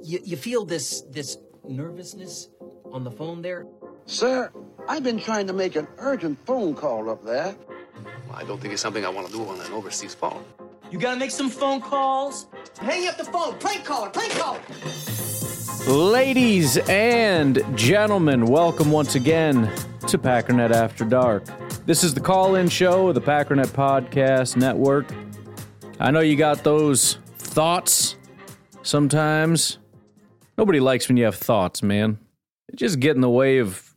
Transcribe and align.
You, 0.00 0.20
you 0.24 0.36
feel 0.36 0.64
this 0.64 1.02
this 1.10 1.38
nervousness 1.68 2.48
on 2.92 3.04
the 3.04 3.10
phone 3.10 3.42
there? 3.42 3.66
Sir, 4.06 4.50
I've 4.88 5.04
been 5.04 5.20
trying 5.20 5.46
to 5.46 5.52
make 5.52 5.76
an 5.76 5.86
urgent 5.98 6.38
phone 6.46 6.74
call 6.74 7.10
up 7.10 7.22
there. 7.24 7.54
I 8.32 8.42
don't 8.44 8.60
think 8.60 8.72
it's 8.72 8.82
something 8.82 9.04
I 9.04 9.10
want 9.10 9.26
to 9.26 9.32
do 9.32 9.44
on 9.44 9.60
an 9.60 9.70
overseas 9.72 10.14
phone. 10.14 10.44
You 10.90 10.98
gotta 10.98 11.18
make 11.18 11.30
some 11.30 11.50
phone 11.50 11.80
calls. 11.80 12.46
Hang 12.80 13.06
up 13.06 13.18
the 13.18 13.24
phone. 13.24 13.58
Prank 13.58 13.84
caller. 13.84 14.08
Prank 14.10 14.32
caller. 14.32 14.60
Ladies 15.86 16.78
and 16.88 17.62
gentlemen, 17.76 18.46
welcome 18.46 18.90
once 18.90 19.14
again 19.14 19.70
to 20.08 20.16
Packernet 20.18 20.72
After 20.72 21.04
Dark. 21.04 21.44
This 21.86 22.02
is 22.02 22.14
the 22.14 22.20
call 22.20 22.54
in 22.54 22.68
show 22.68 23.08
of 23.08 23.14
the 23.14 23.20
Packernet 23.20 23.66
Podcast 23.66 24.56
Network. 24.56 25.12
I 26.00 26.10
know 26.10 26.20
you 26.20 26.36
got 26.36 26.64
those 26.64 27.18
thoughts 27.38 28.16
sometimes. 28.82 29.78
Nobody 30.62 30.78
likes 30.78 31.08
when 31.08 31.16
you 31.16 31.24
have 31.24 31.34
thoughts, 31.34 31.82
man. 31.82 32.18
They 32.68 32.76
just 32.76 33.00
get 33.00 33.16
in 33.16 33.20
the 33.20 33.28
way 33.28 33.58
of 33.58 33.96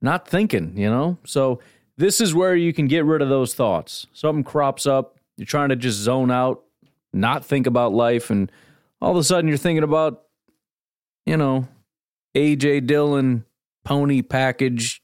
not 0.00 0.28
thinking, 0.28 0.76
you 0.76 0.88
know? 0.88 1.18
So, 1.24 1.58
this 1.96 2.20
is 2.20 2.32
where 2.32 2.54
you 2.54 2.72
can 2.72 2.86
get 2.86 3.04
rid 3.04 3.20
of 3.20 3.28
those 3.28 3.52
thoughts. 3.52 4.06
Something 4.12 4.44
crops 4.44 4.86
up, 4.86 5.18
you're 5.36 5.44
trying 5.44 5.70
to 5.70 5.76
just 5.76 5.98
zone 5.98 6.30
out, 6.30 6.62
not 7.12 7.44
think 7.44 7.66
about 7.66 7.92
life, 7.92 8.30
and 8.30 8.52
all 9.02 9.10
of 9.10 9.16
a 9.16 9.24
sudden 9.24 9.48
you're 9.48 9.56
thinking 9.56 9.82
about 9.82 10.22
you 11.26 11.36
know, 11.36 11.66
AJ 12.36 12.86
Dillon 12.86 13.44
pony 13.84 14.22
package 14.22 15.02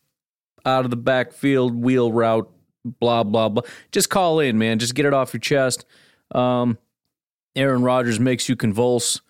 out 0.65 0.85
of 0.85 0.93
the 0.93 0.97
backfield 0.97 1.75
wheel 1.75 2.13
route, 2.13 2.49
blah 2.85 3.25
blah 3.25 3.49
blah. 3.49 3.65
Just 3.91 4.11
call 4.11 4.39
in, 4.39 4.59
man. 4.59 4.79
Just 4.79 4.95
get 4.95 5.07
it 5.07 5.13
off 5.13 5.35
your 5.35 5.41
chest. 5.41 5.85
Um, 6.33 6.79
Aaron 7.57 7.83
Rodgers 7.83 8.21
makes 8.21 8.49
you 8.49 8.55
convulse. 8.55 9.21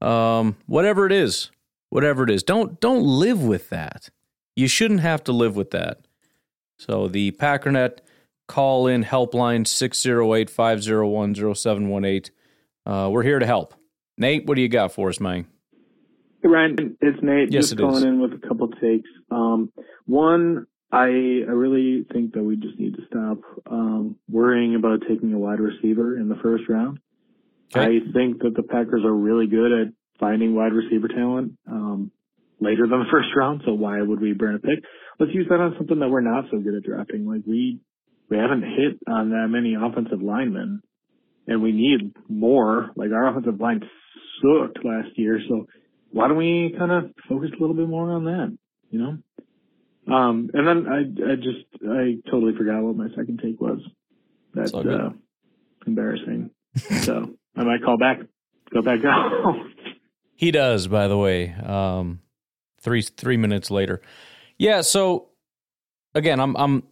Um, 0.00 0.56
whatever 0.66 1.06
it 1.06 1.12
is, 1.12 1.50
whatever 1.90 2.24
it 2.24 2.30
is, 2.30 2.42
don't 2.42 2.80
don't 2.80 3.02
live 3.02 3.42
with 3.42 3.70
that. 3.70 4.10
You 4.54 4.68
shouldn't 4.68 5.00
have 5.00 5.24
to 5.24 5.32
live 5.32 5.56
with 5.56 5.70
that. 5.70 6.06
So 6.78 7.08
the 7.08 7.32
Packernet 7.32 7.98
call 8.48 8.86
in 8.86 9.04
helpline 9.04 9.66
608 9.66 10.50
501 10.50 11.34
0718. 11.54 12.32
Uh, 12.84 13.08
we're 13.10 13.22
here 13.22 13.38
to 13.38 13.46
help. 13.46 13.74
Nate, 14.18 14.46
what 14.46 14.54
do 14.54 14.62
you 14.62 14.68
got 14.68 14.92
for 14.92 15.08
us, 15.08 15.20
man? 15.20 15.46
Hey 16.42 16.48
Ryan, 16.48 16.96
it's 17.00 17.18
Nate. 17.22 17.52
Yes, 17.52 17.64
just 17.64 17.72
it 17.74 17.78
calling 17.78 17.96
is. 17.96 18.04
in 18.04 18.20
with 18.20 18.32
a 18.32 18.46
couple 18.46 18.68
takes. 18.68 19.08
Um, 19.30 19.72
one, 20.04 20.66
I 20.92 21.06
I 21.06 21.52
really 21.52 22.06
think 22.12 22.34
that 22.34 22.42
we 22.42 22.56
just 22.56 22.78
need 22.78 22.94
to 22.94 23.02
stop 23.06 23.38
um, 23.70 24.16
worrying 24.30 24.74
about 24.74 25.02
taking 25.08 25.32
a 25.32 25.38
wide 25.38 25.60
receiver 25.60 26.18
in 26.18 26.28
the 26.28 26.36
first 26.36 26.64
round. 26.68 27.00
Okay. 27.74 27.98
I 27.98 28.12
think 28.12 28.42
that 28.42 28.54
the 28.54 28.62
Packers 28.62 29.04
are 29.04 29.14
really 29.14 29.46
good 29.46 29.72
at 29.72 29.88
finding 30.20 30.54
wide 30.54 30.72
receiver 30.72 31.08
talent 31.08 31.58
um, 31.66 32.10
later 32.60 32.86
than 32.86 33.00
the 33.00 33.06
first 33.10 33.28
round. 33.36 33.62
So 33.64 33.74
why 33.74 34.00
would 34.00 34.20
we 34.20 34.32
burn 34.32 34.54
a 34.54 34.58
pick? 34.58 34.84
Let's 35.18 35.34
use 35.34 35.46
that 35.48 35.60
on 35.60 35.74
something 35.78 35.98
that 35.98 36.08
we're 36.08 36.20
not 36.20 36.44
so 36.50 36.58
good 36.58 36.74
at 36.74 36.82
drafting. 36.82 37.26
Like 37.26 37.42
we 37.46 37.80
we 38.28 38.36
haven't 38.36 38.62
hit 38.62 38.98
on 39.08 39.30
that 39.30 39.48
many 39.48 39.74
offensive 39.74 40.20
linemen, 40.20 40.82
and 41.46 41.62
we 41.62 41.72
need 41.72 42.14
more. 42.28 42.90
Like 42.96 43.10
our 43.12 43.28
offensive 43.28 43.60
line 43.60 43.80
sucked 44.42 44.84
last 44.84 45.16
year, 45.16 45.40
so 45.48 45.66
why 46.10 46.28
don't 46.28 46.36
we 46.36 46.74
kind 46.78 46.92
of 46.92 47.10
focus 47.28 47.50
a 47.56 47.60
little 47.60 47.76
bit 47.76 47.88
more 47.88 48.10
on 48.10 48.24
that? 48.24 48.56
You 48.90 48.98
know. 48.98 50.14
Um, 50.14 50.50
and 50.54 50.66
then 50.66 50.86
I 50.86 51.32
I 51.32 51.36
just 51.36 51.66
I 51.84 52.30
totally 52.30 52.56
forgot 52.56 52.82
what 52.82 52.96
my 52.96 53.08
second 53.16 53.40
take 53.42 53.60
was. 53.60 53.80
That's 54.54 54.72
uh, 54.72 55.10
embarrassing. 55.86 56.50
so 57.02 57.34
I 57.56 57.64
might 57.64 57.82
call 57.82 57.96
back. 57.98 58.20
Go 58.72 58.82
back 58.82 59.04
out. 59.08 59.56
He 60.34 60.50
does, 60.50 60.88
by 60.88 61.08
the 61.08 61.16
way. 61.16 61.52
Um, 61.54 62.20
three 62.80 63.02
three 63.02 63.36
minutes 63.36 63.70
later. 63.70 64.02
Yeah. 64.58 64.82
So 64.82 65.28
again, 66.14 66.40
I'm 66.40 66.56
I'm 66.56 66.82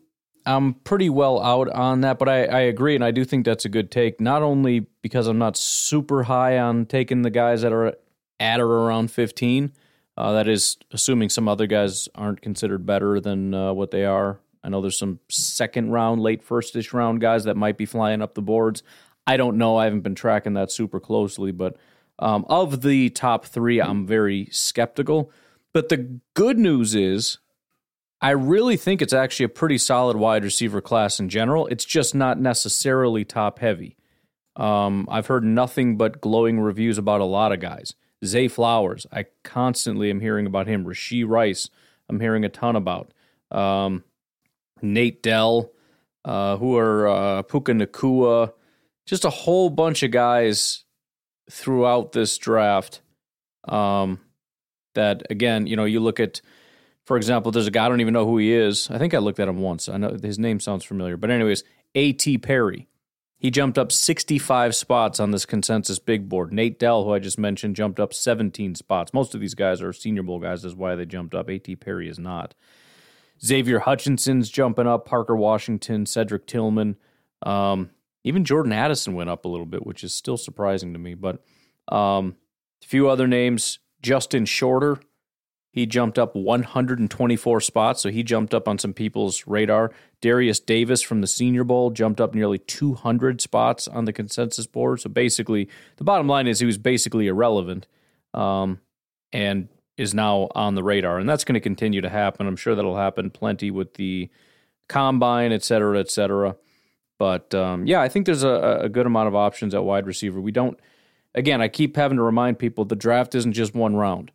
I'm 0.47 0.75
pretty 0.75 1.09
well 1.09 1.43
out 1.43 1.69
on 1.71 2.03
that, 2.03 2.19
but 2.19 2.29
I, 2.29 2.45
I 2.45 2.61
agree, 2.61 2.95
and 2.95 3.05
I 3.05 3.11
do 3.11 3.25
think 3.25 3.45
that's 3.45 3.65
a 3.65 3.71
good 3.71 3.91
take. 3.91 4.21
Not 4.21 4.43
only 4.43 4.87
because 5.03 5.27
I'm 5.27 5.39
not 5.39 5.57
super 5.57 6.25
high 6.25 6.59
on 6.59 6.87
taking 6.87 7.23
the 7.23 7.31
guys 7.31 7.63
that 7.63 7.73
are 7.73 7.95
at 8.41 8.61
or 8.61 8.67
around 8.67 9.11
15. 9.11 9.73
Uh, 10.17 10.33
that 10.33 10.47
is 10.47 10.77
assuming 10.93 11.29
some 11.29 11.49
other 11.49 11.67
guys 11.67 12.09
aren't 12.15 12.41
considered 12.41 12.87
better 12.87 13.21
than 13.21 13.53
uh, 13.53 13.73
what 13.73 13.91
they 13.91 14.05
are. 14.05 14.39
I 14.63 14.69
know 14.69 14.81
there's 14.81 14.99
some 14.99 15.19
second 15.29 15.91
round, 15.91 16.23
late 16.23 16.43
firstish 16.47 16.93
round 16.93 17.21
guys 17.21 17.45
that 17.45 17.57
might 17.57 17.77
be 17.77 17.85
flying 17.85 18.23
up 18.23 18.35
the 18.35 18.43
boards. 18.43 18.83
I 19.27 19.37
don't 19.37 19.57
know. 19.57 19.77
I 19.77 19.85
haven't 19.85 20.03
been 20.03 20.15
tracking 20.15 20.55
that 20.55 20.71
super 20.71 21.01
closely, 21.01 21.53
but 21.53 21.77
um, 22.19 22.45
of 22.49 22.83
the 22.83 23.11
top 23.11 23.45
three, 23.47 23.81
I'm 23.81 24.07
very 24.07 24.49
skeptical. 24.51 25.31
But 25.73 25.89
the 25.89 26.21
good 26.35 26.59
news 26.59 26.95
is, 26.95 27.39
I 28.21 28.31
really 28.31 28.77
think 28.77 29.03
it's 29.03 29.13
actually 29.13 29.45
a 29.45 29.51
pretty 29.51 29.79
solid 29.79 30.17
wide 30.17 30.45
receiver 30.45 30.81
class 30.81 31.19
in 31.19 31.29
general. 31.29 31.67
It's 31.67 31.85
just 31.85 32.15
not 32.15 32.41
necessarily 32.41 33.25
top 33.25 33.59
heavy. 33.59 33.97
Um, 34.57 35.09
I've 35.11 35.27
heard 35.27 35.45
nothing 35.45 35.97
but 35.97 36.21
glowing 36.21 36.61
reviews 36.61 36.97
about 36.97 37.21
a 37.21 37.27
lot 37.27 37.53
of 37.53 37.61
guys. 37.61 37.95
Zay 38.25 38.49
Flowers, 38.49 39.07
I 39.13 39.27
constantly 39.43 40.11
am 40.11 40.21
hearing 40.21 40.47
about 40.47 40.67
him. 40.67 40.85
Rashee 40.85 41.29
Rice, 41.29 41.69
I'm 42.09 42.21
hearing 42.21 42.45
a 42.45 42.49
ton 42.49 42.77
about. 42.77 43.13
Um, 43.51 44.05
Nate 44.81 45.23
Dell, 45.23 45.73
uh, 46.25 46.57
who 46.57 46.77
are 46.77 47.09
uh, 47.09 47.43
Puka 47.43 47.73
Nacua, 47.73 48.53
just 49.07 49.25
a 49.25 49.31
whole 49.31 49.71
bunch 49.71 50.03
of 50.03 50.11
guys 50.11 50.85
throughout 51.51 52.13
this 52.13 52.37
draft. 52.39 53.01
Um, 53.67 54.21
that 54.95 55.25
again, 55.31 55.67
you 55.67 55.77
know, 55.77 55.85
you 55.85 56.01
look 56.01 56.21
at, 56.21 56.41
for 57.05 57.17
example, 57.17 57.53
there's 57.53 57.67
a 57.67 57.71
guy 57.71 57.87
I 57.87 57.89
don't 57.89 58.01
even 58.01 58.15
know 58.15 58.27
who 58.27 58.39
he 58.39 58.53
is. 58.53 58.91
I 58.91 58.99
think 58.99 59.15
I 59.15 59.19
looked 59.19 59.41
at 59.41 59.49
him 59.49 59.59
once. 59.59 59.89
I 59.89 59.97
know 59.97 60.17
his 60.23 60.39
name 60.39 60.61
sounds 60.61 60.85
familiar, 60.85 61.17
but 61.17 61.31
anyways, 61.31 61.65
A.T. 61.95 62.39
Perry. 62.39 62.89
He 63.37 63.51
jumped 63.51 63.77
up 63.77 63.93
65 63.93 64.75
spots 64.75 65.21
on 65.21 65.31
this 65.31 65.45
consensus 65.45 65.99
big 65.99 66.31
board. 66.31 66.51
Nate 66.51 66.79
Dell, 66.79 67.05
who 67.05 67.13
I 67.13 67.19
just 67.19 67.39
mentioned, 67.39 67.77
jumped 67.77 68.01
up 68.01 68.15
17 68.15 68.75
spots. 68.75 69.13
Most 69.13 69.35
of 69.35 69.41
these 69.43 69.55
guys 69.55 69.83
are 69.83 69.93
Senior 69.93 70.23
Bowl 70.23 70.39
guys. 70.39 70.63
That's 70.63 70.75
why 70.75 70.95
they 70.95 71.05
jumped 71.05 71.35
up. 71.35 71.51
A.T. 71.51 71.77
Perry 71.77 72.09
is 72.09 72.19
not. 72.19 72.55
Xavier 73.45 73.81
Hutchinson's 73.81 74.49
jumping 74.49 74.87
up. 74.87 75.05
Parker 75.05 75.37
Washington, 75.37 76.07
Cedric 76.07 76.47
Tillman. 76.47 76.97
Um, 77.43 77.91
even 78.25 78.45
Jordan 78.45 78.73
Addison 78.73 79.15
went 79.15 79.31
up 79.31 79.45
a 79.45 79.49
little 79.49 79.67
bit, 79.67 79.87
which 79.87 80.03
is 80.03 80.15
still 80.15 80.37
surprising 80.37 80.93
to 80.95 80.99
me. 80.99 81.15
But 81.15 81.45
um, 81.89 82.37
a 82.83 82.87
few 82.87 83.09
other 83.09 83.27
names. 83.27 83.79
Justin 84.03 84.45
Shorter, 84.45 84.99
he 85.71 85.87
jumped 85.87 86.19
up 86.19 86.37
124 86.37 87.61
spots, 87.61 88.03
so 88.03 88.11
he 88.11 88.23
jumped 88.23 88.53
up 88.53 88.69
on 88.69 88.79
some 88.79 88.93
people's 88.93 89.47
radar. 89.47 89.93
Darius 90.21 90.61
Davis 90.61 91.01
from 91.01 91.21
the 91.21 91.27
Senior 91.27 91.65
Bowl 91.65 91.91
jumped 91.91 92.21
up 92.21 92.35
nearly 92.35 92.59
200 92.59 93.41
spots 93.41 93.89
on 93.89 94.05
the 94.05 94.13
consensus 94.13 94.67
board. 94.67 95.01
So 95.01 95.09
basically, 95.11 95.69
the 95.97 96.05
bottom 96.05 96.27
line 96.27 96.47
is 96.47 96.61
he 96.61 96.67
was 96.67 96.79
basically 96.79 97.29
irrelevant 97.29 97.87
um, 98.35 98.81
and 99.33 99.69
is 99.97 100.13
now 100.13 100.49
on 100.55 100.75
the 100.75 100.83
radar. 100.83 101.19
And 101.19 101.29
that's 101.29 101.45
going 101.45 101.55
to 101.55 101.61
continue 101.61 102.01
to 102.01 102.09
happen. 102.09 102.47
I'm 102.47 102.57
sure 102.57 102.75
that'll 102.75 102.97
happen 102.97 103.31
plenty 103.31 103.71
with 103.71 103.95
the 103.95 104.29
combine, 104.89 105.53
et 105.53 105.63
cetera, 105.63 105.99
et 105.99 106.11
cetera. 106.11 106.57
But 107.19 107.55
um, 107.55 107.87
yeah, 107.87 108.01
I 108.01 108.09
think 108.09 108.27
there's 108.27 108.43
a, 108.43 108.81
a 108.83 108.89
good 108.89 109.07
amount 109.07 109.29
of 109.29 109.35
options 109.35 109.75
at 109.75 109.85
wide 109.85 110.07
receiver. 110.07 110.41
We 110.41 110.53
don't, 110.53 110.79
again, 111.35 111.61
I 111.61 111.69
keep 111.69 111.97
having 111.97 112.17
to 112.17 112.23
remind 112.23 112.59
people 112.59 112.85
the 112.85 112.97
draft 112.97 113.35
isn't 113.35 113.53
just 113.53 113.75
one 113.75 113.97
round. 113.97 114.31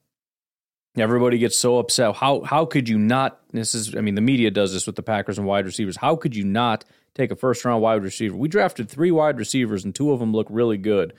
Everybody 0.97 1.37
gets 1.37 1.57
so 1.57 1.77
upset. 1.77 2.15
How 2.15 2.41
how 2.41 2.65
could 2.65 2.89
you 2.89 2.97
not? 2.97 3.39
This 3.51 3.75
is, 3.75 3.95
I 3.95 4.01
mean, 4.01 4.15
the 4.15 4.21
media 4.21 4.49
does 4.49 4.73
this 4.73 4.87
with 4.87 4.95
the 4.95 5.03
Packers 5.03 5.37
and 5.37 5.45
wide 5.45 5.65
receivers. 5.65 5.97
How 5.97 6.15
could 6.15 6.35
you 6.35 6.43
not 6.43 6.83
take 7.13 7.31
a 7.31 7.35
first 7.35 7.63
round 7.63 7.81
wide 7.81 8.03
receiver? 8.03 8.35
We 8.35 8.47
drafted 8.47 8.89
three 8.89 9.11
wide 9.11 9.37
receivers, 9.37 9.85
and 9.85 9.93
two 9.93 10.11
of 10.11 10.19
them 10.19 10.33
look 10.33 10.47
really 10.49 10.77
good. 10.77 11.13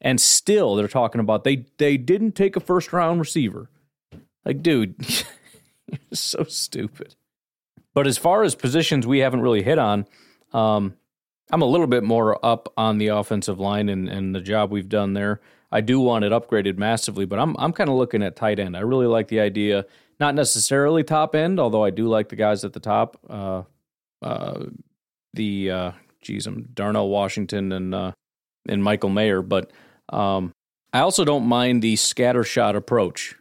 And 0.00 0.20
still, 0.20 0.74
they're 0.74 0.88
talking 0.88 1.20
about 1.20 1.44
they 1.44 1.64
they 1.78 1.96
didn't 1.96 2.32
take 2.32 2.56
a 2.56 2.60
first 2.60 2.92
round 2.92 3.20
receiver. 3.20 3.70
Like, 4.44 4.62
dude, 4.62 4.96
so 6.12 6.44
stupid. 6.44 7.14
But 7.94 8.08
as 8.08 8.18
far 8.18 8.42
as 8.42 8.56
positions 8.56 9.06
we 9.06 9.20
haven't 9.20 9.40
really 9.40 9.62
hit 9.62 9.78
on, 9.78 10.06
um, 10.54 10.94
I'm 11.50 11.62
a 11.62 11.66
little 11.66 11.86
bit 11.86 12.04
more 12.04 12.44
up 12.44 12.72
on 12.76 12.98
the 12.98 13.08
offensive 13.08 13.60
line 13.60 13.88
and, 13.88 14.08
and 14.08 14.34
the 14.34 14.40
job 14.40 14.70
we've 14.70 14.88
done 14.88 15.12
there. 15.12 15.40
I 15.70 15.80
do 15.80 16.00
want 16.00 16.24
it 16.24 16.32
upgraded 16.32 16.78
massively, 16.78 17.26
but 17.26 17.38
I'm 17.38 17.56
I'm 17.58 17.72
kind 17.72 17.90
of 17.90 17.96
looking 17.96 18.22
at 18.22 18.36
tight 18.36 18.58
end. 18.58 18.76
I 18.76 18.80
really 18.80 19.06
like 19.06 19.28
the 19.28 19.40
idea, 19.40 19.84
not 20.20 20.34
necessarily 20.34 21.02
top 21.02 21.34
end, 21.34 21.58
although 21.58 21.84
I 21.84 21.90
do 21.90 22.06
like 22.06 22.28
the 22.28 22.36
guys 22.36 22.64
at 22.64 22.72
the 22.72 22.80
top. 22.80 23.18
Uh, 23.28 23.62
uh, 24.22 24.66
the 25.34 25.70
uh, 25.70 25.92
geez, 26.22 26.46
I'm 26.46 26.68
Darnell 26.74 27.08
Washington 27.08 27.72
and 27.72 27.94
uh, 27.94 28.12
and 28.68 28.82
Michael 28.84 29.10
Mayer, 29.10 29.42
but 29.42 29.72
um, 30.10 30.52
I 30.92 31.00
also 31.00 31.24
don't 31.24 31.46
mind 31.46 31.82
the 31.82 31.96
scatter 31.96 32.44
shot 32.44 32.76
approach. 32.76 33.34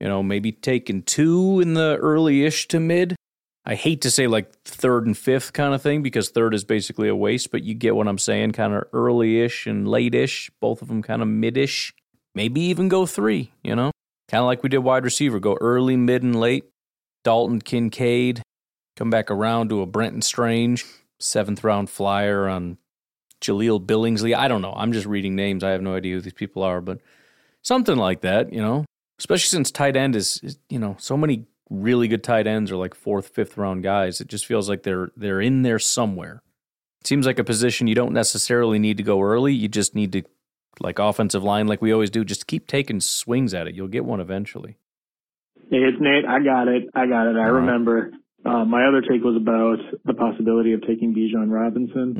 You 0.00 0.08
know, 0.08 0.22
maybe 0.22 0.52
taking 0.52 1.02
two 1.02 1.60
in 1.60 1.74
the 1.74 1.96
early 2.00 2.44
ish 2.44 2.68
to 2.68 2.78
mid. 2.78 3.16
I 3.66 3.76
hate 3.76 4.02
to 4.02 4.10
say 4.10 4.26
like 4.26 4.52
third 4.64 5.06
and 5.06 5.16
fifth 5.16 5.54
kind 5.54 5.74
of 5.74 5.80
thing 5.80 6.02
because 6.02 6.28
third 6.28 6.52
is 6.52 6.64
basically 6.64 7.08
a 7.08 7.16
waste, 7.16 7.50
but 7.50 7.62
you 7.62 7.74
get 7.74 7.96
what 7.96 8.08
I'm 8.08 8.18
saying, 8.18 8.52
kind 8.52 8.74
of 8.74 8.84
early 8.92 9.40
ish 9.40 9.66
and 9.66 9.88
late 9.88 10.14
ish, 10.14 10.50
both 10.60 10.82
of 10.82 10.88
them 10.88 11.02
kind 11.02 11.22
of 11.22 11.28
mid 11.28 11.56
ish. 11.56 11.94
Maybe 12.34 12.60
even 12.62 12.88
go 12.88 13.06
three, 13.06 13.52
you 13.62 13.74
know? 13.74 13.90
Kind 14.28 14.40
of 14.40 14.46
like 14.46 14.62
we 14.62 14.68
did 14.68 14.78
wide 14.78 15.04
receiver, 15.04 15.38
go 15.38 15.56
early, 15.60 15.96
mid, 15.96 16.22
and 16.22 16.38
late. 16.38 16.64
Dalton 17.22 17.60
Kincaid, 17.60 18.42
come 18.96 19.08
back 19.08 19.30
around 19.30 19.70
to 19.70 19.80
a 19.80 19.86
Brenton 19.86 20.20
Strange, 20.20 20.84
seventh 21.18 21.64
round 21.64 21.88
flyer 21.88 22.48
on 22.48 22.76
Jahleel 23.40 23.84
Billingsley. 23.84 24.36
I 24.36 24.48
don't 24.48 24.60
know. 24.60 24.74
I'm 24.76 24.92
just 24.92 25.06
reading 25.06 25.36
names. 25.36 25.64
I 25.64 25.70
have 25.70 25.80
no 25.80 25.94
idea 25.94 26.16
who 26.16 26.20
these 26.20 26.34
people 26.34 26.62
are, 26.62 26.82
but 26.82 27.00
something 27.62 27.96
like 27.96 28.20
that, 28.22 28.52
you 28.52 28.60
know? 28.60 28.84
Especially 29.18 29.46
since 29.46 29.70
tight 29.70 29.96
end 29.96 30.16
is, 30.16 30.40
is 30.42 30.58
you 30.68 30.78
know, 30.78 30.96
so 30.98 31.16
many 31.16 31.46
really 31.70 32.08
good 32.08 32.22
tight 32.22 32.46
ends 32.46 32.70
are 32.70 32.76
like 32.76 32.94
fourth, 32.94 33.28
fifth 33.28 33.56
round 33.56 33.82
guys. 33.82 34.20
It 34.20 34.28
just 34.28 34.46
feels 34.46 34.68
like 34.68 34.82
they're 34.82 35.10
they're 35.16 35.40
in 35.40 35.62
there 35.62 35.78
somewhere. 35.78 36.42
It 37.00 37.06
seems 37.06 37.26
like 37.26 37.38
a 37.38 37.44
position 37.44 37.86
you 37.86 37.94
don't 37.94 38.12
necessarily 38.12 38.78
need 38.78 38.96
to 38.96 39.02
go 39.02 39.20
early. 39.20 39.52
You 39.54 39.68
just 39.68 39.94
need 39.94 40.12
to 40.12 40.22
like 40.80 40.98
offensive 40.98 41.44
line, 41.44 41.66
like 41.66 41.80
we 41.80 41.92
always 41.92 42.10
do, 42.10 42.24
just 42.24 42.46
keep 42.46 42.66
taking 42.66 43.00
swings 43.00 43.54
at 43.54 43.66
it. 43.68 43.74
You'll 43.74 43.88
get 43.88 44.04
one 44.04 44.20
eventually. 44.20 44.76
Hey, 45.70 45.78
it's 45.78 45.98
Nate. 46.00 46.24
I 46.24 46.42
got 46.42 46.68
it. 46.68 46.88
I 46.94 47.06
got 47.06 47.28
it. 47.28 47.36
I 47.36 47.46
remember. 47.46 48.10
Uh, 48.44 48.64
my 48.64 48.86
other 48.86 49.00
take 49.00 49.22
was 49.22 49.36
about 49.36 49.78
the 50.04 50.12
possibility 50.12 50.74
of 50.74 50.82
taking 50.82 51.14
Bijan 51.14 51.50
Robinson. 51.50 52.14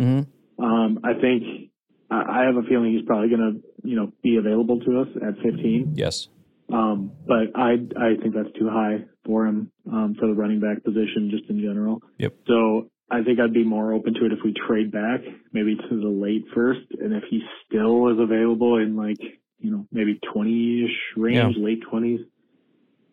Mm-hmm. 0.59 0.65
Um, 0.65 1.01
I 1.05 1.13
think 1.21 1.71
I 2.11 2.45
have 2.45 2.57
a 2.57 2.63
feeling 2.63 2.95
he's 2.95 3.05
probably 3.05 3.29
going 3.29 3.41
to, 3.61 3.89
you 3.89 3.97
know, 3.97 4.13
be 4.23 4.37
available 4.37 4.81
to 4.81 5.01
us 5.01 5.09
at 5.17 5.35
15. 5.43 5.93
Yes. 5.97 6.29
Um, 6.73 7.13
but 7.27 7.55
I 7.55 7.73
I 7.97 8.17
think 8.23 8.35
that's 8.35 8.53
too 8.59 8.71
high 8.71 9.05
for 9.25 9.47
him 9.47 9.71
um, 9.91 10.15
for 10.19 10.27
the 10.27 10.35
running 10.35 10.61
back 10.61 10.83
position 10.85 11.31
just 11.31 11.49
in 11.51 11.61
general. 11.61 12.03
Yep. 12.19 12.35
So 12.47 12.91
I 13.11 13.23
think 13.23 13.41
I'd 13.41 13.53
be 13.53 13.65
more 13.65 13.93
open 13.93 14.15
to 14.15 14.27
it 14.27 14.33
if 14.33 14.39
we 14.45 14.53
trade 14.67 14.91
back, 14.93 15.21
maybe 15.53 15.77
to 15.77 16.01
the 16.01 16.09
late 16.09 16.45
first, 16.55 16.87
and 16.99 17.13
if 17.15 17.25
he 17.31 17.43
still 17.67 18.09
is 18.09 18.19
available 18.19 18.79
in 18.79 18.97
like 18.97 19.19
you 19.59 19.71
know 19.71 19.87
maybe 19.93 20.19
twenty 20.33 20.85
ish 20.85 20.97
range, 21.17 21.57
Yeah. 21.57 21.65
late 21.65 21.83
twenties, 21.91 22.21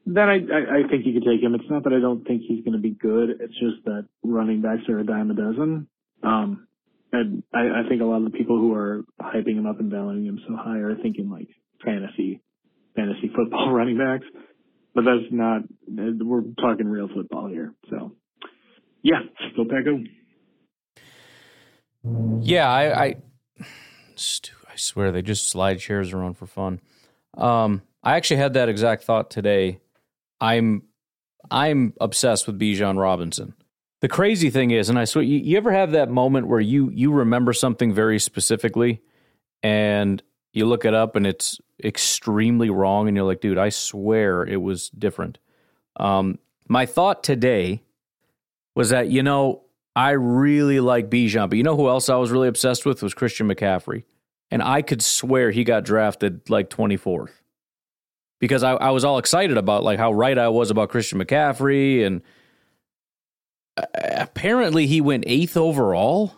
then 0.05 0.29
I, 0.29 0.35
I 0.35 0.77
I 0.85 0.89
think 0.89 1.05
you 1.05 1.13
could 1.13 1.25
take 1.29 1.41
him. 1.41 1.55
It's 1.55 1.69
not 1.69 1.83
that 1.83 1.93
I 1.93 1.99
don't 1.99 2.25
think 2.25 2.41
he's 2.47 2.63
going 2.63 2.73
to 2.75 2.81
be 2.81 2.91
good. 2.91 3.29
It's 3.39 3.53
just 3.59 3.83
that 3.85 4.07
running 4.23 4.61
backs 4.61 4.87
are 4.89 4.99
a 4.99 5.05
dime 5.05 5.31
a 5.31 5.35
dozen. 5.35 5.87
Um, 6.23 6.67
and 7.13 7.43
I, 7.53 7.83
I 7.83 7.89
think 7.89 8.01
a 8.01 8.05
lot 8.05 8.17
of 8.17 8.31
the 8.31 8.37
people 8.37 8.57
who 8.57 8.73
are 8.73 9.03
hyping 9.19 9.57
him 9.57 9.65
up 9.65 9.79
and 9.79 9.91
valuing 9.91 10.25
him 10.25 10.39
so 10.47 10.55
high 10.55 10.77
are 10.79 10.95
thinking 10.95 11.29
like 11.29 11.49
fantasy 11.83 12.41
fantasy 12.95 13.29
football 13.35 13.71
running 13.73 13.97
backs, 13.97 14.25
but 14.93 15.05
that's 15.05 15.31
not. 15.31 15.61
We're 15.87 16.43
talking 16.59 16.87
real 16.87 17.07
football 17.13 17.47
here. 17.47 17.73
So, 17.89 18.13
yeah, 19.01 19.21
go 19.55 19.65
Paco. 19.65 20.03
Yeah, 22.41 22.69
I, 22.69 23.03
I, 23.03 23.15
I 23.57 24.75
swear 24.75 25.11
they 25.11 25.21
just 25.21 25.49
slide 25.49 25.79
chairs 25.79 26.13
around 26.13 26.35
for 26.35 26.47
fun. 26.47 26.81
Um, 27.37 27.83
I 28.03 28.15
actually 28.15 28.37
had 28.37 28.53
that 28.53 28.69
exact 28.69 29.03
thought 29.03 29.29
today. 29.29 29.79
I'm, 30.39 30.83
I'm 31.49 31.93
obsessed 32.01 32.47
with 32.47 32.59
Bijan 32.59 32.99
Robinson. 32.99 33.53
The 34.01 34.07
crazy 34.07 34.49
thing 34.49 34.71
is, 34.71 34.89
and 34.89 34.97
I 34.97 35.05
swear, 35.05 35.23
you, 35.23 35.37
you 35.37 35.57
ever 35.57 35.71
have 35.71 35.91
that 35.91 36.09
moment 36.09 36.47
where 36.47 36.59
you 36.59 36.89
you 36.89 37.11
remember 37.11 37.53
something 37.53 37.93
very 37.93 38.17
specifically, 38.17 39.01
and 39.61 40.23
you 40.53 40.65
look 40.65 40.85
it 40.85 40.95
up 40.95 41.15
and 41.15 41.27
it's 41.27 41.61
extremely 41.83 42.69
wrong, 42.69 43.07
and 43.07 43.15
you're 43.15 43.25
like, 43.25 43.41
dude, 43.41 43.57
I 43.57 43.69
swear 43.69 44.43
it 44.45 44.61
was 44.61 44.89
different. 44.89 45.39
Um, 45.97 46.39
my 46.67 46.85
thought 46.85 47.23
today 47.23 47.83
was 48.75 48.89
that 48.89 49.09
you 49.09 49.23
know 49.23 49.63
I 49.95 50.11
really 50.11 50.79
like 50.79 51.09
Bijan, 51.09 51.49
but 51.49 51.57
you 51.57 51.63
know 51.63 51.75
who 51.75 51.89
else 51.89 52.09
I 52.09 52.15
was 52.15 52.31
really 52.31 52.47
obsessed 52.47 52.85
with 52.85 53.03
was 53.03 53.13
Christian 53.13 53.47
McCaffrey, 53.47 54.03
and 54.49 54.63
I 54.63 54.81
could 54.81 55.01
swear 55.01 55.51
he 55.51 55.63
got 55.63 55.83
drafted 55.83 56.49
like 56.49 56.69
24th 56.69 57.31
because 58.39 58.63
I, 58.63 58.71
I 58.73 58.89
was 58.89 59.03
all 59.03 59.17
excited 59.17 59.57
about 59.57 59.83
like 59.83 59.99
how 59.99 60.11
right 60.11 60.37
I 60.37 60.49
was 60.49 60.71
about 60.71 60.89
Christian 60.89 61.19
McCaffrey, 61.19 62.05
and 62.05 62.21
uh, 63.77 63.85
apparently 63.93 64.87
he 64.87 65.01
went 65.01 65.25
eighth 65.27 65.57
overall. 65.57 66.35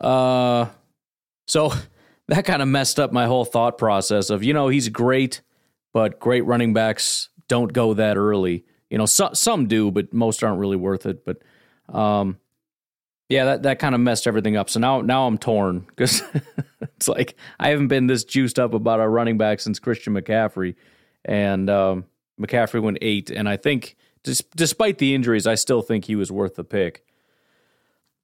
Uh, 0.00 0.66
so 1.46 1.72
that 2.28 2.44
kind 2.44 2.62
of 2.62 2.68
messed 2.68 2.98
up 2.98 3.12
my 3.12 3.26
whole 3.26 3.44
thought 3.44 3.78
process 3.78 4.30
of 4.30 4.42
you 4.42 4.52
know 4.52 4.68
he's 4.68 4.88
great, 4.88 5.42
but 5.92 6.18
great 6.18 6.44
running 6.44 6.72
backs 6.72 7.28
don't 7.48 7.72
go 7.72 7.94
that 7.94 8.16
early. 8.16 8.64
You 8.90 8.98
know, 8.98 9.06
some 9.06 9.34
some 9.34 9.66
do, 9.66 9.90
but 9.90 10.12
most 10.12 10.42
aren't 10.42 10.58
really 10.58 10.76
worth 10.76 11.06
it. 11.06 11.24
But 11.24 11.42
um, 11.94 12.38
yeah, 13.28 13.44
that 13.46 13.62
that 13.62 13.78
kind 13.78 13.94
of 13.94 14.00
messed 14.00 14.26
everything 14.26 14.56
up. 14.56 14.70
So 14.70 14.80
now 14.80 15.00
now 15.00 15.26
I'm 15.26 15.38
torn 15.38 15.80
because 15.88 16.22
it's 16.80 17.08
like 17.08 17.36
I 17.60 17.70
haven't 17.70 17.88
been 17.88 18.06
this 18.06 18.24
juiced 18.24 18.58
up 18.58 18.74
about 18.74 19.00
our 19.00 19.10
running 19.10 19.38
back 19.38 19.60
since 19.60 19.78
Christian 19.78 20.14
McCaffrey, 20.14 20.74
and 21.24 21.70
um, 21.70 22.04
McCaffrey 22.40 22.82
went 22.82 22.98
eight, 23.02 23.30
and 23.30 23.48
I 23.48 23.56
think 23.56 23.96
dis- 24.24 24.42
despite 24.54 24.98
the 24.98 25.14
injuries, 25.14 25.46
I 25.46 25.54
still 25.54 25.82
think 25.82 26.04
he 26.04 26.16
was 26.16 26.32
worth 26.32 26.56
the 26.56 26.64
pick. 26.64 27.04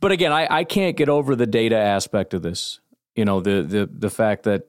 But 0.00 0.10
again, 0.10 0.32
I, 0.32 0.48
I 0.50 0.64
can't 0.64 0.96
get 0.96 1.08
over 1.08 1.36
the 1.36 1.46
data 1.46 1.76
aspect 1.76 2.34
of 2.34 2.42
this. 2.42 2.80
You 3.16 3.24
know, 3.24 3.40
the 3.40 3.62
the 3.62 3.86
the 3.86 4.10
fact 4.10 4.44
that 4.44 4.68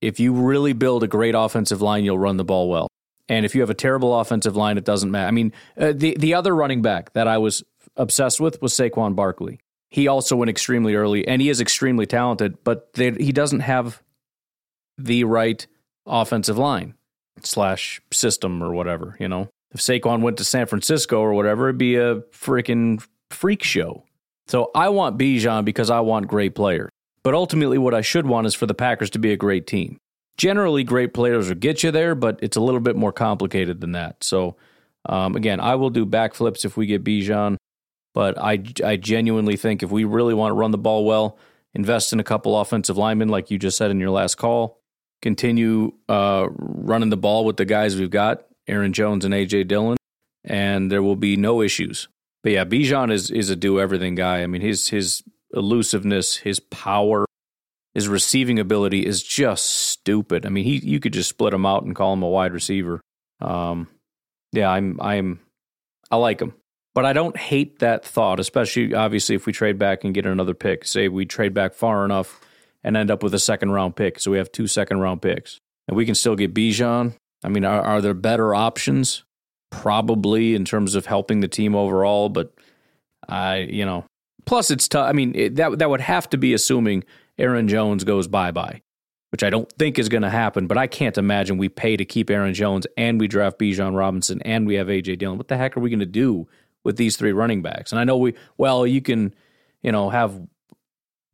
if 0.00 0.20
you 0.20 0.32
really 0.32 0.72
build 0.72 1.02
a 1.02 1.08
great 1.08 1.34
offensive 1.34 1.80
line, 1.80 2.04
you'll 2.04 2.18
run 2.18 2.36
the 2.36 2.44
ball 2.44 2.68
well. 2.68 2.88
And 3.28 3.46
if 3.46 3.54
you 3.54 3.62
have 3.62 3.70
a 3.70 3.74
terrible 3.74 4.18
offensive 4.18 4.54
line, 4.54 4.76
it 4.76 4.84
doesn't 4.84 5.10
matter. 5.10 5.26
I 5.26 5.30
mean, 5.30 5.52
uh, 5.78 5.92
the 5.94 6.16
the 6.18 6.34
other 6.34 6.54
running 6.54 6.82
back 6.82 7.12
that 7.14 7.26
I 7.26 7.38
was 7.38 7.64
obsessed 7.96 8.40
with 8.40 8.60
was 8.60 8.74
Saquon 8.74 9.16
Barkley. 9.16 9.60
He 9.90 10.08
also 10.08 10.36
went 10.36 10.50
extremely 10.50 10.94
early, 10.94 11.26
and 11.26 11.40
he 11.40 11.48
is 11.48 11.60
extremely 11.60 12.04
talented, 12.04 12.62
but 12.64 12.92
they, 12.94 13.12
he 13.12 13.30
doesn't 13.32 13.60
have 13.60 14.02
the 14.98 15.24
right 15.24 15.66
offensive 16.04 16.58
line 16.58 16.94
slash 17.42 18.00
system 18.12 18.62
or 18.62 18.74
whatever. 18.74 19.16
You 19.20 19.28
know, 19.28 19.48
if 19.72 19.80
Saquon 19.80 20.20
went 20.20 20.36
to 20.38 20.44
San 20.44 20.66
Francisco 20.66 21.20
or 21.20 21.32
whatever, 21.32 21.68
it'd 21.68 21.78
be 21.78 21.96
a 21.96 22.16
freaking 22.32 23.06
freak 23.30 23.62
show. 23.62 24.04
So 24.46 24.70
I 24.74 24.88
want 24.90 25.16
Bijan 25.16 25.64
because 25.64 25.90
I 25.90 26.00
want 26.00 26.28
great 26.28 26.54
players. 26.54 26.90
But 27.24 27.34
ultimately, 27.34 27.78
what 27.78 27.94
I 27.94 28.02
should 28.02 28.26
want 28.26 28.46
is 28.46 28.54
for 28.54 28.66
the 28.66 28.74
Packers 28.74 29.10
to 29.10 29.18
be 29.18 29.32
a 29.32 29.36
great 29.36 29.66
team. 29.66 29.98
Generally, 30.36 30.84
great 30.84 31.14
players 31.14 31.48
will 31.48 31.56
get 31.56 31.82
you 31.82 31.90
there, 31.90 32.14
but 32.14 32.38
it's 32.42 32.56
a 32.56 32.60
little 32.60 32.80
bit 32.80 32.96
more 32.96 33.12
complicated 33.12 33.80
than 33.80 33.92
that. 33.92 34.22
So, 34.22 34.56
um, 35.06 35.34
again, 35.34 35.58
I 35.58 35.76
will 35.76 35.90
do 35.90 36.04
backflips 36.04 36.64
if 36.64 36.76
we 36.76 36.86
get 36.86 37.02
Bijan, 37.02 37.56
but 38.12 38.38
I, 38.38 38.62
I 38.84 38.96
genuinely 38.96 39.56
think 39.56 39.82
if 39.82 39.90
we 39.90 40.04
really 40.04 40.34
want 40.34 40.50
to 40.50 40.54
run 40.54 40.70
the 40.70 40.78
ball 40.78 41.04
well, 41.04 41.38
invest 41.72 42.12
in 42.12 42.20
a 42.20 42.24
couple 42.24 42.60
offensive 42.60 42.96
linemen, 42.98 43.28
like 43.28 43.50
you 43.50 43.58
just 43.58 43.76
said 43.76 43.90
in 43.90 44.00
your 44.00 44.10
last 44.10 44.34
call, 44.34 44.80
continue 45.22 45.92
uh, 46.08 46.48
running 46.58 47.10
the 47.10 47.16
ball 47.16 47.44
with 47.44 47.56
the 47.56 47.64
guys 47.64 47.96
we've 47.96 48.10
got, 48.10 48.44
Aaron 48.66 48.92
Jones 48.92 49.24
and 49.24 49.32
AJ 49.32 49.68
Dillon, 49.68 49.96
and 50.44 50.90
there 50.90 51.02
will 51.02 51.16
be 51.16 51.36
no 51.36 51.62
issues. 51.62 52.08
But 52.42 52.52
yeah, 52.52 52.64
Bijan 52.64 53.10
is 53.10 53.30
is 53.30 53.48
a 53.48 53.56
do 53.56 53.80
everything 53.80 54.14
guy. 54.14 54.42
I 54.42 54.46
mean, 54.46 54.60
his 54.60 54.88
his 54.88 55.22
elusiveness, 55.54 56.36
his 56.36 56.60
power, 56.60 57.26
his 57.94 58.08
receiving 58.08 58.58
ability 58.58 59.06
is 59.06 59.22
just 59.22 59.66
stupid. 59.66 60.46
I 60.46 60.48
mean, 60.48 60.64
he 60.64 60.76
you 60.78 61.00
could 61.00 61.12
just 61.12 61.28
split 61.28 61.54
him 61.54 61.66
out 61.66 61.84
and 61.84 61.94
call 61.94 62.12
him 62.12 62.22
a 62.22 62.28
wide 62.28 62.52
receiver. 62.52 63.00
Um, 63.40 63.88
yeah, 64.52 64.70
I'm 64.70 65.00
I'm 65.00 65.40
I 66.10 66.16
like 66.16 66.40
him, 66.40 66.54
but 66.94 67.04
I 67.04 67.12
don't 67.12 67.36
hate 67.36 67.78
that 67.78 68.04
thought. 68.04 68.40
Especially 68.40 68.94
obviously 68.94 69.36
if 69.36 69.46
we 69.46 69.52
trade 69.52 69.78
back 69.78 70.04
and 70.04 70.14
get 70.14 70.26
another 70.26 70.54
pick. 70.54 70.84
Say 70.84 71.08
we 71.08 71.24
trade 71.24 71.54
back 71.54 71.74
far 71.74 72.04
enough 72.04 72.40
and 72.82 72.96
end 72.96 73.10
up 73.10 73.22
with 73.22 73.34
a 73.34 73.38
second 73.38 73.70
round 73.70 73.96
pick, 73.96 74.20
so 74.20 74.30
we 74.30 74.38
have 74.38 74.52
two 74.52 74.66
second 74.66 75.00
round 75.00 75.22
picks, 75.22 75.58
and 75.88 75.96
we 75.96 76.04
can 76.04 76.14
still 76.14 76.36
get 76.36 76.54
Bijan. 76.54 77.14
I 77.42 77.48
mean, 77.48 77.64
are, 77.64 77.82
are 77.82 78.00
there 78.00 78.14
better 78.14 78.54
options? 78.54 79.24
Probably 79.70 80.54
in 80.54 80.64
terms 80.64 80.94
of 80.94 81.06
helping 81.06 81.40
the 81.40 81.48
team 81.48 81.74
overall, 81.74 82.28
but 82.28 82.54
I, 83.28 83.58
you 83.58 83.84
know, 83.84 84.04
plus 84.44 84.70
it's 84.70 84.88
tough. 84.88 85.08
I 85.08 85.12
mean, 85.12 85.34
it, 85.34 85.56
that 85.56 85.78
that 85.78 85.90
would 85.90 86.00
have 86.00 86.28
to 86.30 86.38
be 86.38 86.54
assuming 86.54 87.04
Aaron 87.38 87.68
Jones 87.68 88.04
goes 88.04 88.28
bye 88.28 88.50
bye. 88.50 88.82
which 89.30 89.42
I 89.42 89.50
don't 89.50 89.70
think 89.72 89.98
is 89.98 90.08
going 90.08 90.22
to 90.22 90.30
happen, 90.30 90.66
but 90.68 90.78
I 90.78 90.86
can't 90.86 91.18
imagine 91.18 91.58
we 91.58 91.68
pay 91.68 91.96
to 91.96 92.04
keep 92.04 92.30
Aaron 92.30 92.54
Jones 92.54 92.86
and 92.96 93.18
we 93.18 93.26
draft 93.26 93.58
Bijan 93.58 93.96
Robinson 93.96 94.40
and 94.42 94.66
we 94.66 94.76
have 94.76 94.86
AJ 94.86 95.18
Dillon. 95.18 95.38
What 95.38 95.48
the 95.48 95.56
heck 95.56 95.76
are 95.76 95.80
we 95.80 95.90
going 95.90 95.98
to 95.98 96.06
do 96.06 96.46
with 96.84 96.96
these 96.96 97.16
three 97.16 97.32
running 97.32 97.60
backs? 97.60 97.90
And 97.90 97.98
I 97.98 98.04
know 98.04 98.16
we, 98.16 98.34
well, 98.58 98.86
you 98.86 99.02
can, 99.02 99.34
you 99.82 99.90
know, 99.90 100.10
have 100.10 100.40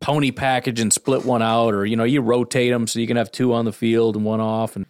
pony 0.00 0.30
package 0.30 0.80
and 0.80 0.92
split 0.92 1.26
one 1.26 1.42
out, 1.42 1.74
or 1.74 1.84
you 1.84 1.96
know, 1.96 2.04
you 2.04 2.22
rotate 2.22 2.72
them 2.72 2.86
so 2.86 2.98
you 3.00 3.06
can 3.06 3.18
have 3.18 3.30
two 3.30 3.52
on 3.52 3.66
the 3.66 3.72
field 3.72 4.16
and 4.16 4.24
one 4.24 4.40
off. 4.40 4.76
And 4.76 4.86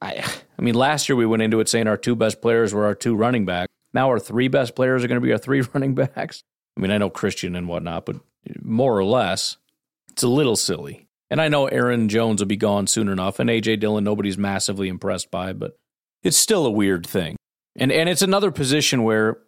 I, 0.00 0.24
I 0.56 0.62
mean, 0.62 0.74
last 0.74 1.08
year 1.08 1.16
we 1.16 1.26
went 1.26 1.42
into 1.42 1.58
it 1.58 1.68
saying 1.68 1.88
our 1.88 1.96
two 1.96 2.14
best 2.14 2.40
players 2.40 2.72
were 2.72 2.84
our 2.84 2.94
two 2.94 3.16
running 3.16 3.44
backs. 3.44 3.72
Now 3.92 4.08
our 4.08 4.20
three 4.20 4.46
best 4.48 4.76
players 4.76 5.02
are 5.02 5.08
going 5.08 5.20
to 5.20 5.26
be 5.26 5.32
our 5.32 5.38
three 5.38 5.62
running 5.74 5.96
backs. 5.96 6.44
I 6.78 6.80
mean, 6.80 6.92
I 6.92 6.98
know 6.98 7.10
Christian 7.10 7.56
and 7.56 7.66
whatnot, 7.66 8.06
but 8.06 8.16
more 8.62 8.96
or 8.96 9.04
less, 9.04 9.56
it's 10.10 10.22
a 10.22 10.28
little 10.28 10.54
silly. 10.54 11.08
And 11.28 11.40
I 11.40 11.48
know 11.48 11.66
Aaron 11.66 12.08
Jones 12.08 12.40
will 12.40 12.46
be 12.46 12.56
gone 12.56 12.86
soon 12.86 13.08
enough, 13.08 13.40
and 13.40 13.50
AJ 13.50 13.80
Dillon 13.80 14.04
nobody's 14.04 14.38
massively 14.38 14.88
impressed 14.88 15.30
by, 15.30 15.52
but 15.52 15.76
it's 16.22 16.36
still 16.36 16.64
a 16.64 16.70
weird 16.70 17.04
thing. 17.04 17.36
And 17.76 17.90
and 17.90 18.08
it's 18.08 18.22
another 18.22 18.50
position 18.52 19.02
where, 19.02 19.38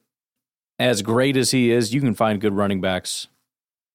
as 0.78 1.02
great 1.02 1.36
as 1.36 1.52
he 1.52 1.70
is, 1.70 1.94
you 1.94 2.00
can 2.00 2.14
find 2.14 2.40
good 2.40 2.52
running 2.52 2.80
backs, 2.80 3.28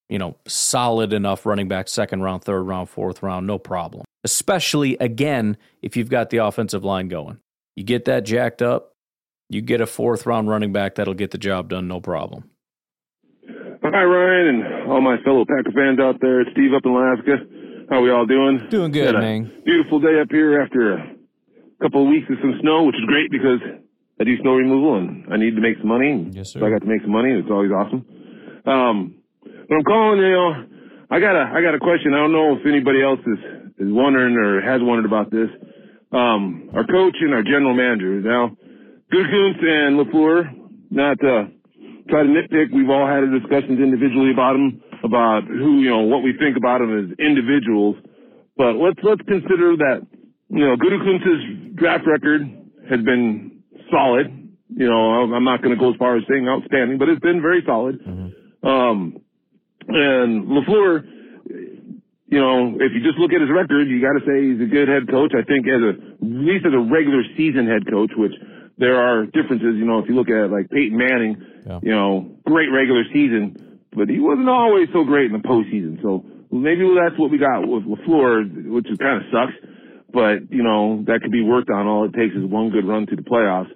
you 0.09 0.17
know, 0.17 0.37
solid 0.47 1.11
enough 1.11 1.45
running 1.45 1.67
backs, 1.67 1.91
second 1.91 2.21
round, 2.21 2.43
third 2.43 2.63
round, 2.63 2.89
fourth 2.89 3.21
round, 3.21 3.45
no 3.45 3.59
problem. 3.59 4.05
Especially 4.23 4.97
again, 4.97 5.57
if 5.81 5.97
you've 5.97 6.09
got 6.09 6.29
the 6.29 6.37
offensive 6.37 6.83
line 6.85 7.09
going. 7.09 7.39
You 7.75 7.83
get 7.83 8.05
that 8.05 8.23
jacked 8.23 8.61
up, 8.61 8.93
you 9.49 9.61
get 9.61 9.81
a 9.81 9.85
fourth 9.85 10.25
round 10.25 10.47
running 10.47 10.71
back 10.71 10.95
that'll 10.95 11.13
get 11.13 11.31
the 11.31 11.37
job 11.37 11.69
done, 11.69 11.89
no 11.89 11.99
problem. 11.99 12.49
Hi, 13.95 14.03
Ryan, 14.03 14.59
and 14.59 14.91
all 14.91 14.99
my 14.99 15.15
fellow 15.23 15.45
Packer 15.47 15.71
fans 15.71 16.01
out 16.03 16.19
there. 16.19 16.41
It's 16.41 16.51
Steve 16.51 16.73
up 16.75 16.83
in 16.83 16.91
Alaska. 16.91 17.47
How 17.89 18.01
we 18.03 18.11
all 18.11 18.25
doing? 18.25 18.67
Doing 18.69 18.91
good, 18.91 19.15
man. 19.15 19.63
Beautiful 19.63 20.01
day 20.01 20.19
up 20.19 20.27
here 20.29 20.59
after 20.59 20.99
a 20.99 21.15
couple 21.81 22.03
of 22.03 22.09
weeks 22.09 22.27
of 22.29 22.35
some 22.41 22.59
snow, 22.59 22.83
which 22.83 22.99
is 22.99 23.07
great 23.07 23.31
because 23.31 23.63
I 24.19 24.25
do 24.25 24.35
snow 24.41 24.55
removal 24.55 24.97
and 24.99 25.31
I 25.31 25.37
need 25.37 25.55
to 25.55 25.61
make 25.61 25.77
some 25.77 25.87
money. 25.87 26.27
Yes, 26.35 26.51
sir. 26.51 26.59
So 26.59 26.65
I 26.67 26.71
got 26.71 26.81
to 26.81 26.91
make 26.91 27.03
some 27.03 27.11
money. 27.15 27.31
and 27.31 27.39
It's 27.39 27.49
always 27.49 27.71
awesome. 27.71 28.03
Um, 28.67 29.15
but 29.39 29.75
I'm 29.79 29.83
calling, 29.87 30.19
you 30.19 30.27
know, 30.27 30.51
I 31.09 31.21
got 31.23 31.39
a, 31.39 31.55
I 31.55 31.61
got 31.63 31.71
a 31.73 31.79
question. 31.79 32.11
I 32.13 32.17
don't 32.17 32.33
know 32.35 32.59
if 32.59 32.67
anybody 32.67 32.99
else 33.01 33.23
is, 33.23 33.39
is 33.79 33.87
wondering 33.95 34.35
or 34.35 34.59
has 34.59 34.83
wondered 34.83 35.07
about 35.07 35.31
this. 35.31 35.47
Um, 36.11 36.67
our 36.75 36.83
coach 36.83 37.15
and 37.23 37.31
our 37.33 37.43
general 37.43 37.73
manager 37.73 38.19
now, 38.19 38.59
Gutekunst 39.07 39.63
and 39.63 39.95
LaFleur, 40.03 40.51
not, 40.91 41.15
uh, 41.23 41.47
try 42.09 42.23
to 42.23 42.29
nitpick. 42.29 42.71
We've 42.73 42.89
all 42.89 43.07
had 43.07 43.21
discussions 43.31 43.79
individually 43.79 44.31
about 44.31 44.53
them, 44.53 44.81
about 45.03 45.43
who, 45.45 45.81
you 45.81 45.89
know, 45.89 46.01
what 46.01 46.23
we 46.23 46.33
think 46.37 46.57
about 46.57 46.79
them 46.79 46.91
as 46.97 47.19
individuals. 47.19 47.95
But 48.57 48.75
let's, 48.75 48.99
let's 49.03 49.21
consider 49.27 49.75
that, 49.77 50.07
you 50.49 50.65
know, 50.65 50.75
Gutekunst's 50.75 51.75
draft 51.75 52.05
record 52.07 52.41
has 52.89 53.01
been 53.01 53.63
solid. 53.91 54.27
You 54.69 54.87
know, 54.87 55.33
I'm 55.33 55.43
not 55.43 55.61
going 55.61 55.75
to 55.75 55.79
go 55.79 55.91
as 55.91 55.97
far 55.97 56.17
as 56.17 56.23
saying 56.29 56.47
outstanding, 56.47 56.97
but 56.97 57.09
it's 57.09 57.21
been 57.21 57.41
very 57.41 57.63
solid. 57.65 57.99
Mm-hmm. 58.01 58.67
Um, 58.67 59.21
and 59.87 60.47
LaFleur, 60.47 61.05
you 62.27 62.39
know, 62.39 62.75
if 62.79 62.91
you 62.93 63.01
just 63.03 63.17
look 63.19 63.31
at 63.33 63.41
his 63.41 63.49
record, 63.51 63.87
you 63.87 64.01
got 64.01 64.17
to 64.19 64.25
say 64.25 64.51
he's 64.51 64.61
a 64.61 64.69
good 64.69 64.87
head 64.87 65.07
coach. 65.09 65.31
I 65.37 65.43
think 65.43 65.67
as 65.67 65.81
a, 65.81 65.89
at 65.89 66.21
least 66.21 66.65
as 66.65 66.73
a 66.73 66.79
regular 66.79 67.21
season 67.37 67.67
head 67.67 67.85
coach, 67.89 68.11
which 68.17 68.33
there 68.77 68.95
are 68.95 69.25
differences. 69.25 69.75
You 69.77 69.85
know, 69.85 69.99
if 69.99 70.09
you 70.09 70.15
look 70.15 70.29
at 70.29 70.51
like 70.51 70.69
Peyton 70.69 70.97
Manning, 70.97 71.37
yeah. 71.65 71.79
you 71.81 71.91
know, 71.91 72.37
great 72.45 72.69
regular 72.71 73.03
season, 73.13 73.79
but 73.91 74.09
he 74.09 74.19
wasn't 74.19 74.49
always 74.49 74.89
so 74.93 75.03
great 75.03 75.31
in 75.31 75.33
the 75.33 75.47
postseason. 75.47 76.01
So 76.01 76.25
maybe 76.51 76.83
that's 76.95 77.17
what 77.19 77.31
we 77.31 77.37
got 77.37 77.67
with 77.67 77.83
LaFleur, 77.83 78.69
which 78.69 78.89
is 78.89 78.97
kind 78.97 79.23
of 79.23 79.23
sucks. 79.31 79.55
But 80.11 80.51
you 80.51 80.63
know, 80.63 81.03
that 81.07 81.21
could 81.21 81.31
be 81.31 81.43
worked 81.43 81.69
on. 81.69 81.87
All 81.87 82.05
it 82.05 82.13
takes 82.13 82.35
is 82.35 82.43
one 82.43 82.69
good 82.69 82.87
run 82.87 83.05
to 83.07 83.15
the 83.15 83.23
playoffs. 83.23 83.71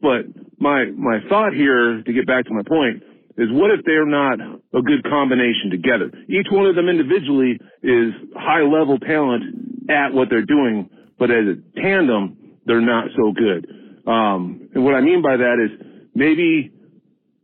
But 0.00 0.26
my 0.58 0.86
my 0.96 1.18
thought 1.28 1.52
here, 1.52 2.02
to 2.02 2.12
get 2.12 2.26
back 2.26 2.46
to 2.46 2.54
my 2.54 2.62
point, 2.62 3.02
is 3.36 3.48
what 3.50 3.70
if 3.70 3.84
they're 3.84 4.06
not 4.06 4.38
a 4.74 4.82
good 4.82 5.02
combination 5.04 5.70
together? 5.70 6.10
Each 6.28 6.46
one 6.50 6.66
of 6.66 6.74
them 6.74 6.88
individually 6.88 7.58
is 7.82 8.12
high 8.36 8.62
level 8.62 8.98
talent 8.98 9.88
at 9.88 10.12
what 10.12 10.28
they're 10.30 10.46
doing, 10.46 10.90
but 11.18 11.30
as 11.30 11.44
a 11.46 11.80
tandem, 11.80 12.36
they're 12.66 12.80
not 12.80 13.06
so 13.16 13.32
good. 13.32 13.66
Um, 14.06 14.68
and 14.74 14.84
what 14.84 14.94
I 14.94 15.00
mean 15.00 15.22
by 15.22 15.36
that 15.36 15.56
is 15.58 16.06
maybe 16.14 16.72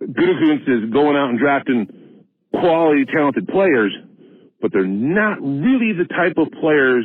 Gutekunst 0.03 0.69
is 0.69 0.91
going 0.93 1.17
out 1.17 1.31
and 1.31 1.39
drafting 1.39 2.25
quality, 2.53 3.05
talented 3.05 3.49
players, 3.49 3.93
but 4.61 4.73
they're 4.73 4.87
not 4.87 5.41
really 5.41 5.93
the 5.93 6.07
type 6.09 6.39
of 6.39 6.49
players 6.61 7.05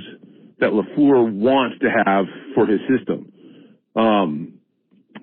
that 0.60 0.72
LaFleur 0.72 1.32
wants 1.34 1.80
to 1.82 1.90
have 1.90 2.26
for 2.56 2.66
his 2.66 2.80
system. 2.88 3.32
Um, 3.96 4.54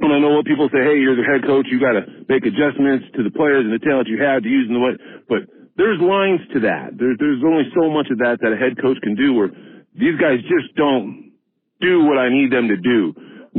and 0.00 0.12
I 0.12 0.18
know 0.18 0.34
what 0.34 0.46
people 0.46 0.68
say, 0.72 0.82
hey, 0.82 0.98
you're 1.00 1.16
the 1.16 1.24
head 1.24 1.46
coach, 1.46 1.66
you 1.70 1.80
got 1.80 1.92
to 1.92 2.04
make 2.28 2.44
adjustments 2.44 3.06
to 3.16 3.22
the 3.22 3.30
players 3.30 3.64
and 3.64 3.72
the 3.72 3.82
talent 3.82 4.08
you 4.08 4.22
have 4.22 4.42
to 4.42 4.48
use 4.48 4.68
in 4.68 4.74
the 4.74 4.80
way, 4.80 4.92
but 5.28 5.48
there's 5.76 6.00
lines 6.00 6.40
to 6.54 6.60
that. 6.60 6.98
There, 6.98 7.14
there's 7.18 7.42
only 7.46 7.70
so 7.74 7.90
much 7.90 8.10
of 8.10 8.18
that 8.18 8.38
that 8.42 8.52
a 8.52 8.56
head 8.56 8.80
coach 8.82 8.98
can 9.02 9.14
do 9.14 9.32
where 9.32 9.50
these 9.94 10.18
guys 10.20 10.42
just 10.42 10.74
don't 10.76 11.32
do 11.80 12.04
what 12.04 12.18
I 12.18 12.28
need 12.28 12.52
them 12.52 12.68
to 12.68 12.76
do 12.76 13.14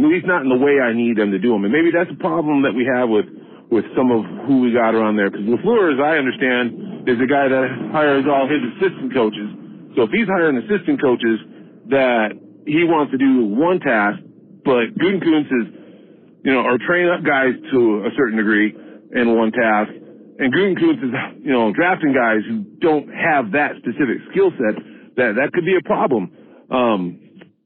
at 0.06 0.10
least 0.12 0.28
not 0.28 0.42
in 0.44 0.50
the 0.50 0.58
way 0.58 0.80
I 0.80 0.94
need 0.94 1.18
them 1.18 1.32
to 1.32 1.40
do 1.40 1.52
them. 1.52 1.64
And 1.66 1.74
maybe 1.74 1.92
that's 1.92 2.12
a 2.12 2.20
problem 2.20 2.64
that 2.64 2.74
we 2.74 2.86
have 2.86 3.10
with 3.10 3.26
with 3.70 3.86
some 3.96 4.10
of 4.12 4.26
who 4.48 4.62
we 4.62 4.74
got 4.74 4.96
around 4.96 5.16
there. 5.16 5.30
Because 5.30 5.46
LaFleur, 5.46 5.94
as 5.94 6.00
I 6.02 6.18
understand, 6.18 7.08
is 7.08 7.20
the 7.22 7.30
guy 7.30 7.48
that 7.48 7.70
hires 7.94 8.26
all 8.26 8.50
his 8.50 8.60
assistant 8.76 9.14
coaches. 9.14 9.50
So 9.96 10.04
if 10.04 10.12
he's 10.12 10.28
hiring 10.28 10.58
assistant 10.58 11.02
coaches 11.02 11.38
that 11.90 12.34
he 12.66 12.84
wants 12.84 13.12
to 13.12 13.18
do 13.18 13.46
one 13.46 13.80
task, 13.80 14.20
but 14.66 14.94
Gutekunst 14.98 15.54
is, 15.54 15.68
you 16.44 16.52
know, 16.54 16.62
or 16.66 16.78
train 16.78 17.10
up 17.10 17.24
guys 17.24 17.54
to 17.72 18.06
a 18.06 18.12
certain 18.18 18.38
degree 18.38 18.74
in 19.14 19.38
one 19.38 19.52
task, 19.52 19.92
and 20.40 20.54
Gutekunst 20.54 21.04
is, 21.04 21.14
you 21.44 21.52
know, 21.52 21.72
drafting 21.74 22.14
guys 22.14 22.42
who 22.48 22.66
don't 22.82 23.10
have 23.14 23.52
that 23.52 23.78
specific 23.78 24.18
skill 24.32 24.52
set, 24.58 24.82
that 25.18 25.36
that 25.38 25.52
could 25.54 25.66
be 25.66 25.76
a 25.76 25.86
problem. 25.86 26.32
Um, 26.70 27.20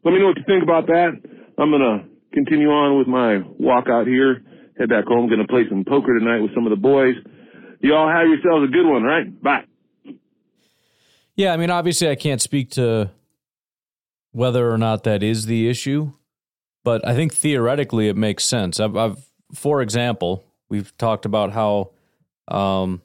let 0.03 0.11
me 0.11 0.19
know 0.19 0.27
what 0.27 0.37
you 0.37 0.43
think 0.47 0.63
about 0.63 0.87
that. 0.87 1.11
I'm 1.57 1.71
gonna 1.71 2.07
continue 2.33 2.69
on 2.69 2.97
with 2.97 3.07
my 3.07 3.39
walk 3.57 3.85
out 3.89 4.07
here. 4.07 4.43
Head 4.77 4.89
back 4.89 5.05
home. 5.05 5.27
Going 5.27 5.41
to 5.41 5.47
play 5.47 5.63
some 5.69 5.85
poker 5.85 6.17
tonight 6.17 6.39
with 6.39 6.53
some 6.53 6.65
of 6.65 6.71
the 6.71 6.81
boys. 6.81 7.15
You 7.79 7.93
all 7.93 8.09
have 8.09 8.27
yourselves 8.27 8.67
a 8.67 8.71
good 8.71 8.85
one, 8.85 9.03
right? 9.03 9.41
Bye. 9.41 9.65
Yeah, 11.35 11.53
I 11.53 11.57
mean, 11.57 11.69
obviously, 11.69 12.09
I 12.09 12.15
can't 12.15 12.41
speak 12.41 12.71
to 12.71 13.11
whether 14.31 14.71
or 14.71 14.77
not 14.77 15.03
that 15.03 15.23
is 15.23 15.45
the 15.45 15.69
issue, 15.69 16.13
but 16.83 17.05
I 17.07 17.15
think 17.15 17.33
theoretically 17.33 18.07
it 18.07 18.15
makes 18.15 18.43
sense. 18.43 18.79
I've, 18.79 18.95
I've 18.95 19.17
for 19.53 19.81
example, 19.81 20.43
we've 20.69 20.95
talked 20.97 21.25
about 21.25 21.51
how 21.51 21.91
um, 22.47 23.01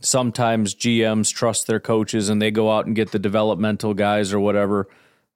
sometimes 0.00 0.74
GMs 0.74 1.32
trust 1.32 1.66
their 1.66 1.80
coaches 1.80 2.28
and 2.28 2.42
they 2.42 2.50
go 2.50 2.70
out 2.70 2.86
and 2.86 2.96
get 2.96 3.12
the 3.12 3.18
developmental 3.18 3.94
guys 3.94 4.32
or 4.32 4.40
whatever. 4.40 4.88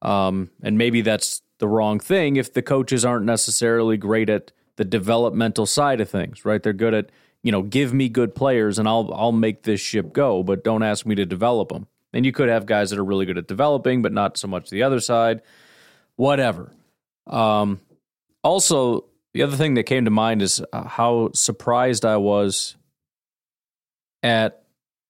Um, 0.02 0.50
and 0.62 0.76
maybe 0.76 1.00
that's 1.00 1.42
the 1.58 1.68
wrong 1.68 1.98
thing 1.98 2.36
if 2.36 2.52
the 2.52 2.62
coaches 2.62 3.04
aren't 3.04 3.24
necessarily 3.24 3.96
great 3.96 4.28
at 4.28 4.52
the 4.76 4.84
developmental 4.84 5.66
side 5.66 6.00
of 6.00 6.08
things, 6.08 6.44
right? 6.44 6.62
They're 6.62 6.72
good 6.72 6.94
at, 6.94 7.10
you 7.42 7.52
know, 7.52 7.62
give 7.62 7.94
me 7.94 8.08
good 8.08 8.34
players 8.34 8.78
and 8.78 8.86
I'll 8.86 9.10
I'll 9.14 9.32
make 9.32 9.62
this 9.62 9.80
ship 9.80 10.12
go, 10.12 10.42
but 10.42 10.64
don't 10.64 10.82
ask 10.82 11.06
me 11.06 11.14
to 11.14 11.26
develop 11.26 11.70
them. 11.70 11.86
And 12.12 12.24
you 12.24 12.32
could 12.32 12.48
have 12.48 12.66
guys 12.66 12.90
that 12.90 12.98
are 12.98 13.04
really 13.04 13.26
good 13.26 13.38
at 13.38 13.48
developing, 13.48 14.02
but 14.02 14.12
not 14.12 14.38
so 14.38 14.48
much 14.48 14.70
the 14.70 14.82
other 14.82 15.00
side. 15.00 15.42
Whatever. 16.16 16.72
Um, 17.26 17.80
also, 18.42 19.06
the 19.34 19.42
other 19.42 19.56
thing 19.56 19.74
that 19.74 19.84
came 19.84 20.04
to 20.06 20.10
mind 20.10 20.40
is 20.40 20.62
uh, 20.72 20.84
how 20.84 21.30
surprised 21.34 22.04
I 22.04 22.16
was 22.16 22.76
at 24.22 24.62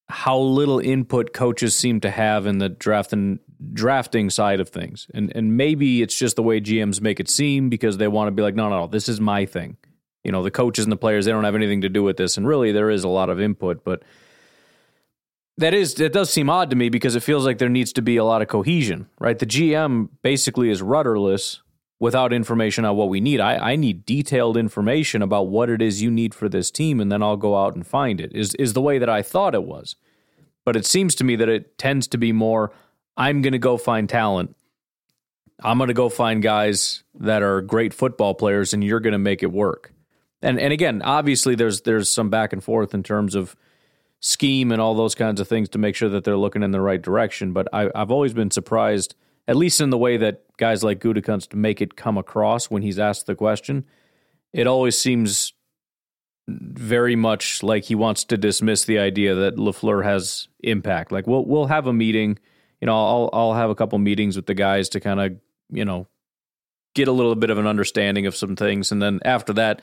how 0.08 0.38
little 0.38 0.78
input 0.78 1.32
coaches 1.32 1.76
seem 1.76 2.00
to 2.00 2.10
have 2.10 2.46
in 2.46 2.58
the 2.58 2.68
draft 2.68 3.12
and 3.12 3.38
drafting 3.72 4.30
side 4.30 4.60
of 4.60 4.68
things. 4.68 5.06
And 5.14 5.34
and 5.34 5.56
maybe 5.56 6.02
it's 6.02 6.18
just 6.18 6.36
the 6.36 6.42
way 6.42 6.60
GMs 6.60 7.00
make 7.00 7.20
it 7.20 7.28
seem 7.28 7.68
because 7.68 7.98
they 7.98 8.08
want 8.08 8.28
to 8.28 8.32
be 8.32 8.42
like, 8.42 8.54
no, 8.54 8.68
no, 8.68 8.80
no, 8.80 8.86
this 8.86 9.08
is 9.08 9.20
my 9.20 9.46
thing. 9.46 9.76
You 10.24 10.32
know, 10.32 10.42
the 10.42 10.50
coaches 10.50 10.84
and 10.84 10.92
the 10.92 10.96
players, 10.96 11.24
they 11.24 11.30
don't 11.30 11.44
have 11.44 11.54
anything 11.54 11.82
to 11.82 11.88
do 11.88 12.02
with 12.02 12.16
this. 12.16 12.36
And 12.36 12.46
really 12.46 12.72
there 12.72 12.90
is 12.90 13.04
a 13.04 13.08
lot 13.08 13.30
of 13.30 13.40
input, 13.40 13.84
but 13.84 14.02
that 15.58 15.72
is 15.72 15.94
that 15.94 16.12
does 16.12 16.30
seem 16.30 16.50
odd 16.50 16.70
to 16.70 16.76
me 16.76 16.88
because 16.88 17.14
it 17.14 17.22
feels 17.22 17.46
like 17.46 17.58
there 17.58 17.68
needs 17.68 17.92
to 17.94 18.02
be 18.02 18.16
a 18.16 18.24
lot 18.24 18.42
of 18.42 18.48
cohesion, 18.48 19.08
right? 19.18 19.38
The 19.38 19.46
GM 19.46 20.08
basically 20.22 20.70
is 20.70 20.82
rudderless 20.82 21.62
without 21.98 22.32
information 22.32 22.84
on 22.84 22.94
what 22.94 23.08
we 23.08 23.20
need. 23.20 23.40
I, 23.40 23.72
I 23.72 23.76
need 23.76 24.04
detailed 24.04 24.56
information 24.56 25.22
about 25.22 25.48
what 25.48 25.70
it 25.70 25.80
is 25.80 26.02
you 26.02 26.10
need 26.10 26.34
for 26.34 26.48
this 26.48 26.70
team, 26.70 27.00
and 27.00 27.10
then 27.10 27.22
I'll 27.22 27.38
go 27.38 27.56
out 27.56 27.74
and 27.74 27.86
find 27.86 28.20
it. 28.20 28.34
Is 28.34 28.54
is 28.56 28.74
the 28.74 28.82
way 28.82 28.98
that 28.98 29.08
I 29.08 29.22
thought 29.22 29.54
it 29.54 29.64
was. 29.64 29.96
But 30.64 30.76
it 30.76 30.84
seems 30.84 31.14
to 31.14 31.24
me 31.24 31.36
that 31.36 31.48
it 31.48 31.78
tends 31.78 32.08
to 32.08 32.18
be 32.18 32.32
more 32.32 32.72
I'm 33.16 33.42
going 33.42 33.52
to 33.52 33.58
go 33.58 33.76
find 33.76 34.08
talent. 34.08 34.54
I'm 35.62 35.78
going 35.78 35.88
to 35.88 35.94
go 35.94 36.08
find 36.08 36.42
guys 36.42 37.02
that 37.14 37.42
are 37.42 37.62
great 37.62 37.94
football 37.94 38.34
players, 38.34 38.74
and 38.74 38.84
you're 38.84 39.00
going 39.00 39.12
to 39.12 39.18
make 39.18 39.42
it 39.42 39.52
work. 39.52 39.92
And 40.42 40.60
and 40.60 40.72
again, 40.72 41.02
obviously, 41.02 41.54
there's 41.54 41.82
there's 41.82 42.10
some 42.10 42.28
back 42.28 42.52
and 42.52 42.62
forth 42.62 42.94
in 42.94 43.02
terms 43.02 43.34
of 43.34 43.56
scheme 44.20 44.72
and 44.72 44.80
all 44.80 44.94
those 44.94 45.14
kinds 45.14 45.40
of 45.40 45.48
things 45.48 45.68
to 45.70 45.78
make 45.78 45.94
sure 45.94 46.08
that 46.08 46.24
they're 46.24 46.36
looking 46.36 46.62
in 46.62 46.72
the 46.72 46.80
right 46.80 47.00
direction. 47.00 47.52
But 47.52 47.68
I, 47.72 47.90
I've 47.94 48.10
always 48.10 48.34
been 48.34 48.50
surprised 48.50 49.14
at 49.48 49.56
least 49.56 49.80
in 49.80 49.90
the 49.90 49.98
way 49.98 50.16
that 50.16 50.42
guys 50.56 50.82
like 50.82 51.00
Gutekunst 51.00 51.54
make 51.54 51.80
it 51.80 51.96
come 51.96 52.18
across 52.18 52.70
when 52.70 52.82
he's 52.82 52.98
asked 52.98 53.26
the 53.26 53.34
question, 53.34 53.84
it 54.52 54.66
always 54.66 54.98
seems 54.98 55.52
very 56.48 57.16
much 57.16 57.62
like 57.62 57.84
he 57.84 57.94
wants 57.94 58.24
to 58.24 58.36
dismiss 58.36 58.84
the 58.84 58.98
idea 58.98 59.34
that 59.34 59.56
LaFleur 59.56 60.04
has 60.04 60.48
impact. 60.60 61.12
Like 61.12 61.26
we'll 61.26 61.44
we'll 61.44 61.66
have 61.66 61.86
a 61.86 61.92
meeting, 61.92 62.38
you 62.80 62.86
know, 62.86 62.94
I'll 62.94 63.30
I'll 63.32 63.54
have 63.54 63.70
a 63.70 63.74
couple 63.74 63.98
meetings 63.98 64.36
with 64.36 64.46
the 64.46 64.54
guys 64.54 64.90
to 64.90 65.00
kind 65.00 65.20
of 65.20 65.32
you 65.70 65.84
know 65.84 66.06
get 66.94 67.08
a 67.08 67.12
little 67.12 67.34
bit 67.34 67.50
of 67.50 67.58
an 67.58 67.66
understanding 67.66 68.26
of 68.26 68.36
some 68.36 68.56
things, 68.56 68.92
and 68.92 69.00
then 69.00 69.20
after 69.24 69.52
that, 69.54 69.82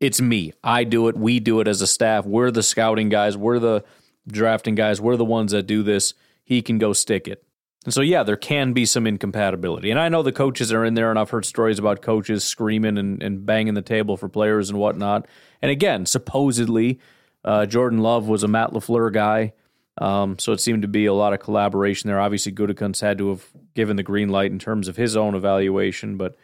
it's 0.00 0.20
me. 0.20 0.52
I 0.62 0.84
do 0.84 1.08
it. 1.08 1.16
We 1.16 1.40
do 1.40 1.60
it 1.60 1.68
as 1.68 1.80
a 1.80 1.86
staff. 1.86 2.26
We're 2.26 2.50
the 2.50 2.62
scouting 2.62 3.08
guys. 3.08 3.36
We're 3.36 3.58
the 3.58 3.84
drafting 4.26 4.74
guys. 4.74 5.00
We're 5.00 5.16
the 5.16 5.24
ones 5.24 5.52
that 5.52 5.66
do 5.66 5.82
this. 5.82 6.14
He 6.44 6.62
can 6.62 6.78
go 6.78 6.92
stick 6.92 7.28
it. 7.28 7.44
And 7.84 7.92
so, 7.92 8.00
yeah, 8.00 8.22
there 8.22 8.36
can 8.36 8.72
be 8.72 8.86
some 8.86 9.06
incompatibility. 9.06 9.90
And 9.90 10.00
I 10.00 10.08
know 10.08 10.22
the 10.22 10.32
coaches 10.32 10.72
are 10.72 10.84
in 10.84 10.94
there, 10.94 11.10
and 11.10 11.18
I've 11.18 11.30
heard 11.30 11.44
stories 11.44 11.78
about 11.78 12.00
coaches 12.00 12.42
screaming 12.42 12.96
and, 12.96 13.22
and 13.22 13.44
banging 13.44 13.74
the 13.74 13.82
table 13.82 14.16
for 14.16 14.28
players 14.28 14.70
and 14.70 14.78
whatnot. 14.78 15.26
And 15.60 15.70
again, 15.70 16.06
supposedly, 16.06 16.98
uh, 17.44 17.66
Jordan 17.66 17.98
Love 17.98 18.26
was 18.26 18.42
a 18.42 18.48
Matt 18.48 18.70
LaFleur 18.72 19.12
guy. 19.12 19.52
Um, 19.98 20.38
so 20.38 20.52
it 20.52 20.60
seemed 20.60 20.82
to 20.82 20.88
be 20.88 21.06
a 21.06 21.14
lot 21.14 21.32
of 21.32 21.40
collaboration 21.40 22.08
there. 22.08 22.20
Obviously, 22.20 22.52
Gutekunst 22.52 23.00
had 23.00 23.18
to 23.18 23.30
have 23.30 23.46
given 23.74 23.96
the 23.96 24.02
green 24.02 24.28
light 24.28 24.50
in 24.50 24.58
terms 24.58 24.88
of 24.88 24.96
his 24.96 25.16
own 25.16 25.34
evaluation. 25.34 26.16
But 26.16 26.36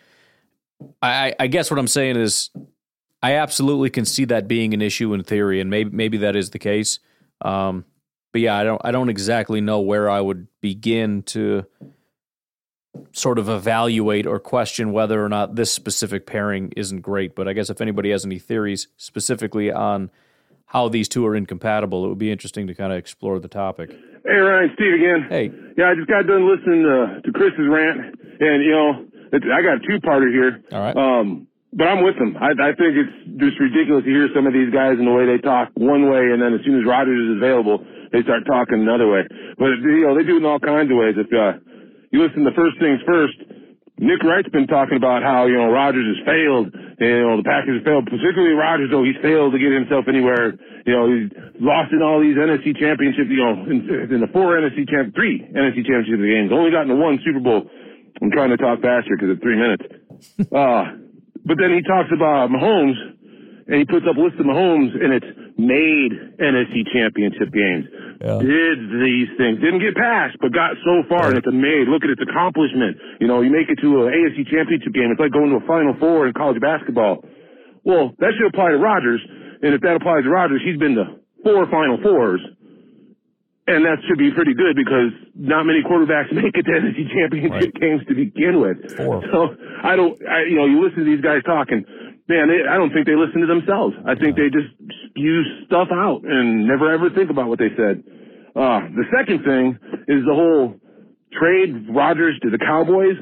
I, 1.03 1.35
I 1.39 1.47
guess 1.49 1.71
what 1.71 1.79
I'm 1.79 1.89
saying 1.89 2.17
is 2.17 2.51
I 3.23 3.35
absolutely 3.35 3.91
can 3.91 4.05
see 4.05 4.25
that 4.27 4.49
being 4.49 4.73
an 4.73 4.83
issue 4.83 5.13
in 5.15 5.25
theory, 5.25 5.61
and 5.61 5.69
maybe 5.69 5.91
maybe 5.91 6.19
that 6.19 6.37
is 6.37 6.51
the 6.51 6.59
case. 6.59 7.01
Um, 7.43 7.85
but 8.33 8.41
yeah, 8.41 8.57
I 8.57 8.65
don't 8.65 8.81
I 8.85 8.93
don't 8.93 9.09
exactly 9.09 9.61
know 9.61 9.81
where 9.81 10.09
I 10.09 10.21
would 10.21 10.47
begin 10.61 11.23
to 11.25 11.67
sort 13.13 13.39
of 13.39 13.49
evaluate 13.49 14.27
or 14.27 14.39
question 14.39 14.93
whether 14.93 15.25
or 15.25 15.29
not 15.29 15.55
this 15.55 15.71
specific 15.71 16.27
pairing 16.27 16.73
isn't 16.77 17.01
great. 17.01 17.35
But 17.35 17.49
I 17.49 17.53
guess 17.53 17.71
if 17.71 17.81
anybody 17.81 18.11
has 18.11 18.25
any 18.25 18.39
theories 18.39 18.89
specifically 18.97 19.71
on 19.71 20.11
how 20.71 20.87
these 20.87 21.09
two 21.09 21.27
are 21.27 21.35
incompatible, 21.35 22.05
it 22.05 22.09
would 22.09 22.23
be 22.23 22.31
interesting 22.31 22.69
to 22.69 22.75
kind 22.79 22.93
of 22.93 22.99
explore 22.99 23.41
the 23.43 23.51
topic. 23.51 23.91
Hey 24.23 24.39
Ryan, 24.39 24.71
Steve 24.79 24.95
again. 24.95 25.27
Hey. 25.27 25.51
Yeah, 25.75 25.91
I 25.91 25.95
just 25.99 26.07
got 26.07 26.31
done 26.31 26.47
listening 26.47 26.87
to, 26.87 27.19
to 27.27 27.31
Chris's 27.35 27.67
rant, 27.67 28.15
and 28.39 28.63
you 28.63 28.71
know, 28.71 29.03
I 29.35 29.63
got 29.67 29.83
a 29.83 29.83
two-parter 29.83 30.31
here. 30.31 30.63
All 30.71 30.79
right. 30.79 30.95
Um, 30.95 31.49
but 31.75 31.91
I'm 31.91 32.07
with 32.07 32.15
them. 32.19 32.39
I, 32.39 32.55
I 32.55 32.71
think 32.79 32.95
it's 32.95 33.15
just 33.43 33.59
ridiculous 33.59 34.07
to 34.07 34.11
hear 34.11 34.31
some 34.31 34.47
of 34.47 34.55
these 34.55 34.71
guys 34.71 34.95
and 34.95 35.07
the 35.07 35.15
way 35.15 35.27
they 35.27 35.43
talk 35.43 35.75
one 35.75 36.07
way, 36.07 36.31
and 36.31 36.39
then 36.39 36.55
as 36.55 36.63
soon 36.63 36.79
as 36.79 36.87
Rodgers 36.87 37.19
is 37.19 37.43
available, 37.43 37.83
they 38.15 38.23
start 38.23 38.47
talking 38.47 38.79
another 38.79 39.11
way. 39.11 39.27
But 39.59 39.83
you 39.83 40.07
know, 40.07 40.15
they 40.15 40.23
do 40.23 40.39
it 40.39 40.43
in 40.43 40.47
all 40.47 40.63
kinds 40.63 40.91
of 40.91 40.99
ways. 41.03 41.19
If 41.19 41.35
uh, 41.35 41.59
you 42.15 42.23
listen 42.23 42.47
to 42.47 42.55
first 42.55 42.79
things 42.79 43.03
first, 43.03 43.43
Nick 44.01 44.25
Wright's 44.25 44.49
been 44.49 44.67
talking 44.67 44.97
about 44.97 45.21
how 45.23 45.45
you 45.45 45.61
know 45.61 45.69
Rodgers 45.69 46.09
has 46.17 46.21
failed. 46.25 46.73
You 46.97 47.21
know 47.21 47.37
the 47.37 47.45
Packers 47.45 47.81
have 47.81 47.85
failed, 47.85 48.09
particularly 48.09 48.57
Rodgers. 48.57 48.89
Though 48.89 49.05
he's 49.05 49.21
failed 49.21 49.53
to 49.53 49.61
get 49.61 49.77
himself 49.77 50.09
anywhere. 50.09 50.57
You 50.89 50.93
know 50.97 51.05
he's 51.13 51.29
lost 51.61 51.93
in 51.93 52.01
all 52.01 52.17
these 52.17 52.33
NFC 52.33 52.73
championship. 52.73 53.29
You 53.29 53.45
know 53.45 53.53
in, 53.69 53.85
in 54.09 54.21
the 54.25 54.31
four 54.33 54.57
NFC 54.57 54.89
champ, 54.89 55.13
three 55.13 55.45
NFC 55.53 55.85
championship 55.85 56.17
games. 56.17 56.49
Only 56.49 56.73
gotten 56.73 56.89
to 56.89 56.97
one 56.97 57.21
Super 57.21 57.45
Bowl. 57.45 57.69
I'm 58.25 58.33
trying 58.33 58.51
to 58.51 58.57
talk 58.57 58.81
faster 58.81 59.13
because 59.13 59.37
it's 59.37 59.45
three 59.45 59.61
minutes. 59.61 59.85
uh, 60.49 60.97
but 61.45 61.61
then 61.61 61.77
he 61.77 61.85
talks 61.85 62.09
about 62.09 62.49
Mahomes, 62.49 62.97
and 63.71 63.79
he 63.79 63.87
puts 63.87 64.03
up 64.11 64.19
lists 64.19 64.37
of 64.43 64.47
Mahomes, 64.51 64.91
and 64.99 65.15
it's 65.15 65.31
made 65.57 66.11
NFC 66.43 66.83
championship 66.93 67.55
games. 67.55 67.87
Yeah. 68.21 68.43
Did 68.43 68.79
these 69.01 69.31
things. 69.39 69.63
Didn't 69.63 69.81
get 69.81 69.95
past, 69.97 70.37
but 70.43 70.53
got 70.53 70.75
so 70.85 71.07
far, 71.09 71.31
and 71.31 71.39
it's 71.39 71.47
a 71.47 71.55
made. 71.55 71.87
Look 71.89 72.03
at 72.05 72.11
its 72.11 72.21
accomplishment. 72.21 72.99
You 73.23 73.29
know, 73.31 73.41
you 73.41 73.49
make 73.55 73.71
it 73.71 73.79
to 73.81 73.89
an 74.05 74.13
AFC 74.13 74.45
championship 74.51 74.93
game. 74.93 75.09
It's 75.15 75.21
like 75.23 75.33
going 75.33 75.49
to 75.55 75.63
a 75.63 75.67
Final 75.71 75.95
Four 76.03 76.27
in 76.29 76.35
college 76.35 76.61
basketball. 76.61 77.25
Well, 77.87 78.13
that 78.19 78.35
should 78.37 78.51
apply 78.53 78.75
to 78.75 78.79
Rodgers, 78.83 79.23
and 79.63 79.73
if 79.73 79.81
that 79.81 79.97
applies 79.97 80.25
to 80.25 80.31
Rodgers, 80.31 80.61
he's 80.67 80.77
been 80.77 80.97
to 81.01 81.17
four 81.47 81.65
Final 81.71 81.97
Fours. 82.03 82.43
And 83.67 83.85
that 83.87 83.99
should 84.09 84.19
be 84.19 84.33
pretty 84.35 84.53
good 84.55 84.75
because 84.75 85.15
not 85.37 85.63
many 85.65 85.83
quarterbacks 85.87 86.33
make 86.35 86.57
it 86.59 86.65
to 86.67 86.73
NFC 86.75 87.07
championship 87.15 87.53
Right. 87.53 87.75
games 87.81 88.03
to 88.09 88.15
begin 88.15 88.61
with. 88.61 88.97
Four. 88.97 89.23
So 89.31 89.55
I 89.85 89.95
don't, 89.95 90.19
I, 90.27 90.43
you 90.51 90.57
know, 90.57 90.67
you 90.67 90.83
listen 90.83 91.05
to 91.05 91.09
these 91.09 91.21
guys 91.23 91.43
talking, 91.47 91.85
man, 92.31 92.47
they, 92.47 92.63
I 92.63 92.79
don't 92.79 92.95
think 92.95 93.11
they 93.11 93.19
listen 93.19 93.43
to 93.43 93.51
themselves. 93.51 93.99
I 94.07 94.15
think 94.15 94.39
they 94.39 94.55
just 94.55 94.71
spew 95.11 95.43
stuff 95.67 95.91
out 95.91 96.23
and 96.23 96.67
never 96.71 96.95
ever 96.95 97.11
think 97.11 97.29
about 97.31 97.51
what 97.51 97.59
they 97.59 97.75
said. 97.75 98.07
Uh, 98.55 98.87
the 98.95 99.07
second 99.11 99.43
thing 99.43 99.75
is 100.07 100.23
the 100.23 100.35
whole 100.35 100.79
trade 101.35 101.91
Rodgers 101.91 102.39
to 102.43 102.51
the 102.51 102.59
Cowboys. 102.59 103.19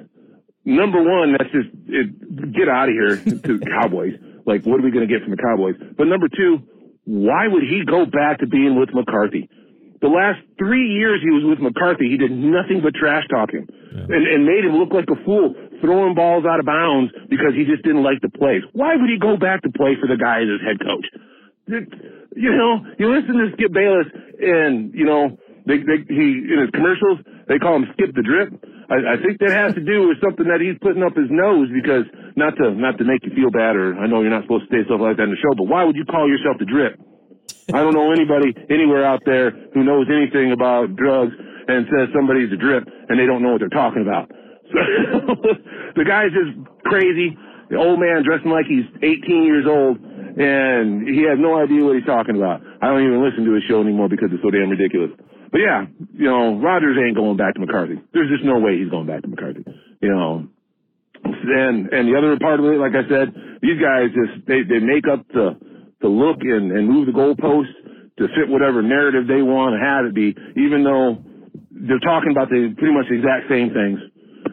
Number 0.65 1.01
one, 1.01 1.33
that's 1.33 1.51
just 1.51 1.73
it, 1.89 2.53
get 2.53 2.69
out 2.69 2.89
of 2.89 2.95
here 2.95 3.17
to 3.49 3.59
the 3.59 3.67
Cowboys. 3.81 4.21
Like, 4.45 4.65
what 4.69 4.81
are 4.81 4.85
we 4.85 4.93
going 4.93 5.09
to 5.09 5.13
get 5.13 5.25
from 5.25 5.33
the 5.33 5.41
Cowboys? 5.41 5.77
But 5.97 6.09
number 6.09 6.29
two, 6.29 6.61
why 7.05 7.49
would 7.49 7.65
he 7.65 7.85
go 7.89 8.05
back 8.05 8.41
to 8.41 8.47
being 8.47 8.79
with 8.79 8.93
McCarthy? 8.93 9.49
The 10.01 10.09
last 10.09 10.39
three 10.59 10.93
years 10.93 11.21
he 11.25 11.31
was 11.33 11.43
with 11.43 11.59
McCarthy, 11.59 12.09
he 12.09 12.17
did 12.17 12.31
nothing 12.31 12.81
but 12.85 12.95
trash 12.95 13.25
talk 13.29 13.51
him 13.51 13.67
and, 13.91 14.27
and 14.29 14.47
made 14.47 14.65
him 14.65 14.77
look 14.79 14.93
like 14.93 15.09
a 15.11 15.19
fool, 15.25 15.55
throwing 15.81 16.15
balls 16.15 16.45
out 16.45 16.61
of 16.61 16.67
bounds 16.67 17.13
because 17.29 17.55
he 17.55 17.65
just 17.65 17.83
didn't 17.83 18.03
like 18.03 18.21
the 18.21 18.29
plays. 18.29 18.63
Why 18.73 18.97
would 18.97 19.09
he 19.09 19.19
go 19.19 19.37
back 19.37 19.63
to 19.63 19.71
play 19.71 19.97
for 20.01 20.07
the 20.07 20.17
guy 20.17 20.43
as 20.43 20.49
his 20.49 20.63
head 20.63 20.79
coach? 20.81 21.07
You 22.37 22.53
know, 22.57 22.87
you 22.99 23.13
listen 23.13 23.37
to 23.37 23.53
Skip 23.53 23.73
Bayless, 23.73 24.07
and 24.41 24.95
you 24.95 25.05
know 25.05 25.37
they, 25.67 25.79
they 25.79 26.01
he 26.09 26.49
in 26.49 26.59
his 26.61 26.71
commercials 26.73 27.21
they 27.49 27.59
call 27.59 27.77
him 27.77 27.87
Skip 27.93 28.15
the 28.15 28.23
Drip. 28.23 28.53
I, 28.89 29.17
I 29.17 29.17
think 29.21 29.41
that 29.41 29.53
has 29.53 29.75
to 29.75 29.85
do 29.85 30.09
with 30.09 30.17
something 30.25 30.49
that 30.49 30.65
he's 30.65 30.81
putting 30.81 31.03
up 31.03 31.13
his 31.13 31.29
nose 31.29 31.69
because 31.69 32.09
not 32.37 32.57
to 32.57 32.73
not 32.73 32.97
to 32.99 33.05
make 33.05 33.25
you 33.25 33.33
feel 33.37 33.51
bad, 33.51 33.77
or 33.77 33.97
I 34.01 34.07
know 34.07 34.23
you're 34.23 34.33
not 34.33 34.45
supposed 34.49 34.69
to 34.69 34.73
say 34.73 34.85
stuff 34.89 35.01
like 35.01 35.17
that 35.21 35.29
in 35.29 35.35
the 35.37 35.41
show, 35.41 35.53
but 35.57 35.69
why 35.69 35.85
would 35.85 35.97
you 35.97 36.09
call 36.09 36.29
yourself 36.29 36.57
the 36.57 36.65
Drip? 36.65 36.97
I 37.73 37.85
don't 37.85 37.93
know 37.93 38.13
anybody 38.13 38.57
anywhere 38.71 39.05
out 39.05 39.21
there 39.27 39.51
who 39.75 39.85
knows 39.85 40.09
anything 40.09 40.53
about 40.53 40.97
drugs 40.97 41.37
and 41.69 41.85
says 41.93 42.09
somebody's 42.15 42.51
a 42.53 42.57
drip 42.57 42.89
and 43.09 43.21
they 43.21 43.27
don't 43.27 43.43
know 43.43 43.53
what 43.53 43.61
they're 43.61 43.69
talking 43.69 44.01
about. 44.01 44.33
The 45.97 46.05
guy's 46.05 46.31
just 46.31 46.55
crazy. 46.85 47.35
The 47.71 47.77
old 47.77 47.99
man 47.99 48.23
dressing 48.23 48.55
like 48.55 48.71
he's 48.71 48.87
18 49.03 49.43
years 49.43 49.67
old 49.67 49.99
and 50.39 51.03
he 51.03 51.27
has 51.27 51.35
no 51.43 51.59
idea 51.59 51.83
what 51.83 51.99
he's 51.99 52.07
talking 52.07 52.39
about. 52.39 52.63
I 52.81 52.87
don't 52.87 53.03
even 53.03 53.19
listen 53.19 53.43
to 53.45 53.53
his 53.59 53.67
show 53.67 53.83
anymore 53.83 54.09
because 54.09 54.31
it's 54.31 54.43
so 54.43 54.55
damn 54.55 54.71
ridiculous. 54.71 55.11
But 55.51 55.59
yeah, 55.59 55.91
you 56.15 56.31
know, 56.31 56.61
Rodgers 56.63 56.95
ain't 56.95 57.17
going 57.17 57.37
back 57.37 57.55
to 57.55 57.61
McCarthy. 57.61 57.99
There's 58.15 58.31
just 58.31 58.45
no 58.47 58.63
way 58.63 58.79
he's 58.79 58.91
going 58.95 59.11
back 59.11 59.23
to 59.23 59.29
McCarthy. 59.29 59.67
You 60.01 60.13
know, 60.15 60.47
and 61.25 61.91
and 61.91 62.07
the 62.07 62.15
other 62.15 62.39
part 62.39 62.61
of 62.61 62.67
it, 62.67 62.79
like 62.79 62.95
I 62.95 63.03
said, 63.11 63.35
these 63.59 63.81
guys 63.83 64.15
just 64.15 64.47
they 64.47 64.63
they 64.63 64.79
make 64.79 65.09
up 65.11 65.27
the 65.35 65.59
the 66.01 66.09
look 66.09 66.39
and 66.47 66.71
and 66.71 66.87
move 66.87 67.11
the 67.11 67.17
goalposts 67.17 67.75
to 68.23 68.29
fit 68.39 68.47
whatever 68.47 68.83
narrative 68.83 69.27
they 69.27 69.43
want 69.43 69.75
to 69.75 69.81
have 69.83 70.07
it 70.07 70.15
be, 70.15 70.37
even 70.61 70.85
though 70.85 71.19
they're 71.71 72.03
talking 72.07 72.31
about 72.31 72.51
the 72.51 72.75
pretty 72.79 72.95
much 72.95 73.07
the 73.09 73.17
exact 73.19 73.51
same 73.51 73.75
things. 73.75 73.99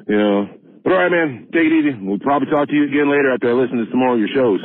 You 0.08 0.18
know. 0.18 0.50
But 0.84 0.94
all 0.94 1.00
right, 1.00 1.10
man, 1.10 1.48
take 1.52 1.64
it 1.66 1.74
easy. 1.74 1.98
We'll 2.00 2.20
probably 2.20 2.50
talk 2.50 2.68
to 2.68 2.74
you 2.76 2.84
again 2.84 3.10
later 3.10 3.34
after 3.34 3.50
I 3.50 3.54
listen 3.54 3.78
to 3.78 3.90
some 3.90 4.00
more 4.00 4.14
of 4.14 4.20
your 4.20 4.30
shows. 4.34 4.60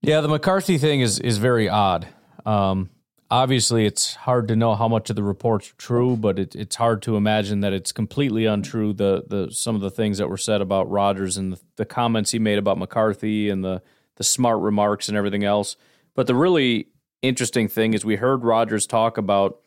Yeah, 0.00 0.20
the 0.20 0.28
McCarthy 0.28 0.78
thing 0.78 1.00
is 1.00 1.18
is 1.20 1.38
very 1.38 1.68
odd. 1.68 2.08
Um, 2.44 2.90
obviously, 3.30 3.86
it's 3.86 4.14
hard 4.14 4.48
to 4.48 4.56
know 4.56 4.74
how 4.74 4.88
much 4.88 5.10
of 5.10 5.16
the 5.16 5.22
reports 5.22 5.70
are 5.70 5.76
true, 5.76 6.16
but 6.16 6.38
it, 6.38 6.56
it's 6.56 6.76
hard 6.76 7.02
to 7.02 7.16
imagine 7.16 7.60
that 7.60 7.72
it's 7.72 7.92
completely 7.92 8.46
untrue. 8.46 8.92
The 8.92 9.24
the 9.26 9.52
some 9.52 9.74
of 9.74 9.80
the 9.80 9.90
things 9.90 10.18
that 10.18 10.28
were 10.28 10.36
said 10.36 10.60
about 10.60 10.90
Rodgers 10.90 11.36
and 11.36 11.52
the, 11.52 11.60
the 11.76 11.84
comments 11.84 12.32
he 12.32 12.38
made 12.38 12.58
about 12.58 12.78
McCarthy 12.78 13.48
and 13.48 13.64
the 13.64 13.82
the 14.16 14.24
smart 14.24 14.60
remarks 14.60 15.08
and 15.08 15.16
everything 15.16 15.44
else. 15.44 15.76
But 16.14 16.26
the 16.26 16.34
really 16.34 16.88
interesting 17.22 17.68
thing 17.68 17.94
is 17.94 18.04
we 18.04 18.16
heard 18.16 18.44
Rodgers 18.44 18.86
talk 18.86 19.18
about 19.18 19.60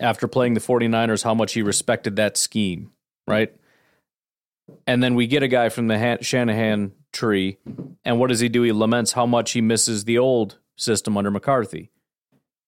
after 0.00 0.28
playing 0.28 0.54
the 0.54 0.60
49ers 0.60 1.24
how 1.24 1.34
much 1.34 1.54
he 1.54 1.62
respected 1.62 2.16
that 2.16 2.36
scheme, 2.36 2.92
right? 3.26 3.54
And 4.86 5.02
then 5.02 5.14
we 5.14 5.26
get 5.26 5.42
a 5.42 5.48
guy 5.48 5.68
from 5.68 5.88
the 5.88 5.98
Han- 5.98 6.22
Shanahan 6.22 6.92
tree, 7.12 7.58
and 8.04 8.18
what 8.18 8.28
does 8.28 8.40
he 8.40 8.48
do? 8.48 8.62
He 8.62 8.72
laments 8.72 9.12
how 9.12 9.26
much 9.26 9.52
he 9.52 9.60
misses 9.60 10.04
the 10.04 10.18
old 10.18 10.58
system 10.76 11.16
under 11.16 11.30
McCarthy. 11.30 11.90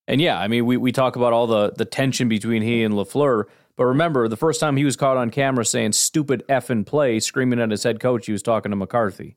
And 0.07 0.21
yeah, 0.21 0.39
I 0.39 0.49
mean, 0.49 0.65
we, 0.65 0.77
we 0.77 0.91
talk 0.91 1.17
about 1.17 1.33
all 1.33 1.47
the, 1.47 1.73
the 1.73 1.85
tension 1.85 2.29
between 2.29 2.63
he 2.63 2.83
and 2.83 2.95
LaFleur, 2.95 3.45
but 3.77 3.85
remember, 3.85 4.27
the 4.27 4.37
first 4.37 4.59
time 4.59 4.77
he 4.77 4.85
was 4.85 4.97
caught 4.97 5.17
on 5.17 5.31
camera 5.31 5.65
saying 5.65 5.93
stupid 5.93 6.43
effing 6.49 6.85
play, 6.85 7.21
screaming 7.21 7.61
at 7.61 7.71
his 7.71 7.85
head 7.85 8.01
coach, 8.01 8.27
he 8.27 8.33
was 8.33 8.43
talking 8.43 8.71
to 8.71 8.77
McCarthy. 8.77 9.37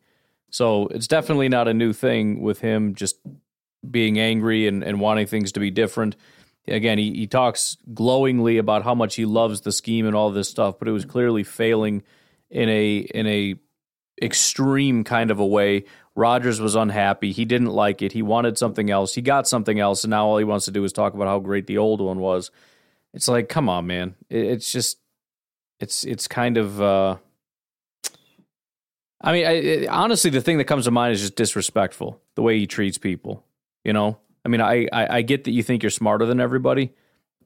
So 0.49 0.87
it's 0.87 1.07
definitely 1.07 1.49
not 1.49 1.67
a 1.67 1.73
new 1.73 1.93
thing 1.93 2.41
with 2.41 2.59
him 2.59 2.95
just 2.95 3.17
being 3.89 4.19
angry 4.19 4.67
and, 4.67 4.83
and 4.83 4.99
wanting 4.99 5.27
things 5.27 5.51
to 5.51 5.59
be 5.59 5.71
different. 5.71 6.15
Again, 6.67 6.97
he, 6.97 7.13
he 7.13 7.27
talks 7.27 7.77
glowingly 7.93 8.57
about 8.57 8.83
how 8.83 8.95
much 8.95 9.15
he 9.15 9.25
loves 9.25 9.61
the 9.61 9.71
scheme 9.71 10.05
and 10.05 10.15
all 10.15 10.31
this 10.31 10.49
stuff, 10.49 10.79
but 10.79 10.87
it 10.87 10.91
was 10.91 11.05
clearly 11.05 11.43
failing 11.43 12.01
in 12.51 12.69
a 12.69 12.97
in 12.97 13.27
a 13.27 13.55
extreme 14.21 15.03
kind 15.03 15.31
of 15.31 15.39
a 15.39 15.45
way. 15.45 15.85
Rodgers 16.15 16.59
was 16.59 16.75
unhappy. 16.75 17.31
He 17.31 17.45
didn't 17.45 17.71
like 17.71 18.01
it. 18.01 18.11
He 18.11 18.21
wanted 18.21 18.57
something 18.57 18.91
else. 18.91 19.15
He 19.15 19.21
got 19.21 19.47
something 19.47 19.79
else, 19.79 20.03
and 20.03 20.11
now 20.11 20.27
all 20.27 20.37
he 20.37 20.43
wants 20.43 20.65
to 20.65 20.71
do 20.71 20.83
is 20.83 20.91
talk 20.91 21.13
about 21.13 21.27
how 21.27 21.39
great 21.39 21.67
the 21.67 21.77
old 21.77 22.01
one 22.01 22.19
was. 22.19 22.51
It's 23.13 23.27
like, 23.27 23.49
come 23.49 23.69
on, 23.69 23.87
man. 23.87 24.15
It, 24.29 24.45
it's 24.45 24.71
just 24.71 24.99
it's 25.79 26.03
it's 26.03 26.27
kind 26.27 26.57
of. 26.57 26.81
Uh, 26.81 27.17
I 29.23 29.31
mean, 29.33 29.45
I, 29.45 29.51
it, 29.51 29.87
honestly, 29.87 30.31
the 30.31 30.41
thing 30.41 30.57
that 30.57 30.65
comes 30.65 30.85
to 30.85 30.91
mind 30.91 31.13
is 31.13 31.21
just 31.21 31.35
disrespectful. 31.35 32.21
The 32.35 32.41
way 32.41 32.59
he 32.59 32.67
treats 32.67 32.97
people. 32.97 33.45
You 33.83 33.93
know, 33.93 34.17
I 34.45 34.49
mean, 34.49 34.61
I, 34.61 34.87
I 34.91 35.17
I 35.17 35.21
get 35.21 35.45
that 35.45 35.51
you 35.51 35.63
think 35.63 35.81
you're 35.81 35.89
smarter 35.89 36.25
than 36.25 36.39
everybody, 36.39 36.93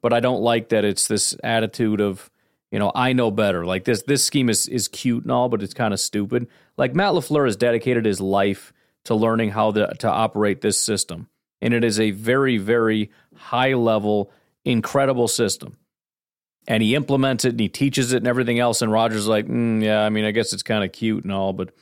but 0.02 0.12
I 0.12 0.20
don't 0.20 0.42
like 0.42 0.70
that 0.70 0.84
it's 0.84 1.06
this 1.06 1.36
attitude 1.44 2.00
of 2.00 2.30
you 2.70 2.78
know 2.78 2.92
I 2.94 3.12
know 3.12 3.30
better. 3.30 3.64
Like 3.64 3.84
this 3.84 4.02
this 4.02 4.24
scheme 4.24 4.48
is 4.48 4.68
is 4.68 4.88
cute 4.88 5.22
and 5.22 5.32
all, 5.32 5.48
but 5.48 5.62
it's 5.62 5.74
kind 5.74 5.94
of 5.94 6.00
stupid. 6.00 6.48
Like 6.76 6.94
Matt 6.94 7.12
LaFleur 7.12 7.46
has 7.46 7.56
dedicated 7.56 8.04
his 8.04 8.20
life 8.20 8.72
to 9.04 9.14
learning 9.14 9.50
how 9.50 9.72
to, 9.72 9.94
to 9.98 10.08
operate 10.08 10.60
this 10.60 10.80
system, 10.80 11.28
and 11.60 11.72
it 11.72 11.84
is 11.84 12.00
a 12.00 12.10
very 12.10 12.58
very 12.58 13.10
high 13.34 13.74
level, 13.74 14.30
incredible 14.64 15.28
system. 15.28 15.76
And 16.68 16.82
he 16.82 16.96
implements 16.96 17.44
it 17.44 17.50
and 17.50 17.60
he 17.60 17.68
teaches 17.68 18.12
it 18.12 18.16
and 18.16 18.26
everything 18.26 18.58
else. 18.58 18.82
And 18.82 18.90
Rodgers 18.90 19.28
like, 19.28 19.46
mm, 19.46 19.84
yeah, 19.84 20.02
I 20.02 20.08
mean, 20.08 20.24
I 20.24 20.32
guess 20.32 20.52
it's 20.52 20.64
kind 20.64 20.82
of 20.82 20.90
cute 20.90 21.22
and 21.22 21.32
all, 21.32 21.52
but 21.52 21.72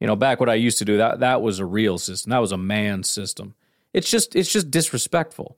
you 0.00 0.06
know, 0.06 0.14
back 0.14 0.38
what 0.38 0.48
I 0.48 0.54
used 0.54 0.78
to 0.78 0.84
do, 0.84 0.98
that 0.98 1.20
that 1.20 1.42
was 1.42 1.58
a 1.58 1.66
real 1.66 1.98
system. 1.98 2.30
That 2.30 2.38
was 2.38 2.52
a 2.52 2.56
man 2.56 3.02
system. 3.02 3.54
It's 3.92 4.10
just 4.10 4.36
it's 4.36 4.52
just 4.52 4.70
disrespectful. 4.70 5.56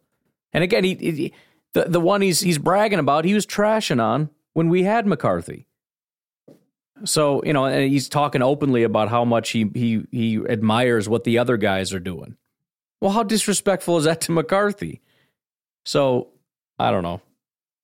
And 0.52 0.64
again, 0.64 0.84
he, 0.84 0.94
he 0.94 1.34
the 1.74 1.84
the 1.84 2.00
one 2.00 2.22
he's 2.22 2.40
he's 2.40 2.58
bragging 2.58 2.98
about, 2.98 3.24
he 3.24 3.34
was 3.34 3.46
trashing 3.46 4.02
on 4.02 4.30
when 4.52 4.68
we 4.68 4.82
had 4.82 5.06
McCarthy. 5.06 5.66
So 7.04 7.42
you 7.44 7.52
know, 7.52 7.64
and 7.64 7.90
he's 7.90 8.08
talking 8.08 8.42
openly 8.42 8.82
about 8.82 9.08
how 9.08 9.24
much 9.24 9.50
he 9.50 9.70
he 9.74 10.02
he 10.10 10.36
admires 10.36 11.08
what 11.08 11.24
the 11.24 11.38
other 11.38 11.56
guys 11.56 11.92
are 11.94 12.00
doing. 12.00 12.36
Well, 13.00 13.12
how 13.12 13.22
disrespectful 13.22 13.96
is 13.96 14.04
that 14.04 14.20
to 14.22 14.32
McCarthy? 14.32 15.00
So 15.84 16.28
I 16.78 16.90
don't 16.90 17.02
know. 17.02 17.22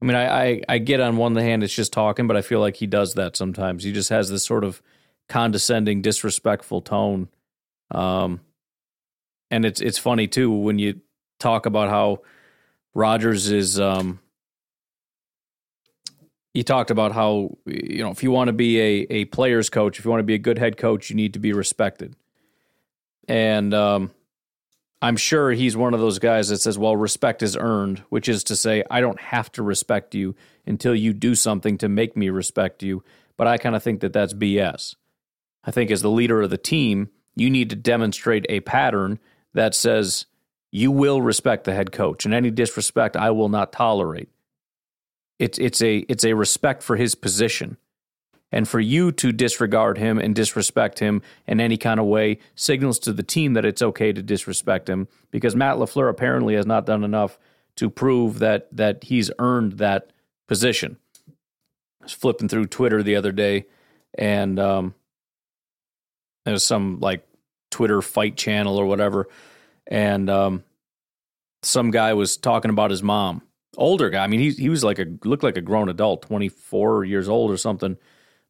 I 0.00 0.04
mean, 0.04 0.16
I, 0.16 0.44
I, 0.44 0.62
I 0.68 0.78
get 0.78 1.00
on 1.00 1.16
one 1.16 1.34
hand 1.36 1.64
it's 1.64 1.74
just 1.74 1.92
talking, 1.92 2.26
but 2.26 2.36
I 2.36 2.42
feel 2.42 2.60
like 2.60 2.76
he 2.76 2.86
does 2.86 3.14
that 3.14 3.34
sometimes. 3.34 3.82
He 3.82 3.92
just 3.92 4.10
has 4.10 4.28
this 4.28 4.44
sort 4.44 4.62
of 4.62 4.82
condescending, 5.28 6.02
disrespectful 6.02 6.82
tone. 6.82 7.28
Um, 7.90 8.40
and 9.50 9.64
it's 9.64 9.80
it's 9.80 9.98
funny 9.98 10.26
too 10.26 10.50
when 10.50 10.78
you 10.78 11.00
talk 11.38 11.66
about 11.66 11.88
how 11.88 12.22
Rodgers 12.94 13.50
is 13.50 13.78
um, 13.80 14.20
he 16.56 16.64
talked 16.64 16.90
about 16.90 17.12
how 17.12 17.54
you 17.66 18.02
know 18.02 18.10
if 18.10 18.22
you 18.22 18.30
want 18.30 18.48
to 18.48 18.54
be 18.54 18.80
a 18.80 19.06
a 19.10 19.24
player's 19.26 19.68
coach, 19.68 19.98
if 19.98 20.06
you 20.06 20.10
want 20.10 20.20
to 20.20 20.24
be 20.24 20.32
a 20.32 20.38
good 20.38 20.56
head 20.56 20.78
coach, 20.78 21.10
you 21.10 21.16
need 21.16 21.34
to 21.34 21.38
be 21.38 21.52
respected. 21.52 22.16
And 23.28 23.74
um, 23.74 24.10
I'm 25.02 25.18
sure 25.18 25.50
he's 25.52 25.76
one 25.76 25.92
of 25.92 26.00
those 26.00 26.18
guys 26.18 26.48
that 26.48 26.62
says, 26.62 26.78
"Well, 26.78 26.96
respect 26.96 27.42
is 27.42 27.58
earned," 27.58 27.98
which 28.08 28.26
is 28.26 28.42
to 28.44 28.56
say, 28.56 28.82
I 28.90 29.02
don't 29.02 29.20
have 29.20 29.52
to 29.52 29.62
respect 29.62 30.14
you 30.14 30.34
until 30.64 30.94
you 30.94 31.12
do 31.12 31.34
something 31.34 31.76
to 31.76 31.90
make 31.90 32.16
me 32.16 32.30
respect 32.30 32.82
you. 32.82 33.04
But 33.36 33.48
I 33.48 33.58
kind 33.58 33.76
of 33.76 33.82
think 33.82 34.00
that 34.00 34.14
that's 34.14 34.32
BS. 34.32 34.96
I 35.62 35.70
think 35.70 35.90
as 35.90 36.00
the 36.00 36.10
leader 36.10 36.40
of 36.40 36.48
the 36.48 36.56
team, 36.56 37.10
you 37.34 37.50
need 37.50 37.68
to 37.68 37.76
demonstrate 37.76 38.46
a 38.48 38.60
pattern 38.60 39.18
that 39.52 39.74
says 39.74 40.24
you 40.70 40.90
will 40.90 41.20
respect 41.20 41.64
the 41.64 41.74
head 41.74 41.92
coach, 41.92 42.24
and 42.24 42.32
any 42.32 42.50
disrespect 42.50 43.14
I 43.14 43.30
will 43.30 43.50
not 43.50 43.72
tolerate. 43.72 44.30
It's 45.38 45.58
it's 45.58 45.82
a 45.82 45.98
it's 46.08 46.24
a 46.24 46.34
respect 46.34 46.82
for 46.82 46.96
his 46.96 47.14
position. 47.14 47.76
And 48.52 48.68
for 48.68 48.78
you 48.78 49.10
to 49.12 49.32
disregard 49.32 49.98
him 49.98 50.18
and 50.18 50.34
disrespect 50.34 51.00
him 51.00 51.20
in 51.48 51.60
any 51.60 51.76
kind 51.76 51.98
of 51.98 52.06
way 52.06 52.38
signals 52.54 53.00
to 53.00 53.12
the 53.12 53.24
team 53.24 53.54
that 53.54 53.64
it's 53.64 53.82
okay 53.82 54.12
to 54.12 54.22
disrespect 54.22 54.88
him 54.88 55.08
because 55.32 55.56
Matt 55.56 55.76
LaFleur 55.76 56.08
apparently 56.08 56.54
has 56.54 56.64
not 56.64 56.86
done 56.86 57.02
enough 57.02 57.38
to 57.74 57.90
prove 57.90 58.38
that 58.38 58.68
that 58.74 59.04
he's 59.04 59.30
earned 59.38 59.74
that 59.74 60.12
position. 60.46 60.96
I 61.28 62.04
was 62.04 62.12
flipping 62.12 62.48
through 62.48 62.66
Twitter 62.66 63.02
the 63.02 63.16
other 63.16 63.32
day 63.32 63.66
and 64.16 64.58
um, 64.58 64.94
there's 66.44 66.64
some 66.64 67.00
like 67.00 67.26
Twitter 67.70 68.00
fight 68.00 68.36
channel 68.36 68.76
or 68.76 68.86
whatever. 68.86 69.28
And 69.86 70.30
um, 70.30 70.64
some 71.62 71.90
guy 71.90 72.14
was 72.14 72.36
talking 72.36 72.70
about 72.70 72.90
his 72.90 73.02
mom, 73.02 73.42
older 73.76 74.10
guy. 74.10 74.24
I 74.24 74.26
mean, 74.26 74.40
he 74.40 74.50
he 74.50 74.68
was 74.68 74.84
like 74.84 74.98
a 74.98 75.06
looked 75.24 75.42
like 75.42 75.56
a 75.56 75.60
grown 75.60 75.88
adult, 75.88 76.22
24 76.22 77.04
years 77.04 77.28
old 77.28 77.50
or 77.50 77.56
something. 77.56 77.96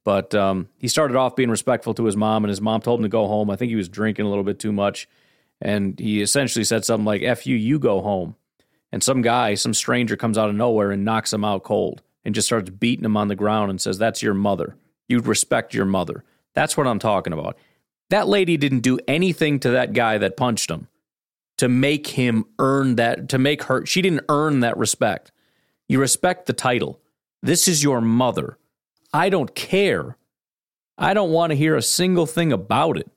But 0.05 0.35
um, 0.35 0.69
he 0.79 0.87
started 0.87 1.17
off 1.17 1.35
being 1.35 1.51
respectful 1.51 1.93
to 1.95 2.05
his 2.05 2.17
mom, 2.17 2.45
and 2.45 2.49
his 2.49 2.61
mom 2.61 2.81
told 2.81 3.01
him 3.01 3.05
to 3.05 3.09
go 3.09 3.27
home. 3.27 3.51
I 3.51 3.57
think 3.57 3.71
he 3.71 3.77
was 3.77 3.89
drinking 3.89 4.25
a 4.25 4.29
little 4.29 4.45
bit 4.45 4.59
too 4.59 4.73
much, 4.73 5.09
and 5.61 5.99
he 5.99 6.23
essentially 6.23 6.65
said 6.65 6.85
something 6.85 7.05
like 7.05 7.23
"F 7.23 7.47
you, 7.47 7.57
you 7.57 7.79
go 7.79 8.01
home." 8.01 8.37
And 8.93 9.03
some 9.03 9.21
guy, 9.21 9.55
some 9.55 9.75
stranger, 9.75 10.17
comes 10.17 10.39
out 10.39 10.49
of 10.49 10.55
nowhere 10.55 10.93
and 10.93 11.05
knocks 11.05 11.33
him 11.33 11.45
out 11.45 11.65
cold, 11.65 12.03
and 12.25 12.35
just 12.35 12.47
starts 12.47 12.71
beating 12.71 13.05
him 13.05 13.17
on 13.17 13.29
the 13.29 13.35
ground 13.35 13.71
and 13.71 13.81
says, 13.81 13.99
"That's 13.99 14.23
your 14.23 14.35
mother. 14.35 14.77
You 15.09 15.21
respect 15.21 15.75
your 15.75 15.87
mother." 15.87 16.25
That's 16.55 16.77
what 16.77 16.87
I'm 16.87 17.01
talking 17.01 17.33
about. 17.33 17.59
That 18.11 18.29
lady 18.29 18.57
didn't 18.57 18.81
do 18.81 18.99
anything 19.09 19.59
to 19.61 19.71
that 19.71 19.93
guy 19.93 20.19
that 20.19 20.37
punched 20.37 20.71
him 20.71 20.89
to 21.59 21.69
make 21.69 22.09
him 22.09 22.45
earn 22.59 22.97
that, 22.97 23.29
to 23.31 23.39
make 23.39 23.65
her, 23.65 23.85
she 23.87 24.03
didn't 24.03 24.25
earn 24.29 24.61
that 24.61 24.77
respect. 24.77 25.33
You 25.89 26.01
respect 26.01 26.47
the 26.47 26.53
title. 26.53 27.01
This 27.43 27.69
is 27.69 27.83
your 27.83 28.01
mother. 28.01 28.59
I 29.13 29.29
don't 29.29 29.55
care. 29.55 30.17
I 30.99 31.15
don't 31.15 31.31
want 31.31 31.51
to 31.51 31.57
hear 31.57 31.77
a 31.77 31.83
single 31.83 32.27
thing 32.27 32.53
about 32.53 32.97
it. 32.97 33.11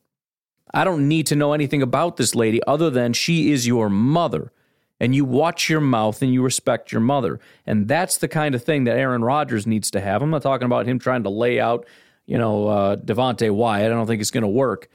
I 0.74 0.84
don't 0.84 1.08
need 1.08 1.28
to 1.28 1.36
know 1.36 1.54
anything 1.54 1.82
about 1.82 2.18
this 2.18 2.36
lady 2.36 2.62
other 2.68 2.90
than 2.90 3.14
she 3.14 3.52
is 3.52 3.66
your 3.66 3.90
mother. 3.90 4.52
And 5.00 5.16
you 5.16 5.24
watch 5.26 5.70
your 5.70 5.80
mouth 5.80 6.22
and 6.22 6.34
you 6.34 6.44
respect 6.44 6.92
your 6.92 7.02
mother. 7.02 7.40
And 7.66 7.88
that's 7.88 8.18
the 8.18 8.28
kind 8.28 8.54
of 8.54 8.64
thing 8.64 8.84
that 8.84 8.98
Aaron 8.98 9.24
Rodgers 9.24 9.66
needs 9.66 9.90
to 9.92 10.02
have. 10.02 10.22
I'm 10.22 10.30
not 10.30 10.42
talking 10.42 10.66
about 10.66 10.86
him 10.86 11.00
trying 11.00 11.24
to 11.24 11.30
lay 11.30 11.60
out, 11.60 11.86
you 12.26 12.38
know, 12.38 12.68
uh, 12.68 12.96
Devonte 12.98 13.50
Wyatt. 13.50 13.86
I 13.86 13.96
don't 13.96 14.08
think 14.08 14.22
it's 14.22 14.32
going 14.32 14.44
to 14.44 14.48
work. 14.48 14.90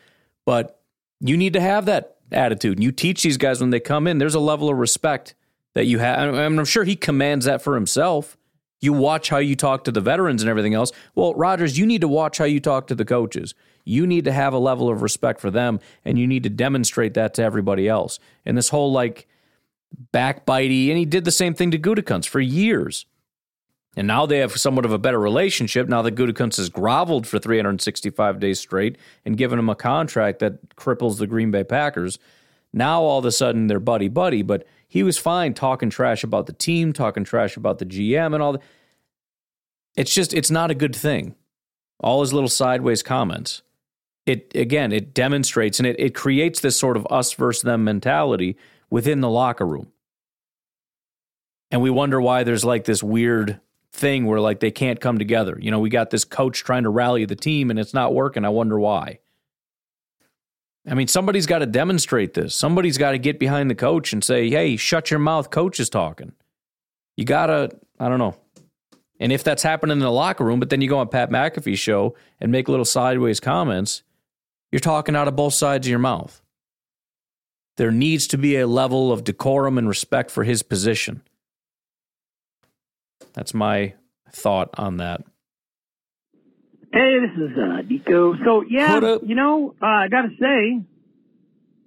But 0.44 0.78
you 1.20 1.38
need 1.38 1.54
to 1.54 1.60
have 1.60 1.86
that 1.86 2.13
attitude. 2.32 2.78
And 2.78 2.84
you 2.84 2.92
teach 2.92 3.22
these 3.22 3.36
guys 3.36 3.60
when 3.60 3.70
they 3.70 3.80
come 3.80 4.06
in, 4.06 4.18
there's 4.18 4.34
a 4.34 4.40
level 4.40 4.68
of 4.68 4.78
respect 4.78 5.34
that 5.74 5.86
you 5.86 5.98
have. 5.98 6.34
I 6.34 6.44
I'm 6.44 6.64
sure 6.64 6.84
he 6.84 6.96
commands 6.96 7.44
that 7.46 7.62
for 7.62 7.74
himself. 7.74 8.36
You 8.80 8.92
watch 8.92 9.30
how 9.30 9.38
you 9.38 9.56
talk 9.56 9.84
to 9.84 9.92
the 9.92 10.00
veterans 10.00 10.42
and 10.42 10.50
everything 10.50 10.74
else. 10.74 10.92
Well, 11.14 11.34
Rodgers, 11.34 11.78
you 11.78 11.86
need 11.86 12.02
to 12.02 12.08
watch 12.08 12.38
how 12.38 12.44
you 12.44 12.60
talk 12.60 12.86
to 12.88 12.94
the 12.94 13.04
coaches. 13.04 13.54
You 13.84 14.06
need 14.06 14.24
to 14.24 14.32
have 14.32 14.52
a 14.52 14.58
level 14.58 14.88
of 14.88 15.02
respect 15.02 15.40
for 15.40 15.50
them, 15.50 15.80
and 16.04 16.18
you 16.18 16.26
need 16.26 16.42
to 16.42 16.50
demonstrate 16.50 17.14
that 17.14 17.34
to 17.34 17.42
everybody 17.42 17.88
else. 17.88 18.18
And 18.44 18.56
this 18.56 18.68
whole 18.70 18.92
like 18.92 19.26
backbitey, 20.12 20.88
and 20.88 20.98
he 20.98 21.04
did 21.04 21.24
the 21.24 21.30
same 21.30 21.54
thing 21.54 21.70
to 21.70 21.78
Gutekunst 21.78 22.28
for 22.28 22.40
years. 22.40 23.06
And 23.96 24.06
now 24.06 24.26
they 24.26 24.38
have 24.38 24.52
somewhat 24.52 24.84
of 24.84 24.92
a 24.92 24.98
better 24.98 25.20
relationship. 25.20 25.88
Now 25.88 26.02
that 26.02 26.16
Gutekunst 26.16 26.56
has 26.56 26.68
groveled 26.68 27.26
for 27.26 27.38
365 27.38 28.40
days 28.40 28.58
straight 28.58 28.98
and 29.24 29.36
given 29.36 29.58
him 29.58 29.68
a 29.68 29.76
contract 29.76 30.40
that 30.40 30.76
cripples 30.76 31.18
the 31.18 31.26
Green 31.26 31.50
Bay 31.50 31.64
Packers. 31.64 32.18
Now 32.72 33.02
all 33.02 33.20
of 33.20 33.24
a 33.24 33.32
sudden 33.32 33.68
they're 33.68 33.78
buddy 33.78 34.08
buddy, 34.08 34.42
but 34.42 34.66
he 34.88 35.02
was 35.02 35.16
fine 35.16 35.54
talking 35.54 35.90
trash 35.90 36.24
about 36.24 36.46
the 36.46 36.52
team, 36.52 36.92
talking 36.92 37.24
trash 37.24 37.56
about 37.56 37.78
the 37.78 37.86
GM 37.86 38.34
and 38.34 38.42
all 38.42 38.52
that. 38.54 38.62
It's 39.96 40.12
just, 40.12 40.34
it's 40.34 40.50
not 40.50 40.72
a 40.72 40.74
good 40.74 40.94
thing. 40.94 41.36
All 42.00 42.20
his 42.20 42.32
little 42.32 42.48
sideways 42.48 43.02
comments. 43.02 43.62
It, 44.26 44.50
again, 44.56 44.90
it 44.90 45.14
demonstrates 45.14 45.78
and 45.78 45.86
it, 45.86 45.96
it 46.00 46.14
creates 46.14 46.60
this 46.60 46.76
sort 46.76 46.96
of 46.96 47.06
us 47.10 47.32
versus 47.34 47.62
them 47.62 47.84
mentality 47.84 48.56
within 48.90 49.20
the 49.20 49.30
locker 49.30 49.66
room. 49.66 49.92
And 51.70 51.80
we 51.82 51.90
wonder 51.90 52.20
why 52.20 52.42
there's 52.42 52.64
like 52.64 52.84
this 52.84 53.02
weird 53.02 53.60
thing 53.94 54.26
where 54.26 54.40
like 54.40 54.60
they 54.60 54.72
can't 54.72 55.00
come 55.00 55.18
together. 55.18 55.56
You 55.60 55.70
know, 55.70 55.78
we 55.78 55.88
got 55.88 56.10
this 56.10 56.24
coach 56.24 56.64
trying 56.64 56.82
to 56.82 56.90
rally 56.90 57.24
the 57.24 57.36
team 57.36 57.70
and 57.70 57.78
it's 57.78 57.94
not 57.94 58.12
working. 58.12 58.44
I 58.44 58.48
wonder 58.48 58.78
why. 58.78 59.20
I 60.86 60.94
mean, 60.94 61.06
somebody's 61.06 61.46
got 61.46 61.60
to 61.60 61.66
demonstrate 61.66 62.34
this. 62.34 62.54
Somebody's 62.54 62.98
got 62.98 63.12
to 63.12 63.18
get 63.18 63.38
behind 63.38 63.70
the 63.70 63.74
coach 63.74 64.12
and 64.12 64.22
say, 64.22 64.50
hey, 64.50 64.76
shut 64.76 65.10
your 65.10 65.20
mouth. 65.20 65.48
Coach 65.50 65.80
is 65.80 65.88
talking. 65.88 66.32
You 67.16 67.24
got 67.24 67.46
to, 67.46 67.70
I 67.98 68.08
don't 68.08 68.18
know. 68.18 68.36
And 69.20 69.32
if 69.32 69.44
that's 69.44 69.62
happening 69.62 69.92
in 69.92 70.00
the 70.00 70.10
locker 70.10 70.44
room, 70.44 70.58
but 70.58 70.70
then 70.70 70.80
you 70.80 70.88
go 70.88 70.98
on 70.98 71.08
Pat 71.08 71.30
McAfee's 71.30 71.78
show 71.78 72.16
and 72.40 72.50
make 72.50 72.68
little 72.68 72.84
sideways 72.84 73.40
comments, 73.40 74.02
you're 74.72 74.80
talking 74.80 75.14
out 75.14 75.28
of 75.28 75.36
both 75.36 75.54
sides 75.54 75.86
of 75.86 75.90
your 75.90 76.00
mouth. 76.00 76.42
There 77.76 77.92
needs 77.92 78.26
to 78.28 78.36
be 78.36 78.56
a 78.56 78.66
level 78.66 79.12
of 79.12 79.24
decorum 79.24 79.78
and 79.78 79.88
respect 79.88 80.32
for 80.32 80.42
his 80.44 80.62
position. 80.64 81.22
That's 83.34 83.52
my 83.52 83.94
thought 84.32 84.70
on 84.78 84.98
that. 84.98 85.22
Hey, 86.92 87.18
this 87.18 87.50
is 87.50 87.58
uh, 87.58 87.82
Nico. 87.82 88.36
So 88.44 88.62
yeah, 88.68 89.18
you 89.22 89.34
know, 89.34 89.74
uh, 89.82 89.86
I 89.86 90.08
gotta 90.08 90.28
say, 90.40 90.80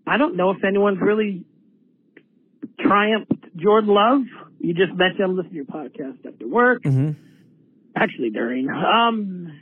I 0.05 0.17
don't 0.17 0.35
know 0.35 0.51
if 0.51 0.63
anyone's 0.63 0.99
really 1.01 1.45
triumphed 2.79 3.55
Jordan 3.55 3.89
Love. 3.89 4.21
You 4.59 4.73
just 4.73 4.93
mentioned 4.93 5.23
I'm 5.23 5.37
listening 5.37 5.51
to 5.51 5.55
your 5.55 5.65
podcast 5.65 6.25
after 6.25 6.47
work. 6.47 6.83
Mm-hmm. 6.83 7.11
Actually, 7.95 8.31
during. 8.31 8.69
Um, 8.69 9.61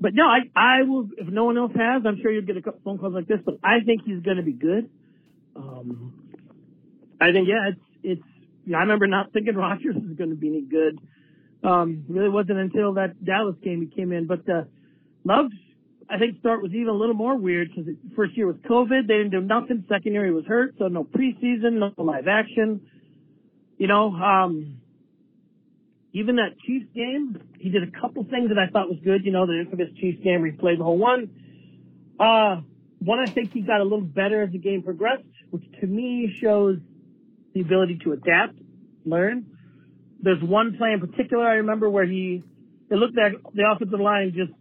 but 0.00 0.14
no, 0.14 0.24
I 0.24 0.40
I 0.56 0.82
will. 0.82 1.08
If 1.16 1.28
no 1.28 1.44
one 1.44 1.56
else 1.56 1.72
has, 1.76 2.02
I'm 2.04 2.18
sure 2.20 2.32
you'll 2.32 2.44
get 2.44 2.56
a 2.56 2.62
couple 2.62 2.80
phone 2.84 2.98
calls 2.98 3.14
like 3.14 3.28
this. 3.28 3.38
But 3.44 3.58
I 3.62 3.80
think 3.86 4.02
he's 4.04 4.20
going 4.20 4.36
to 4.38 4.42
be 4.42 4.52
good. 4.52 4.90
Um, 5.54 6.12
I 7.20 7.30
think 7.30 7.46
yeah, 7.48 7.68
it's 7.70 7.80
it's. 8.02 8.22
Yeah, 8.66 8.78
I 8.78 8.80
remember 8.80 9.06
not 9.06 9.32
thinking 9.32 9.54
Rodgers 9.56 9.96
was 9.96 10.16
going 10.16 10.30
to 10.30 10.36
be 10.36 10.48
any 10.48 10.62
good 10.62 10.98
Um, 11.64 12.04
really 12.08 12.28
wasn't 12.28 12.58
until 12.58 12.94
that 12.94 13.24
Dallas 13.24 13.56
game 13.62 13.88
he 13.88 13.94
came 13.94 14.12
in. 14.12 14.26
But 14.26 14.48
uh, 14.48 14.64
Love's, 15.24 15.54
I 16.10 16.18
think, 16.18 16.40
start 16.40 16.62
was 16.62 16.72
even 16.72 16.88
a 16.88 16.96
little 16.96 17.14
more 17.14 17.36
weird 17.36 17.68
because 17.68 17.92
first 18.16 18.36
year 18.36 18.46
was 18.46 18.56
COVID. 18.68 19.06
They 19.06 19.14
didn't 19.14 19.30
do 19.30 19.40
nothing. 19.40 19.84
Second 19.88 20.12
year 20.12 20.26
he 20.26 20.32
was 20.32 20.44
hurt, 20.44 20.74
so 20.78 20.88
no 20.88 21.04
preseason, 21.04 21.74
no 21.74 21.92
live 22.02 22.26
action. 22.28 22.80
You 23.78 23.86
know, 23.86 24.12
um, 24.14 24.80
even 26.12 26.36
that 26.36 26.58
Chiefs 26.66 26.86
game, 26.94 27.40
he 27.58 27.70
did 27.70 27.82
a 27.82 28.00
couple 28.00 28.24
things 28.24 28.48
that 28.48 28.58
I 28.58 28.70
thought 28.70 28.88
was 28.88 28.98
good. 29.02 29.24
You 29.24 29.32
know, 29.32 29.46
the 29.46 29.60
infamous 29.60 29.88
Chiefs 30.00 30.22
game 30.22 30.42
where 30.42 30.50
he 30.50 30.56
played 30.56 30.78
the 30.78 30.84
whole 30.84 30.98
one. 30.98 31.30
Uh, 32.18 32.60
one, 32.98 33.18
I 33.18 33.30
think 33.30 33.52
he 33.52 33.62
got 33.62 33.80
a 33.80 33.84
little 33.84 34.02
better 34.02 34.42
as 34.42 34.52
the 34.52 34.58
game 34.58 34.82
progressed, 34.82 35.24
which 35.50 35.64
to 35.80 35.86
me 35.86 36.32
shows 36.40 36.78
the 37.54 37.60
ability 37.60 37.98
to 38.04 38.12
adapt, 38.12 38.58
learn. 39.04 39.46
There's 40.20 40.42
one 40.42 40.76
play 40.78 40.92
in 40.92 41.00
particular 41.00 41.46
I 41.46 41.54
remember 41.54 41.90
where 41.90 42.06
he, 42.06 42.42
it 42.90 42.94
looked 42.94 43.16
like 43.16 43.32
the 43.54 43.64
offensive 43.70 44.00
line 44.00 44.32
just 44.34 44.52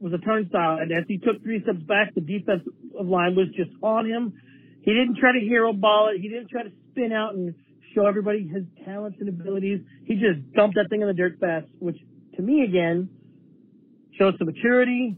was 0.00 0.12
a 0.12 0.18
turnstile, 0.18 0.78
and 0.78 0.92
as 0.92 1.04
he 1.08 1.18
took 1.18 1.42
three 1.42 1.62
steps 1.62 1.80
back, 1.80 2.14
the 2.14 2.20
defensive 2.20 2.72
line 2.94 3.34
was 3.34 3.48
just 3.56 3.70
on 3.82 4.06
him. 4.06 4.34
He 4.82 4.92
didn't 4.92 5.16
try 5.16 5.32
to 5.32 5.40
hero 5.40 5.72
ball 5.72 6.10
it. 6.14 6.20
He 6.20 6.28
didn't 6.28 6.48
try 6.48 6.62
to 6.62 6.70
spin 6.90 7.12
out 7.12 7.34
and 7.34 7.54
show 7.94 8.06
everybody 8.06 8.46
his 8.46 8.64
talents 8.84 9.16
and 9.20 9.28
abilities. 9.28 9.80
He 10.04 10.14
just 10.14 10.52
dumped 10.52 10.76
that 10.76 10.88
thing 10.90 11.00
in 11.00 11.08
the 11.08 11.14
dirt 11.14 11.38
fast, 11.40 11.66
which 11.78 11.96
to 12.36 12.42
me 12.42 12.62
again 12.62 13.08
shows 14.18 14.34
some 14.38 14.46
maturity. 14.46 15.16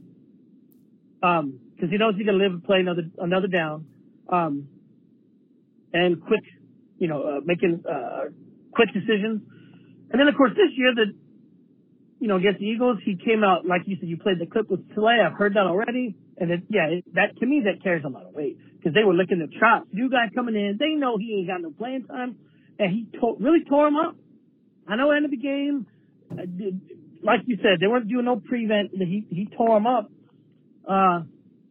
Um, 1.23 1.59
cause 1.81 1.89
he 1.91 1.99
knows 1.99 2.15
he 2.17 2.25
can 2.25 2.39
live 2.39 2.53
and 2.53 2.65
play 2.65 2.79
another, 2.79 3.03
another 3.19 3.49
down. 3.49 3.87
Um, 4.29 4.69
and 5.93 6.23
quick, 6.23 6.41
you 6.99 7.09
know, 7.09 7.23
uh, 7.23 7.41
making, 7.45 7.83
uh, 7.89 8.31
quick 8.73 8.93
decisions. 8.93 9.43
And 10.11 10.21
then 10.21 10.29
of 10.29 10.37
course 10.37 10.53
this 10.55 10.71
year 10.77 10.95
the, 10.95 11.15
you 12.21 12.27
know, 12.27 12.37
against 12.37 12.59
the 12.59 12.67
Eagles, 12.67 12.99
he 13.05 13.17
came 13.17 13.45
out, 13.45 13.65
like 13.65 13.83
you 13.87 13.97
said, 14.01 14.09
you 14.09 14.17
played 14.17 14.41
the 14.41 14.47
clip 14.47 14.69
with 14.69 14.83
Slay. 14.95 15.19
I've 15.25 15.39
heard 15.39 15.55
that 15.55 15.67
already. 15.67 16.17
And 16.37 16.51
it, 16.51 16.63
yeah, 16.69 16.87
it, 16.91 17.05
that, 17.15 17.39
to 17.39 17.47
me, 17.47 17.63
that 17.65 17.83
carries 17.83 18.03
a 18.05 18.09
lot 18.09 18.27
of 18.27 18.35
weight 18.35 18.59
because 18.77 18.93
they 18.93 19.05
were 19.05 19.15
licking 19.15 19.39
the 19.39 19.47
chops. 19.61 19.87
New 19.93 20.11
guy 20.11 20.27
coming 20.35 20.57
in. 20.57 20.79
They 20.81 20.99
know 20.99 21.17
he 21.17 21.39
ain't 21.39 21.49
got 21.49 21.63
no 21.63 21.71
playing 21.71 22.07
time 22.07 22.37
and 22.79 22.93
he 22.93 23.19
to- 23.19 23.37
really 23.41 23.65
tore 23.69 23.89
him 23.89 23.97
up. 23.97 24.17
I 24.87 24.97
know 24.97 25.11
end 25.11 25.25
of 25.25 25.31
the 25.31 25.37
game, 25.37 25.87
uh, 26.33 26.43
like 27.23 27.41
you 27.47 27.57
said, 27.57 27.81
they 27.81 27.87
weren't 27.87 28.09
doing 28.09 28.25
no 28.25 28.37
prevent. 28.37 28.91
He 28.93 29.27
he 29.31 29.49
tore 29.57 29.77
him 29.77 29.87
up. 29.87 30.11
Uh, 30.89 31.23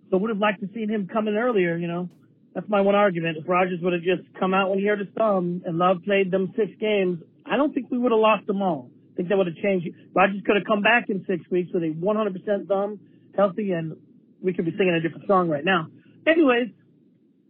so 0.10 0.18
would 0.18 0.30
have 0.30 0.38
liked 0.38 0.62
to 0.62 0.70
seen 0.74 0.90
him 0.90 1.08
coming 1.12 1.36
earlier. 1.36 1.76
You 1.78 1.88
know, 1.88 2.10
that's 2.58 2.70
my 2.70 2.82
one 2.82 2.96
argument. 2.96 3.38
If 3.38 3.48
Rodgers 3.48 3.80
would 3.84 3.94
have 3.94 4.02
just 4.02 4.24
come 4.40 4.52
out 4.52 4.72
when 4.72 4.80
he 4.80 4.86
heard 4.88 4.98
his 4.98 5.10
thumb 5.16 5.62
and 5.64 5.78
Love 5.78 5.98
played 6.04 6.32
them 6.32 6.52
six 6.58 6.72
games, 6.80 7.20
I 7.46 7.56
don't 7.56 7.72
think 7.72 7.92
we 7.92 8.00
would 8.00 8.12
have 8.12 8.20
lost 8.20 8.48
them 8.48 8.64
all. 8.64 8.90
I 9.14 9.16
think 9.16 9.30
that 9.30 9.38
would 9.38 9.46
have 9.46 9.58
changed. 9.58 9.88
Rodgers 10.16 10.42
could 10.44 10.56
have 10.56 10.66
come 10.66 10.82
back 10.82 11.06
in 11.10 11.24
six 11.28 11.48
weeks 11.52 11.70
with 11.72 11.84
a 11.84 11.94
100% 11.94 12.68
thumb, 12.68 13.00
healthy, 13.36 13.74
and 13.74 13.96
we 14.42 14.54
could 14.54 14.66
be 14.66 14.72
singing 14.72 14.96
a 14.96 15.00
different 15.00 15.28
song 15.28 15.50
right 15.50 15.64
now. 15.64 15.86
Anyways, 16.26 16.70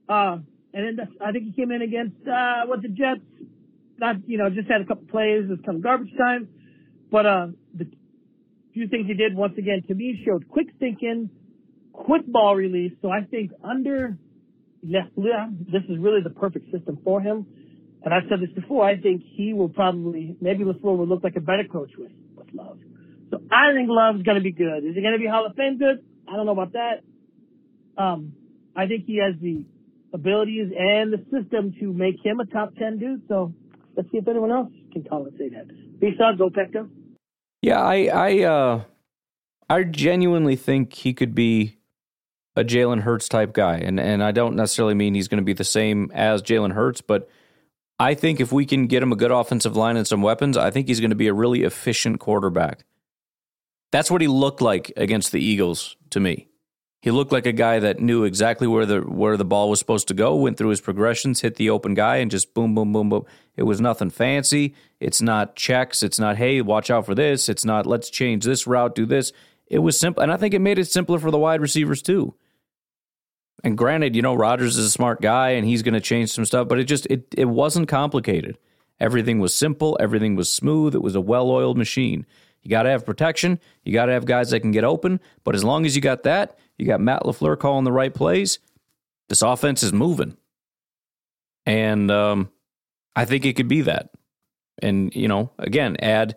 uh, 0.09 0.39
and 0.73 0.99
then 0.99 1.07
I 1.25 1.31
think 1.31 1.45
he 1.45 1.51
came 1.53 1.71
in 1.71 1.81
against 1.81 2.27
uh, 2.27 2.65
what 2.65 2.81
the 2.81 2.89
Jets. 2.89 3.21
Not 3.99 4.27
you 4.27 4.37
know 4.37 4.49
just 4.49 4.69
had 4.69 4.81
a 4.81 4.85
couple 4.85 5.07
plays. 5.07 5.45
It's 5.49 5.63
kind 5.65 5.77
of 5.77 5.83
garbage 5.83 6.11
time, 6.17 6.49
but 7.09 7.25
uh, 7.25 7.47
the 7.73 7.89
few 8.73 8.89
things 8.89 9.07
he 9.07 9.13
did 9.13 9.35
once 9.35 9.53
again 9.57 9.83
to 9.87 9.95
me 9.95 10.21
showed 10.27 10.49
quick 10.49 10.67
thinking, 10.79 11.29
quick 11.93 12.27
ball 12.27 12.55
release. 12.57 12.91
So 13.01 13.09
I 13.09 13.21
think 13.21 13.51
under 13.63 14.17
this 14.83 15.83
is 15.89 15.97
really 15.99 16.21
the 16.23 16.29
perfect 16.29 16.71
system 16.71 16.99
for 17.03 17.21
him. 17.21 17.45
And 18.03 18.13
I've 18.13 18.23
said 18.29 18.39
this 18.41 18.51
before. 18.51 18.85
I 18.85 18.99
think 18.99 19.23
he 19.25 19.53
will 19.53 19.69
probably 19.69 20.37
maybe 20.39 20.63
LaFleur 20.63 20.97
will 20.97 21.07
look 21.07 21.23
like 21.23 21.35
a 21.35 21.41
better 21.41 21.63
coach 21.63 21.91
with 21.97 22.11
with 22.35 22.47
Love. 22.53 22.79
So 23.29 23.41
I 23.51 23.73
think 23.73 23.89
Love's 23.89 24.23
going 24.23 24.37
to 24.37 24.43
be 24.43 24.51
good. 24.51 24.85
Is 24.85 24.95
he 24.95 25.01
going 25.01 25.13
to 25.13 25.19
be 25.19 25.27
Hall 25.27 25.45
of 25.45 25.55
Fame 25.55 25.77
good? 25.77 26.03
I 26.27 26.35
don't 26.35 26.45
know 26.45 26.53
about 26.53 26.73
that. 26.73 27.03
Um, 28.01 28.33
I 28.75 28.87
think 28.87 29.05
he 29.05 29.17
has 29.17 29.33
the 29.41 29.65
abilities 30.13 30.71
and 30.77 31.11
the 31.11 31.25
system 31.31 31.73
to 31.79 31.91
make 31.91 32.23
him 32.23 32.39
a 32.39 32.45
top 32.45 32.75
10 32.75 32.99
dude. 32.99 33.23
So 33.27 33.53
let's 33.95 34.09
see 34.11 34.17
if 34.17 34.27
anyone 34.27 34.51
else 34.51 34.71
can 34.93 35.03
say 35.37 35.49
that. 35.49 35.67
Out. 36.21 36.37
Go 36.37 36.49
Petco. 36.49 36.89
Yeah, 37.61 37.81
I, 37.81 38.05
I, 38.05 38.43
uh, 38.43 38.83
I 39.69 39.83
genuinely 39.83 40.55
think 40.55 40.93
he 40.93 41.13
could 41.13 41.33
be 41.33 41.76
a 42.57 42.63
Jalen 42.63 43.01
Hurts 43.01 43.29
type 43.29 43.53
guy. 43.53 43.77
And, 43.77 43.99
and 43.99 44.23
I 44.23 44.31
don't 44.31 44.55
necessarily 44.55 44.95
mean 44.95 45.13
he's 45.13 45.27
going 45.27 45.37
to 45.37 45.45
be 45.45 45.53
the 45.53 45.63
same 45.63 46.11
as 46.13 46.41
Jalen 46.41 46.73
Hurts, 46.73 47.01
but 47.01 47.29
I 47.99 48.15
think 48.15 48.39
if 48.39 48.51
we 48.51 48.65
can 48.65 48.87
get 48.87 49.03
him 49.03 49.11
a 49.11 49.15
good 49.15 49.31
offensive 49.31 49.75
line 49.75 49.95
and 49.95 50.07
some 50.07 50.23
weapons, 50.23 50.57
I 50.57 50.71
think 50.71 50.87
he's 50.87 50.99
going 50.99 51.11
to 51.11 51.15
be 51.15 51.27
a 51.27 51.33
really 51.33 51.63
efficient 51.63 52.19
quarterback. 52.19 52.83
That's 53.91 54.09
what 54.09 54.21
he 54.21 54.27
looked 54.27 54.61
like 54.61 54.91
against 54.97 55.31
the 55.31 55.39
Eagles 55.39 55.97
to 56.09 56.19
me. 56.19 56.47
He 57.03 57.11
looked 57.11 57.31
like 57.31 57.45
a 57.45 57.53
guy 57.53 57.77
that 57.79 57.99
knew 57.99 58.23
exactly 58.23 58.67
where 58.67 58.85
the 58.85 59.01
where 59.01 59.37
the 59.37 59.45
ball 59.45 59.69
was 59.69 59.77
supposed 59.77 60.07
to 60.07 60.15
go, 60.15 60.35
went 60.35 60.57
through 60.57 60.71
his 60.71 60.81
progressions, 60.81 61.41
hit 61.41 61.55
the 61.55 61.69
open 61.69 61.93
guy, 61.93 62.17
and 62.17 62.31
just 62.31 62.55
boom, 62.55 62.73
boom, 62.73 62.91
boom, 62.91 63.09
boom. 63.09 63.25
It 63.55 63.63
was 63.63 63.79
nothing 63.79 64.09
fancy. 64.09 64.73
It's 64.99 65.21
not 65.21 65.55
checks. 65.55 66.01
It's 66.01 66.19
not, 66.19 66.37
hey, 66.37 66.61
watch 66.61 66.89
out 66.89 67.05
for 67.05 67.13
this. 67.13 67.49
It's 67.49 67.63
not, 67.63 67.85
let's 67.85 68.09
change 68.09 68.43
this 68.43 68.65
route, 68.65 68.95
do 68.95 69.05
this. 69.05 69.31
It 69.67 69.79
was 69.79 69.99
simple. 69.99 70.23
And 70.23 70.31
I 70.31 70.37
think 70.37 70.55
it 70.55 70.59
made 70.59 70.79
it 70.79 70.85
simpler 70.85 71.19
for 71.19 71.29
the 71.29 71.37
wide 71.37 71.61
receivers 71.61 72.01
too. 72.01 72.33
And 73.63 73.77
granted, 73.77 74.15
you 74.15 74.21
know, 74.21 74.35
Rodgers 74.35 74.77
is 74.77 74.85
a 74.85 74.91
smart 74.91 75.21
guy 75.21 75.51
and 75.51 75.65
he's 75.65 75.81
going 75.81 75.93
to 75.93 75.99
change 75.99 76.31
some 76.31 76.45
stuff, 76.45 76.67
but 76.67 76.79
it 76.79 76.85
just, 76.85 77.05
it, 77.07 77.25
it 77.35 77.45
wasn't 77.45 77.87
complicated. 77.87 78.57
Everything 78.99 79.39
was 79.39 79.53
simple. 79.53 79.97
Everything 79.99 80.35
was 80.35 80.51
smooth. 80.51 80.95
It 80.95 81.01
was 81.01 81.15
a 81.15 81.21
well 81.21 81.49
oiled 81.49 81.77
machine. 81.77 82.25
You 82.61 82.69
got 82.69 82.83
to 82.83 82.89
have 82.89 83.05
protection. 83.05 83.59
You 83.83 83.93
got 83.93 84.07
to 84.07 84.13
have 84.13 84.25
guys 84.25 84.49
that 84.49 84.59
can 84.59 84.71
get 84.71 84.83
open. 84.83 85.19
But 85.43 85.55
as 85.55 85.63
long 85.63 85.85
as 85.85 85.95
you 85.95 86.01
got 86.01 86.23
that, 86.23 86.57
you 86.77 86.85
got 86.85 87.01
Matt 87.01 87.23
LaFleur 87.23 87.57
calling 87.57 87.85
the 87.85 87.91
right 87.91 88.13
plays, 88.13 88.59
this 89.29 89.41
offense 89.41 89.83
is 89.83 89.93
moving. 89.93 90.37
And 91.65 92.09
um, 92.11 92.49
I 93.15 93.25
think 93.25 93.45
it 93.45 93.55
could 93.55 93.67
be 93.67 93.81
that. 93.81 94.11
And, 94.81 95.13
you 95.15 95.27
know, 95.27 95.51
again, 95.57 95.97
add 95.99 96.35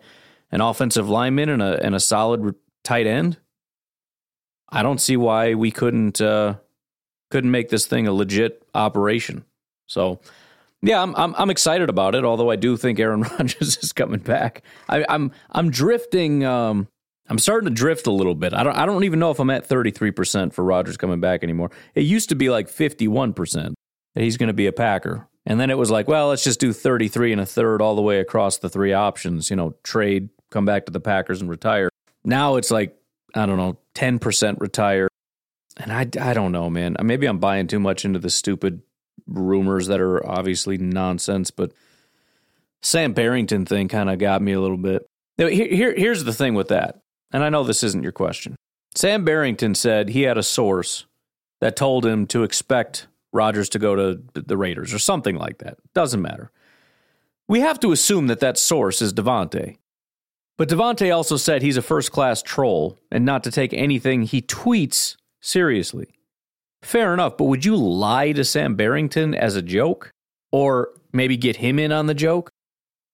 an 0.51 0.61
offensive 0.61 1.09
lineman 1.09 1.49
and 1.49 1.61
a, 1.61 1.83
and 1.83 1.95
a 1.95 1.99
solid 1.99 2.55
tight 2.83 3.07
end. 3.07 3.37
I 4.69 4.83
don't 4.83 4.99
see 4.99 5.17
why 5.17 5.53
we 5.53 5.71
couldn't 5.71 6.21
uh, 6.21 6.55
couldn't 7.31 7.51
make 7.51 7.69
this 7.69 7.87
thing 7.87 8.07
a 8.07 8.13
legit 8.13 8.63
operation. 8.75 9.45
So, 9.87 10.19
yeah, 10.81 11.01
I'm 11.01 11.15
I'm, 11.15 11.35
I'm 11.37 11.49
excited 11.49 11.89
about 11.89 12.15
it. 12.15 12.23
Although 12.23 12.51
I 12.51 12.55
do 12.55 12.77
think 12.77 12.99
Aaron 12.99 13.21
Rodgers 13.39 13.77
is 13.77 13.93
coming 13.93 14.19
back. 14.19 14.63
I, 14.89 14.99
am 14.99 15.05
I'm, 15.09 15.31
I'm 15.51 15.71
drifting. 15.71 16.43
Um, 16.45 16.87
I'm 17.27 17.39
starting 17.39 17.69
to 17.69 17.73
drift 17.73 18.07
a 18.07 18.11
little 18.11 18.35
bit. 18.35 18.53
I 18.53 18.63
don't 18.63 18.75
I 18.75 18.85
don't 18.85 19.03
even 19.03 19.19
know 19.19 19.31
if 19.31 19.39
I'm 19.39 19.49
at 19.49 19.65
33 19.65 20.11
percent 20.11 20.53
for 20.53 20.63
Rodgers 20.63 20.97
coming 20.97 21.19
back 21.19 21.43
anymore. 21.43 21.71
It 21.95 22.01
used 22.01 22.29
to 22.29 22.35
be 22.35 22.49
like 22.49 22.67
51 22.67 23.33
percent 23.33 23.75
that 24.15 24.23
he's 24.23 24.37
going 24.37 24.47
to 24.47 24.53
be 24.53 24.67
a 24.67 24.73
Packer, 24.73 25.27
and 25.45 25.59
then 25.59 25.69
it 25.69 25.77
was 25.77 25.89
like, 25.89 26.07
well, 26.07 26.29
let's 26.29 26.43
just 26.43 26.59
do 26.59 26.73
33 26.73 27.31
and 27.31 27.41
a 27.41 27.45
third 27.45 27.81
all 27.81 27.95
the 27.95 28.01
way 28.01 28.19
across 28.19 28.57
the 28.57 28.69
three 28.69 28.91
options. 28.91 29.49
You 29.49 29.55
know, 29.55 29.75
trade, 29.83 30.29
come 30.49 30.65
back 30.65 30.85
to 30.87 30.91
the 30.91 30.99
Packers 30.99 31.41
and 31.41 31.49
retire. 31.49 31.89
Now 32.25 32.55
it's 32.55 32.71
like 32.71 32.97
I 33.35 33.45
don't 33.45 33.57
know, 33.57 33.77
10 33.93 34.19
percent 34.19 34.59
retire. 34.59 35.07
And 35.81 35.91
I, 35.91 36.29
I 36.29 36.33
don't 36.33 36.51
know, 36.51 36.69
man. 36.69 36.95
Uh, 36.99 37.03
maybe 37.03 37.25
I'm 37.25 37.39
buying 37.39 37.67
too 37.67 37.79
much 37.79 38.05
into 38.05 38.19
the 38.19 38.29
stupid 38.29 38.81
rumors 39.27 39.87
that 39.87 39.99
are 39.99 40.25
obviously 40.27 40.77
nonsense, 40.77 41.49
but 41.49 41.71
Sam 42.81 43.13
Barrington 43.13 43.65
thing 43.65 43.87
kind 43.87 44.09
of 44.09 44.19
got 44.19 44.41
me 44.41 44.53
a 44.53 44.61
little 44.61 44.77
bit. 44.77 45.07
Here, 45.37 45.49
here, 45.49 45.93
here's 45.95 46.23
the 46.23 46.33
thing 46.33 46.53
with 46.53 46.67
that, 46.67 47.01
and 47.31 47.43
I 47.43 47.49
know 47.49 47.63
this 47.63 47.83
isn't 47.83 48.03
your 48.03 48.11
question. 48.11 48.55
Sam 48.95 49.25
Barrington 49.25 49.73
said 49.73 50.09
he 50.09 50.23
had 50.23 50.37
a 50.37 50.43
source 50.43 51.05
that 51.61 51.75
told 51.75 52.05
him 52.05 52.27
to 52.27 52.43
expect 52.43 53.07
Rodgers 53.33 53.69
to 53.69 53.79
go 53.79 53.95
to 53.95 54.21
the 54.33 54.57
Raiders 54.57 54.93
or 54.93 54.99
something 54.99 55.35
like 55.35 55.59
that. 55.59 55.77
Doesn't 55.93 56.21
matter. 56.21 56.51
We 57.47 57.61
have 57.61 57.79
to 57.79 57.91
assume 57.91 58.27
that 58.27 58.41
that 58.41 58.57
source 58.57 59.01
is 59.01 59.13
Davante. 59.13 59.77
But 60.57 60.69
Davante 60.69 61.15
also 61.15 61.37
said 61.37 61.61
he's 61.61 61.77
a 61.77 61.81
first 61.81 62.11
class 62.11 62.41
troll 62.41 62.99
and 63.09 63.25
not 63.25 63.43
to 63.45 63.51
take 63.51 63.73
anything 63.73 64.23
he 64.23 64.41
tweets 64.41 65.15
seriously. 65.41 66.07
Fair 66.83 67.13
enough, 67.13 67.37
but 67.37 67.45
would 67.45 67.65
you 67.65 67.75
lie 67.75 68.31
to 68.31 68.43
Sam 68.43 68.75
Barrington 68.75 69.35
as 69.35 69.55
a 69.55 69.61
joke? 69.61 70.11
Or 70.51 70.89
maybe 71.13 71.37
get 71.37 71.57
him 71.57 71.79
in 71.79 71.91
on 71.91 72.07
the 72.07 72.13
joke? 72.13 72.49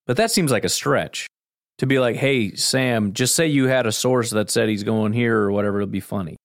But 0.06 0.18
that 0.18 0.32
seems 0.32 0.52
like 0.52 0.66
a 0.66 0.70
stretch. 0.70 1.28
To 1.80 1.86
be 1.86 2.00
like, 2.00 2.16
hey, 2.16 2.56
Sam, 2.56 3.14
just 3.14 3.36
say 3.36 3.46
you 3.46 3.68
had 3.68 3.86
a 3.86 3.92
source 3.92 4.32
that 4.32 4.50
said 4.50 4.68
he's 4.68 4.84
going 4.84 5.14
here 5.14 5.38
or 5.38 5.52
whatever, 5.52 5.78
it'll 5.78 5.92
be 5.92 6.00
funny. 6.00 6.38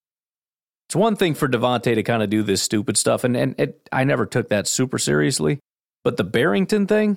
It's 0.88 0.96
one 0.96 1.16
thing 1.16 1.32
for 1.32 1.48
Davante 1.48 1.94
to 1.94 2.02
kind 2.02 2.22
of 2.22 2.28
do 2.28 2.42
this 2.42 2.60
stupid 2.60 2.98
stuff, 2.98 3.24
and, 3.24 3.34
and 3.34 3.54
it, 3.58 3.88
I 3.90 4.04
never 4.04 4.26
took 4.26 4.50
that 4.50 4.66
super 4.68 4.98
seriously. 4.98 5.58
But 6.04 6.18
the 6.18 6.24
Barrington 6.24 6.86
thing, 6.86 7.16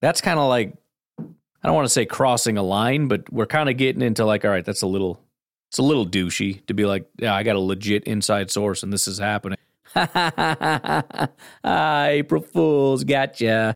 that's 0.00 0.20
kind 0.20 0.38
of 0.38 0.48
like, 0.48 0.74
I 1.18 1.24
don't 1.64 1.74
want 1.74 1.86
to 1.86 1.92
say 1.92 2.06
crossing 2.06 2.56
a 2.56 2.62
line, 2.62 3.08
but 3.08 3.32
we're 3.32 3.46
kind 3.46 3.68
of 3.68 3.76
getting 3.76 4.02
into 4.02 4.24
like, 4.24 4.44
all 4.44 4.52
right, 4.52 4.64
that's 4.64 4.82
a 4.82 4.86
little 4.86 5.20
it's 5.68 5.78
a 5.78 5.82
little 5.82 6.06
douchey 6.06 6.64
to 6.66 6.74
be 6.74 6.86
like, 6.86 7.08
yeah, 7.18 7.34
I 7.34 7.42
got 7.42 7.56
a 7.56 7.60
legit 7.60 8.04
inside 8.04 8.50
source 8.50 8.82
and 8.82 8.92
this 8.92 9.08
is 9.08 9.18
happening. 9.18 9.58
ah, 9.94 11.28
April 11.64 12.42
Fools, 12.42 13.04
gotcha. 13.04 13.74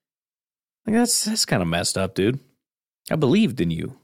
Like 0.87 0.97
that's 0.97 1.25
that's 1.25 1.45
kind 1.45 1.63
of 1.63 1.69
messed 1.69 1.97
up, 1.97 2.15
dude. 2.15 2.41
I 3.11 3.17
believed 3.17 3.61
in 3.61 3.71
you. 3.71 3.97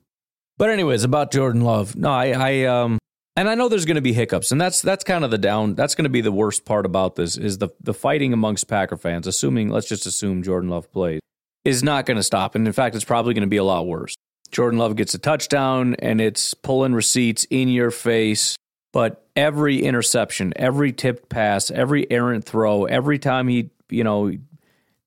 But 0.58 0.70
anyways, 0.70 1.04
about 1.04 1.32
Jordan 1.32 1.60
Love. 1.60 1.96
No, 1.96 2.10
I, 2.10 2.28
I 2.30 2.64
um 2.64 2.98
and 3.36 3.50
I 3.50 3.54
know 3.54 3.68
there's 3.68 3.84
going 3.84 3.96
to 3.96 4.00
be 4.00 4.14
hiccups, 4.14 4.50
and 4.50 4.58
that's 4.60 4.80
that's 4.80 5.04
kind 5.04 5.22
of 5.24 5.30
the 5.30 5.38
down. 5.38 5.74
That's 5.74 5.94
going 5.94 6.04
to 6.04 6.10
be 6.10 6.22
the 6.22 6.32
worst 6.32 6.64
part 6.64 6.86
about 6.86 7.16
this 7.16 7.36
is 7.36 7.58
the 7.58 7.68
the 7.80 7.92
fighting 7.92 8.32
amongst 8.32 8.66
Packer 8.66 8.96
fans. 8.96 9.26
Assuming, 9.26 9.68
let's 9.68 9.88
just 9.88 10.06
assume 10.06 10.42
Jordan 10.42 10.70
Love 10.70 10.90
plays, 10.90 11.20
is 11.64 11.82
not 11.82 12.06
going 12.06 12.16
to 12.16 12.22
stop, 12.22 12.54
and 12.54 12.66
in 12.66 12.72
fact, 12.72 12.96
it's 12.96 13.04
probably 13.04 13.34
going 13.34 13.42
to 13.42 13.48
be 13.48 13.58
a 13.58 13.64
lot 13.64 13.86
worse. 13.86 14.15
Jordan 14.56 14.78
Love 14.78 14.96
gets 14.96 15.12
a 15.12 15.18
touchdown, 15.18 15.96
and 15.98 16.18
it's 16.18 16.54
pulling 16.54 16.94
receipts 16.94 17.44
in 17.50 17.68
your 17.68 17.90
face. 17.90 18.56
But 18.90 19.28
every 19.36 19.82
interception, 19.82 20.54
every 20.56 20.92
tipped 20.92 21.28
pass, 21.28 21.70
every 21.70 22.10
errant 22.10 22.46
throw, 22.46 22.86
every 22.86 23.18
time 23.18 23.48
he 23.48 23.68
you 23.90 24.02
know 24.02 24.32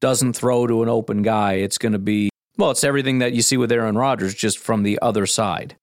doesn't 0.02 0.34
throw 0.34 0.68
to 0.68 0.84
an 0.84 0.90
open 0.90 1.24
guy, 1.24 1.54
it's 1.54 1.80
going 1.80 1.94
to 1.94 1.98
be 1.98 2.30
well, 2.58 2.70
it's 2.70 2.84
everything 2.84 3.18
that 3.20 3.34
you 3.34 3.42
see 3.42 3.58
with 3.58 3.72
Aaron 3.72 3.98
Rodgers, 3.98 4.36
just 4.36 4.60
from 4.60 4.84
the 4.84 5.00
other 5.02 5.26
side. 5.26 5.76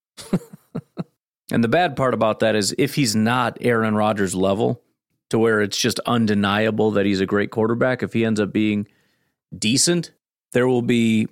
and 1.50 1.64
the 1.64 1.68
bad 1.68 1.96
part 1.96 2.14
about 2.14 2.38
that 2.38 2.55
is 2.55 2.72
if 2.79 2.94
he's 2.94 3.16
not 3.16 3.59
Aaron 3.61 3.96
Rodgers 3.96 4.37
level, 4.37 4.81
to 5.31 5.40
where 5.40 5.61
it's 5.61 5.76
just 5.76 5.98
undeniable 6.07 6.92
that 6.92 7.05
he's 7.05 7.20
a 7.20 7.26
great 7.26 7.50
quarterback, 7.50 8.05
if 8.05 8.12
he 8.12 8.24
ends 8.24 8.38
up 8.38 8.52
being 8.52 8.87
decent, 9.59 10.12
there 10.52 10.68
will 10.68 10.83
be 10.83 11.26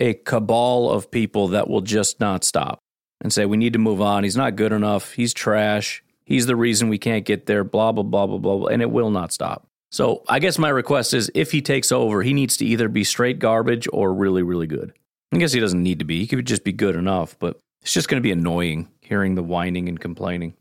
a 0.00 0.14
cabal 0.14 0.90
of 0.90 1.10
people 1.10 1.48
that 1.48 1.68
will 1.68 1.82
just 1.82 2.18
not 2.18 2.42
stop 2.42 2.80
and 3.20 3.32
say, 3.32 3.44
we 3.46 3.56
need 3.56 3.74
to 3.74 3.78
move 3.78 4.00
on. 4.00 4.24
He's 4.24 4.36
not 4.36 4.56
good 4.56 4.72
enough. 4.72 5.12
He's 5.12 5.34
trash. 5.34 6.02
He's 6.24 6.46
the 6.46 6.56
reason 6.56 6.88
we 6.88 6.98
can't 6.98 7.24
get 7.24 7.46
there, 7.46 7.64
blah, 7.64 7.92
blah, 7.92 8.02
blah, 8.04 8.26
blah, 8.26 8.38
blah. 8.38 8.66
And 8.68 8.80
it 8.82 8.90
will 8.90 9.10
not 9.10 9.32
stop. 9.32 9.66
So 9.92 10.22
I 10.28 10.38
guess 10.38 10.58
my 10.58 10.68
request 10.68 11.12
is 11.12 11.30
if 11.34 11.52
he 11.52 11.60
takes 11.60 11.92
over, 11.92 12.22
he 12.22 12.32
needs 12.32 12.56
to 12.58 12.64
either 12.64 12.88
be 12.88 13.04
straight 13.04 13.38
garbage 13.38 13.88
or 13.92 14.14
really, 14.14 14.42
really 14.42 14.68
good. 14.68 14.92
I 15.32 15.38
guess 15.38 15.52
he 15.52 15.60
doesn't 15.60 15.82
need 15.82 15.98
to 15.98 16.04
be. 16.04 16.20
He 16.20 16.26
could 16.26 16.46
just 16.46 16.64
be 16.64 16.72
good 16.72 16.96
enough, 16.96 17.36
but 17.38 17.58
it's 17.82 17.92
just 17.92 18.08
going 18.08 18.20
to 18.20 18.26
be 18.26 18.32
annoying 18.32 18.88
hearing 19.00 19.34
the 19.34 19.42
whining 19.42 19.88
and 19.88 19.98
complaining. 19.98 20.54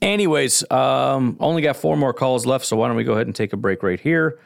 Anyways, 0.00 0.68
um, 0.72 1.36
only 1.38 1.62
got 1.62 1.76
four 1.76 1.96
more 1.96 2.12
calls 2.12 2.44
left, 2.44 2.64
so 2.64 2.76
why 2.76 2.88
don't 2.88 2.96
we 2.96 3.04
go 3.04 3.12
ahead 3.12 3.28
and 3.28 3.36
take 3.36 3.52
a 3.52 3.56
break 3.56 3.84
right 3.84 4.00
here? 4.00 4.40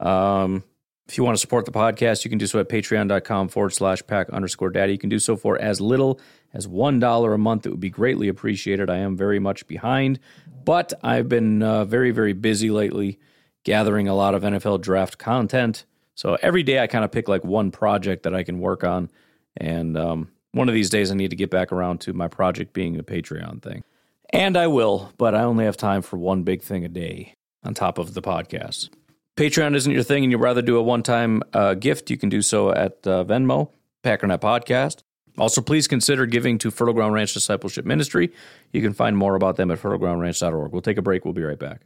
Um, 0.00 0.64
if 1.12 1.18
you 1.18 1.24
want 1.24 1.36
to 1.36 1.40
support 1.40 1.66
the 1.66 1.72
podcast, 1.72 2.24
you 2.24 2.30
can 2.30 2.38
do 2.38 2.46
so 2.46 2.58
at 2.58 2.70
patreon.com 2.70 3.48
forward 3.48 3.74
slash 3.74 4.02
pack 4.06 4.30
underscore 4.30 4.70
daddy. 4.70 4.92
You 4.92 4.98
can 4.98 5.10
do 5.10 5.18
so 5.18 5.36
for 5.36 5.60
as 5.60 5.78
little 5.78 6.18
as 6.54 6.66
$1 6.66 7.34
a 7.34 7.36
month. 7.36 7.66
It 7.66 7.68
would 7.68 7.80
be 7.80 7.90
greatly 7.90 8.28
appreciated. 8.28 8.88
I 8.88 8.96
am 8.96 9.14
very 9.14 9.38
much 9.38 9.66
behind, 9.66 10.20
but 10.64 10.94
I've 11.02 11.28
been 11.28 11.62
uh, 11.62 11.84
very, 11.84 12.12
very 12.12 12.32
busy 12.32 12.70
lately 12.70 13.18
gathering 13.62 14.08
a 14.08 14.14
lot 14.14 14.34
of 14.34 14.42
NFL 14.42 14.80
draft 14.80 15.18
content. 15.18 15.84
So 16.14 16.38
every 16.40 16.62
day 16.62 16.78
I 16.78 16.86
kind 16.86 17.04
of 17.04 17.12
pick 17.12 17.28
like 17.28 17.44
one 17.44 17.70
project 17.70 18.22
that 18.22 18.34
I 18.34 18.42
can 18.42 18.58
work 18.58 18.82
on. 18.82 19.10
And 19.58 19.98
um, 19.98 20.30
one 20.52 20.70
of 20.70 20.74
these 20.74 20.88
days 20.88 21.10
I 21.10 21.14
need 21.14 21.28
to 21.28 21.36
get 21.36 21.50
back 21.50 21.72
around 21.72 22.00
to 22.02 22.14
my 22.14 22.28
project 22.28 22.72
being 22.72 22.98
a 22.98 23.02
Patreon 23.02 23.60
thing. 23.60 23.84
And 24.30 24.56
I 24.56 24.66
will, 24.66 25.12
but 25.18 25.34
I 25.34 25.42
only 25.42 25.66
have 25.66 25.76
time 25.76 26.00
for 26.00 26.16
one 26.16 26.42
big 26.42 26.62
thing 26.62 26.86
a 26.86 26.88
day 26.88 27.34
on 27.62 27.74
top 27.74 27.98
of 27.98 28.14
the 28.14 28.22
podcast. 28.22 28.88
Patreon 29.36 29.74
isn't 29.74 29.92
your 29.92 30.02
thing 30.02 30.24
and 30.24 30.32
you'd 30.32 30.40
rather 30.40 30.62
do 30.62 30.76
a 30.76 30.82
one 30.82 31.02
time 31.02 31.42
uh, 31.52 31.74
gift, 31.74 32.10
you 32.10 32.18
can 32.18 32.28
do 32.28 32.42
so 32.42 32.70
at 32.70 33.06
uh, 33.06 33.24
Venmo, 33.24 33.70
Packernet 34.04 34.40
Podcast. 34.40 35.02
Also, 35.38 35.62
please 35.62 35.88
consider 35.88 36.26
giving 36.26 36.58
to 36.58 36.70
Fertile 36.70 36.92
Ground 36.92 37.14
Ranch 37.14 37.32
Discipleship 37.32 37.86
Ministry. 37.86 38.30
You 38.72 38.82
can 38.82 38.92
find 38.92 39.16
more 39.16 39.34
about 39.34 39.56
them 39.56 39.70
at 39.70 39.78
fertilegroundranch.org. 39.78 40.72
We'll 40.72 40.82
take 40.82 40.98
a 40.98 41.02
break. 41.02 41.24
We'll 41.24 41.32
be 41.32 41.42
right 41.42 41.58
back. 41.58 41.80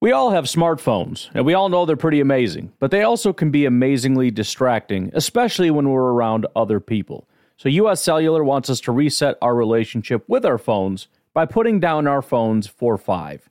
We 0.00 0.12
all 0.12 0.30
have 0.30 0.44
smartphones, 0.44 1.28
and 1.34 1.44
we 1.44 1.54
all 1.54 1.68
know 1.68 1.84
they're 1.84 1.96
pretty 1.96 2.20
amazing, 2.20 2.72
but 2.78 2.92
they 2.92 3.02
also 3.02 3.32
can 3.32 3.50
be 3.50 3.66
amazingly 3.66 4.30
distracting, 4.30 5.10
especially 5.12 5.70
when 5.70 5.90
we're 5.90 6.12
around 6.12 6.46
other 6.54 6.78
people. 6.78 7.28
So, 7.56 7.68
US 7.68 8.00
Cellular 8.00 8.44
wants 8.44 8.70
us 8.70 8.80
to 8.82 8.92
reset 8.92 9.36
our 9.42 9.56
relationship 9.56 10.24
with 10.28 10.46
our 10.46 10.56
phones 10.56 11.08
by 11.34 11.46
putting 11.46 11.80
down 11.80 12.06
our 12.06 12.22
phones 12.22 12.66
for 12.68 12.96
five. 12.96 13.50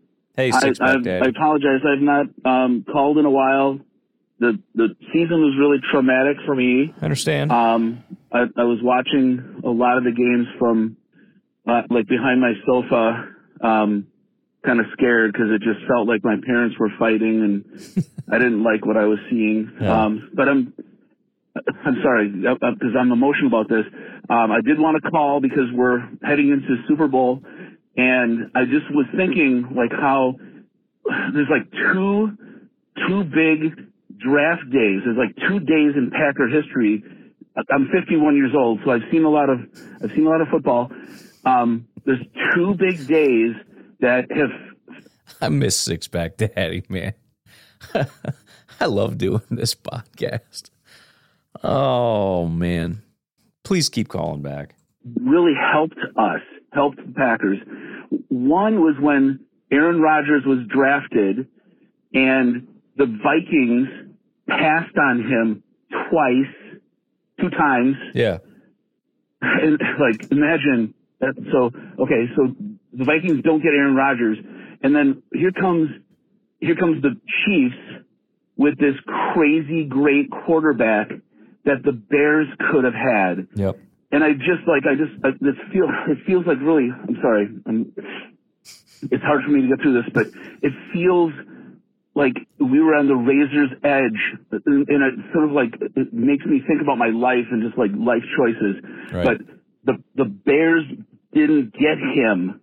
Hey, 0.35 0.51
Six 0.51 0.79
Pack 0.79 1.05
I, 1.05 1.19
I 1.19 1.27
apologize. 1.27 1.81
I've 1.85 2.01
not 2.01 2.27
um, 2.45 2.85
called 2.89 3.17
in 3.17 3.25
a 3.25 3.29
while. 3.29 3.79
The 4.39 4.59
the 4.73 4.95
season 5.13 5.41
was 5.41 5.55
really 5.59 5.77
traumatic 5.91 6.37
for 6.45 6.55
me. 6.55 6.93
I 6.99 7.05
understand. 7.05 7.51
Um, 7.51 8.03
I, 8.31 8.45
I 8.57 8.63
was 8.63 8.79
watching 8.81 9.61
a 9.63 9.69
lot 9.69 9.97
of 9.97 10.03
the 10.03 10.11
games 10.11 10.47
from 10.57 10.97
uh, 11.67 11.83
like 11.89 12.07
behind 12.07 12.41
my 12.41 12.53
sofa, 12.65 13.29
um, 13.61 14.07
kind 14.65 14.79
of 14.79 14.87
scared 14.93 15.33
because 15.33 15.49
it 15.51 15.61
just 15.61 15.85
felt 15.87 16.07
like 16.07 16.23
my 16.23 16.37
parents 16.43 16.75
were 16.79 16.89
fighting, 16.97 17.43
and 17.43 18.05
I 18.31 18.37
didn't 18.39 18.63
like 18.63 18.85
what 18.85 18.97
I 18.97 19.05
was 19.05 19.19
seeing. 19.29 19.71
Yeah. 19.79 20.05
Um, 20.05 20.31
but 20.33 20.49
I'm 20.49 20.73
I'm 21.85 21.97
sorry 22.01 22.29
because 22.29 22.95
I'm 22.97 23.11
emotional 23.11 23.47
about 23.47 23.69
this. 23.69 23.85
Um, 24.29 24.51
I 24.51 24.61
did 24.61 24.79
want 24.79 25.01
to 25.03 25.11
call 25.11 25.41
because 25.41 25.69
we're 25.73 25.99
heading 26.23 26.49
into 26.49 26.81
Super 26.87 27.07
Bowl, 27.07 27.43
and 27.97 28.51
I 28.55 28.65
just 28.65 28.89
was 28.91 29.05
thinking 29.15 29.73
like 29.75 29.91
how 29.91 30.35
there's 31.33 31.49
like 31.49 31.69
two 31.71 32.37
two 33.07 33.23
big 33.23 33.91
draft 34.17 34.69
days. 34.71 35.01
There's 35.03 35.17
like 35.17 35.35
two 35.47 35.59
days 35.59 35.93
in 35.95 36.11
Packer 36.11 36.47
history. 36.47 37.03
I'm 37.69 37.89
51 37.91 38.35
years 38.37 38.51
old, 38.55 38.79
so 38.85 38.91
I've 38.91 39.01
seen 39.11 39.23
a 39.23 39.29
lot 39.29 39.49
of 39.49 39.59
I've 40.03 40.11
seen 40.11 40.25
a 40.25 40.29
lot 40.29 40.41
of 40.41 40.47
football. 40.47 40.91
Um, 41.45 41.87
there's 42.05 42.23
two 42.55 42.75
big 42.75 43.07
days 43.07 43.55
that 43.99 44.31
have. 44.31 44.49
I 45.41 45.49
miss 45.49 45.77
Six 45.77 46.07
Pack 46.07 46.37
Daddy, 46.37 46.83
man. 46.89 47.13
I 48.79 48.85
love 48.85 49.17
doing 49.17 49.41
this 49.49 49.75
podcast. 49.75 50.69
Oh 51.63 52.47
man, 52.47 53.01
please 53.63 53.89
keep 53.89 54.07
calling 54.07 54.41
back. 54.41 54.75
Really 55.19 55.53
helped 55.55 55.97
us, 56.17 56.41
helped 56.71 56.97
the 56.97 57.13
Packers. 57.13 57.57
One 58.29 58.81
was 58.81 58.95
when 58.99 59.41
Aaron 59.71 60.01
Rodgers 60.01 60.43
was 60.45 60.59
drafted, 60.67 61.47
and 62.13 62.67
the 62.97 63.05
Vikings 63.05 63.87
passed 64.47 64.97
on 64.97 65.19
him 65.19 65.63
twice, 66.09 66.81
two 67.39 67.49
times. 67.49 67.95
Yeah. 68.13 68.39
And 69.41 69.79
like, 69.99 70.31
imagine 70.31 70.93
that. 71.19 71.33
So, 71.51 71.71
okay, 72.03 72.25
so 72.35 72.55
the 72.93 73.05
Vikings 73.05 73.41
don't 73.43 73.61
get 73.61 73.69
Aaron 73.73 73.95
Rodgers, 73.95 74.37
and 74.83 74.95
then 74.95 75.23
here 75.33 75.51
comes, 75.51 75.89
here 76.59 76.75
comes 76.75 77.01
the 77.01 77.15
Chiefs 77.45 78.05
with 78.57 78.77
this 78.77 78.95
crazy 79.33 79.85
great 79.85 80.29
quarterback 80.29 81.09
that 81.63 81.83
the 81.83 81.91
Bears 81.93 82.47
could 82.71 82.83
have 82.83 82.93
had. 82.93 83.47
Yep. 83.55 83.79
And 84.11 84.23
I 84.23 84.33
just 84.33 84.67
like 84.67 84.83
I 84.85 84.95
just 84.95 85.13
I, 85.23 85.29
this 85.39 85.55
feel 85.71 85.87
it 86.07 86.19
feels 86.25 86.45
like 86.45 86.59
really 86.61 86.89
I'm 86.91 87.17
sorry 87.21 87.47
I'm, 87.65 87.93
it's 89.03 89.23
hard 89.23 89.43
for 89.43 89.49
me 89.51 89.61
to 89.63 89.67
get 89.67 89.81
through 89.81 90.01
this 90.01 90.11
but 90.13 90.27
it 90.61 90.73
feels 90.93 91.33
like 92.13 92.33
we 92.59 92.81
were 92.81 92.95
on 92.95 93.07
the 93.07 93.15
razor's 93.15 93.71
edge, 93.83 94.21
and 94.51 94.87
it 94.87 95.13
sort 95.33 95.45
of 95.45 95.51
like 95.51 95.73
it 95.79 96.13
makes 96.13 96.45
me 96.45 96.61
think 96.67 96.81
about 96.81 96.97
my 96.97 97.09
life 97.09 97.45
and 97.51 97.63
just 97.63 97.77
like 97.77 97.91
life 97.97 98.23
choices. 98.37 98.83
Right. 99.11 99.25
But 99.25 99.37
the 99.85 100.03
the 100.15 100.25
Bears 100.25 100.83
didn't 101.33 101.73
get 101.73 101.97
him. 101.97 102.59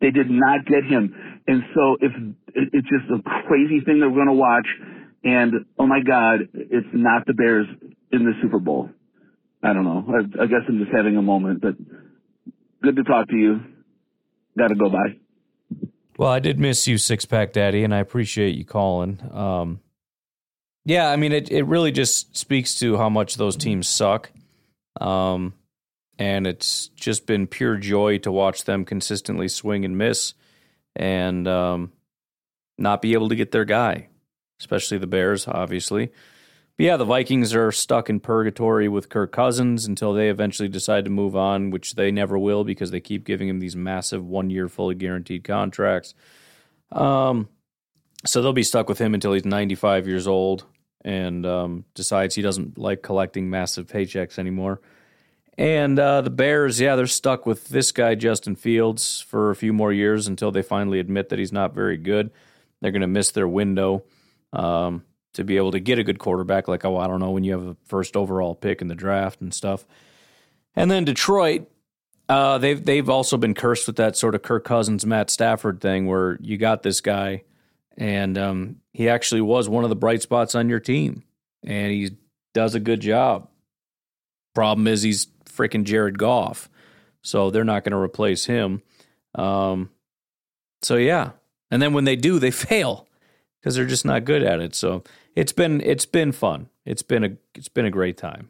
They 0.00 0.10
did 0.10 0.28
not 0.28 0.66
get 0.66 0.84
him, 0.84 1.14
and 1.46 1.62
so 1.74 1.96
if 2.00 2.12
it's 2.54 2.88
just 2.88 3.08
a 3.10 3.22
crazy 3.48 3.80
thing 3.80 4.00
that 4.00 4.08
we're 4.08 4.22
going 4.22 4.26
to 4.26 4.32
watch, 4.34 4.66
and 5.24 5.64
oh 5.78 5.86
my 5.86 6.00
God, 6.00 6.48
it's 6.52 6.86
not 6.92 7.26
the 7.26 7.32
Bears 7.32 7.66
in 8.12 8.24
the 8.24 8.32
Super 8.42 8.58
Bowl. 8.58 8.90
I 9.64 9.72
don't 9.72 9.84
know. 9.84 10.04
I, 10.08 10.42
I 10.42 10.46
guess 10.46 10.60
I'm 10.68 10.78
just 10.78 10.94
having 10.94 11.16
a 11.16 11.22
moment, 11.22 11.62
but 11.62 11.74
good 12.82 12.96
to 12.96 13.02
talk 13.02 13.28
to 13.28 13.36
you. 13.36 13.60
Got 14.58 14.68
to 14.68 14.74
go 14.74 14.90
Bye. 14.90 15.18
Well, 16.16 16.28
I 16.28 16.38
did 16.38 16.60
miss 16.60 16.86
you, 16.86 16.98
Six 16.98 17.24
Pack 17.24 17.52
Daddy, 17.54 17.82
and 17.82 17.92
I 17.92 17.98
appreciate 17.98 18.54
you 18.54 18.64
calling. 18.64 19.20
Um, 19.32 19.80
yeah, 20.84 21.08
I 21.08 21.16
mean, 21.16 21.32
it, 21.32 21.50
it 21.50 21.64
really 21.64 21.90
just 21.90 22.36
speaks 22.36 22.74
to 22.76 22.96
how 22.98 23.08
much 23.08 23.36
those 23.36 23.56
teams 23.56 23.88
suck. 23.88 24.30
Um, 25.00 25.54
and 26.18 26.46
it's 26.46 26.88
just 26.88 27.26
been 27.26 27.46
pure 27.48 27.76
joy 27.76 28.18
to 28.18 28.30
watch 28.30 28.64
them 28.64 28.84
consistently 28.84 29.48
swing 29.48 29.84
and 29.84 29.98
miss 29.98 30.34
and 30.94 31.48
um, 31.48 31.90
not 32.78 33.02
be 33.02 33.14
able 33.14 33.28
to 33.30 33.34
get 33.34 33.50
their 33.50 33.64
guy, 33.64 34.08
especially 34.60 34.98
the 34.98 35.08
Bears, 35.08 35.48
obviously. 35.48 36.12
But 36.76 36.86
yeah, 36.86 36.96
the 36.96 37.04
Vikings 37.04 37.54
are 37.54 37.70
stuck 37.70 38.10
in 38.10 38.18
purgatory 38.18 38.88
with 38.88 39.08
Kirk 39.08 39.30
Cousins 39.30 39.86
until 39.86 40.12
they 40.12 40.28
eventually 40.28 40.68
decide 40.68 41.04
to 41.04 41.10
move 41.10 41.36
on, 41.36 41.70
which 41.70 41.94
they 41.94 42.10
never 42.10 42.36
will 42.36 42.64
because 42.64 42.90
they 42.90 43.00
keep 43.00 43.24
giving 43.24 43.48
him 43.48 43.60
these 43.60 43.76
massive 43.76 44.26
one 44.26 44.50
year 44.50 44.68
fully 44.68 44.96
guaranteed 44.96 45.44
contracts. 45.44 46.14
Um, 46.90 47.48
so 48.26 48.42
they'll 48.42 48.52
be 48.52 48.64
stuck 48.64 48.88
with 48.88 48.98
him 48.98 49.14
until 49.14 49.32
he's 49.32 49.44
95 49.44 50.08
years 50.08 50.26
old 50.26 50.64
and 51.04 51.46
um, 51.46 51.84
decides 51.94 52.34
he 52.34 52.42
doesn't 52.42 52.76
like 52.76 53.02
collecting 53.02 53.50
massive 53.50 53.86
paychecks 53.86 54.38
anymore. 54.38 54.80
And 55.56 55.96
uh, 55.98 56.22
the 56.22 56.30
Bears, 56.30 56.80
yeah, 56.80 56.96
they're 56.96 57.06
stuck 57.06 57.46
with 57.46 57.68
this 57.68 57.92
guy, 57.92 58.16
Justin 58.16 58.56
Fields, 58.56 59.20
for 59.20 59.50
a 59.50 59.56
few 59.56 59.72
more 59.72 59.92
years 59.92 60.26
until 60.26 60.50
they 60.50 60.62
finally 60.62 60.98
admit 60.98 61.28
that 61.28 61.38
he's 61.38 61.52
not 61.52 61.74
very 61.74 61.96
good. 61.96 62.32
They're 62.80 62.90
going 62.90 63.02
to 63.02 63.06
miss 63.06 63.30
their 63.30 63.46
window. 63.46 64.02
Um, 64.52 65.04
to 65.34 65.44
be 65.44 65.56
able 65.56 65.72
to 65.72 65.80
get 65.80 65.98
a 65.98 66.04
good 66.04 66.18
quarterback. 66.18 66.66
Like, 66.66 66.84
oh, 66.84 66.96
I 66.96 67.06
don't 67.06 67.20
know, 67.20 67.30
when 67.30 67.44
you 67.44 67.52
have 67.52 67.66
a 67.66 67.76
first 67.84 68.16
overall 68.16 68.54
pick 68.54 68.80
in 68.80 68.88
the 68.88 68.94
draft 68.94 69.40
and 69.40 69.52
stuff. 69.52 69.84
And 70.74 70.90
then 70.90 71.04
Detroit, 71.04 71.70
uh, 72.28 72.58
they've 72.58 72.82
they've 72.82 73.08
also 73.08 73.36
been 73.36 73.54
cursed 73.54 73.86
with 73.86 73.96
that 73.96 74.16
sort 74.16 74.34
of 74.34 74.42
Kirk 74.42 74.64
Cousins, 74.64 75.04
Matt 75.04 75.30
Stafford 75.30 75.80
thing, 75.80 76.06
where 76.06 76.38
you 76.40 76.56
got 76.56 76.82
this 76.82 77.00
guy, 77.00 77.44
and 77.96 78.38
um, 78.38 78.76
he 78.92 79.08
actually 79.08 79.42
was 79.42 79.68
one 79.68 79.84
of 79.84 79.90
the 79.90 79.96
bright 79.96 80.22
spots 80.22 80.54
on 80.54 80.68
your 80.68 80.80
team, 80.80 81.22
and 81.62 81.92
he 81.92 82.16
does 82.54 82.74
a 82.74 82.80
good 82.80 83.00
job. 83.00 83.48
Problem 84.54 84.86
is, 84.86 85.02
he's 85.02 85.26
freaking 85.44 85.84
Jared 85.84 86.18
Goff, 86.18 86.70
so 87.22 87.50
they're 87.50 87.64
not 87.64 87.84
going 87.84 87.92
to 87.92 87.98
replace 87.98 88.46
him. 88.46 88.82
Um, 89.34 89.90
so 90.82 90.96
yeah, 90.96 91.32
and 91.70 91.82
then 91.82 91.92
when 91.92 92.04
they 92.04 92.16
do, 92.16 92.38
they 92.38 92.50
fail 92.52 93.06
because 93.60 93.76
they're 93.76 93.86
just 93.86 94.04
not 94.04 94.24
good 94.24 94.42
at 94.42 94.60
it. 94.60 94.74
So 94.74 95.04
it's 95.34 95.52
been 95.52 95.80
it's 95.80 96.06
been 96.06 96.32
fun. 96.32 96.68
It's 96.84 97.02
been 97.02 97.24
a 97.24 97.30
it's 97.54 97.68
been 97.68 97.86
a 97.86 97.90
great 97.90 98.16
time. 98.16 98.48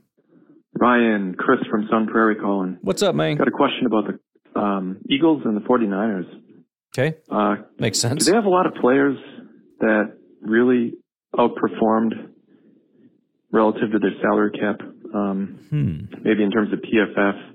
Ryan, 0.78 1.35
Chris 1.39 1.61
from 1.70 1.87
Sun 1.91 2.09
Prairie 2.09 2.37
calling. 2.37 2.78
What's 2.82 3.03
up, 3.03 3.14
man? 3.14 3.37
Got 3.37 3.49
a 3.49 3.53
question 3.53 3.87
about 3.87 4.05
the 4.07 4.61
um, 4.61 4.99
Eagles 5.09 5.43
and 5.45 5.57
the 5.57 5.61
49ers. 5.61 6.26
Okay. 6.97 7.16
Uh, 7.30 7.57
Makes 7.78 8.01
sense. 8.01 8.24
Do 8.24 8.30
they 8.30 8.37
have 8.37 8.45
a 8.45 8.51
lot 8.51 8.66
of 8.66 8.74
players 8.74 9.16
that 9.80 10.16
really 10.41 10.95
outperformed 11.37 12.30
relative 13.53 13.93
to 13.93 13.99
their 14.01 14.14
salary 14.20 14.51
cap? 14.51 14.80
Um, 15.14 15.61
hmm. 15.70 16.22
Maybe 16.24 16.43
in 16.43 16.51
terms 16.51 16.72
of 16.72 16.80
PFF 16.80 17.55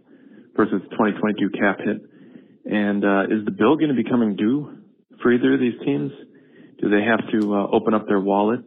versus 0.55 0.81
2022 0.91 1.49
cap 1.59 1.79
hit. 1.83 2.01
And 2.65 3.03
uh, 3.03 3.23
is 3.23 3.43
the 3.43 3.51
bill 3.51 3.75
going 3.75 3.89
to 3.89 4.01
be 4.01 4.09
coming 4.09 4.35
due 4.37 4.77
for 5.21 5.31
either 5.31 5.55
of 5.55 5.59
these 5.59 5.79
teams? 5.83 6.11
Do 6.81 6.89
they 6.89 7.03
have 7.03 7.19
to 7.31 7.53
uh, 7.53 7.67
open 7.71 7.93
up 7.93 8.07
their 8.07 8.19
wallet 8.21 8.61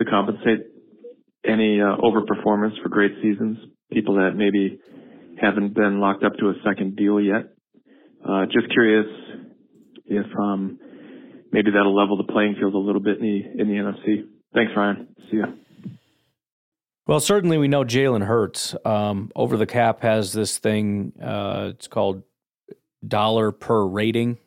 to 0.00 0.04
compensate 0.04 0.66
any 1.44 1.80
uh, 1.80 1.96
overperformance 1.96 2.80
for 2.82 2.88
great 2.88 3.12
seasons? 3.22 3.58
People 3.92 4.14
that 4.16 4.32
maybe 4.34 4.80
haven't 5.40 5.74
been 5.74 6.00
locked 6.00 6.24
up 6.24 6.32
to 6.38 6.48
a 6.48 6.54
second 6.64 6.96
deal 6.96 7.20
yet. 7.20 7.54
Uh, 8.26 8.46
just 8.46 8.70
curious 8.72 9.06
if 10.06 10.26
um, 10.38 10.78
maybe 11.52 11.70
that'll 11.70 11.96
level 11.96 12.16
the 12.16 12.30
playing 12.32 12.56
field 12.58 12.74
a 12.74 12.78
little 12.78 13.00
bit 13.00 13.18
in 13.18 13.22
the 13.22 13.62
in 13.62 13.68
the 13.68 13.74
NFC. 13.74 14.26
Thanks, 14.52 14.72
Ryan. 14.76 15.08
See 15.30 15.38
ya. 15.38 15.46
Well, 17.06 17.20
certainly 17.20 17.58
we 17.58 17.68
know 17.68 17.84
Jalen 17.84 18.24
Hurts 18.24 18.74
um, 18.84 19.32
over 19.34 19.56
the 19.56 19.66
cap 19.66 20.02
has 20.02 20.32
this 20.32 20.58
thing. 20.58 21.12
Uh, 21.20 21.70
it's 21.74 21.88
called 21.88 22.22
dollar 23.06 23.50
per 23.52 23.84
rating. 23.84 24.38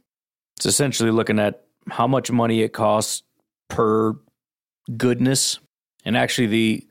It's 0.58 0.66
essentially 0.66 1.12
looking 1.12 1.40
at 1.40 1.64
how 1.90 2.08
much 2.08 2.32
money 2.32 2.62
it 2.62 2.72
costs 2.72 3.24
per 3.70 4.14
goodness. 4.98 5.60
And 6.06 6.18
actually, 6.18 6.48
the 6.48 6.88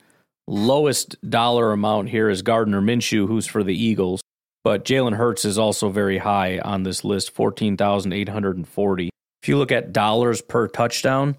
lowest 0.47 1.17
dollar 1.29 1.73
amount 1.73 2.09
here 2.09 2.29
is 2.29 2.43
Gardner 2.43 2.81
Minshew, 2.81 3.27
who's 3.27 3.47
for 3.47 3.63
the 3.63 3.77
Eagles. 3.77 4.21
But 4.65 4.85
Jalen 4.85 5.17
Hurts 5.17 5.45
is 5.45 5.59
also 5.59 5.89
very 5.89 6.19
high 6.19 6.61
on 6.61 6.85
this 6.85 7.05
list, 7.05 7.33
14,840. 7.33 9.11
If 9.43 9.49
you 9.49 9.59
look 9.59 9.73
at 9.73 9.93
dollars 9.93 10.41
per 10.41 10.69
touchdown, 10.69 11.37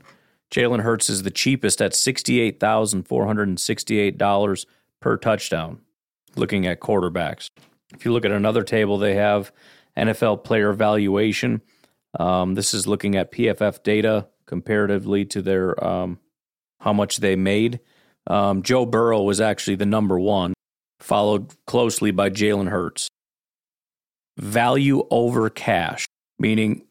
Jalen 0.53 0.81
Hurts 0.81 1.09
is 1.09 1.23
the 1.23 1.31
cheapest 1.31 1.81
at 1.81 1.93
$68,468 1.93 4.65
per 4.99 5.17
touchdown, 5.17 5.79
looking 6.35 6.67
at 6.67 6.81
quarterbacks. 6.81 7.49
If 7.95 8.03
you 8.05 8.11
look 8.11 8.25
at 8.25 8.31
another 8.31 8.63
table, 8.63 8.97
they 8.97 9.15
have 9.15 9.53
NFL 9.97 10.43
player 10.43 10.73
valuation. 10.73 11.61
Um, 12.19 12.55
this 12.55 12.73
is 12.73 12.87
looking 12.87 13.15
at 13.15 13.31
PFF 13.31 13.83
data 13.83 14.27
comparatively 14.45 15.23
to 15.25 15.41
their 15.41 15.81
um, 15.83 16.19
how 16.83 16.93
much 16.93 17.17
they 17.17 17.35
made. 17.35 17.79
Um, 18.27 18.61
Joe 18.61 18.85
Burrow 18.85 19.21
was 19.21 19.39
actually 19.39 19.75
the 19.75 19.85
number 19.85 20.19
one, 20.19 20.53
followed 20.99 21.53
closely 21.65 22.11
by 22.11 22.29
Jalen 22.29 22.69
Hurts. 22.69 23.07
Value 24.37 25.05
over 25.09 25.49
cash, 25.49 26.05
meaning 26.37 26.83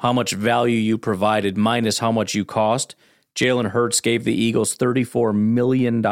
how 0.00 0.12
much 0.12 0.32
value 0.32 0.76
you 0.76 0.98
provided 0.98 1.56
minus 1.56 1.98
how 1.98 2.10
much 2.10 2.34
you 2.34 2.44
cost. 2.44 2.96
Jalen 3.36 3.70
Hurts 3.70 4.00
gave 4.00 4.24
the 4.24 4.34
Eagles 4.34 4.76
$34 4.76 5.34
million 5.34 6.04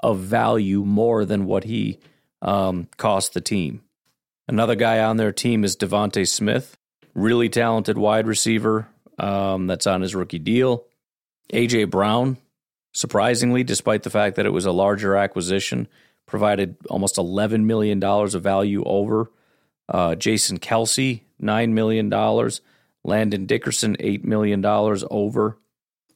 of 0.00 0.18
value 0.18 0.84
more 0.84 1.24
than 1.24 1.44
what 1.44 1.64
he 1.64 1.98
um, 2.40 2.88
cost 2.96 3.34
the 3.34 3.40
team. 3.40 3.82
Another 4.48 4.74
guy 4.74 5.00
on 5.00 5.18
their 5.18 5.32
team 5.32 5.62
is 5.62 5.76
DeVonta 5.76 6.26
Smith 6.26 6.76
really 7.14 7.48
talented 7.48 7.98
wide 7.98 8.26
receiver 8.26 8.88
um, 9.18 9.66
that's 9.66 9.86
on 9.86 10.00
his 10.00 10.14
rookie 10.14 10.38
deal. 10.38 10.86
AJ 11.52 11.90
Brown, 11.90 12.36
surprisingly, 12.92 13.64
despite 13.64 14.02
the 14.02 14.10
fact 14.10 14.36
that 14.36 14.46
it 14.46 14.52
was 14.52 14.66
a 14.66 14.72
larger 14.72 15.16
acquisition, 15.16 15.88
provided 16.26 16.76
almost 16.88 17.16
$11 17.16 17.64
million 17.64 18.02
of 18.02 18.42
value 18.42 18.82
over. 18.84 19.30
Uh, 19.88 20.14
Jason 20.14 20.58
Kelce, 20.58 21.22
$9 21.42 21.70
million. 21.70 22.50
Landon 23.02 23.46
Dickerson, 23.46 23.96
$8 23.96 24.24
million 24.24 24.64
over. 24.64 25.58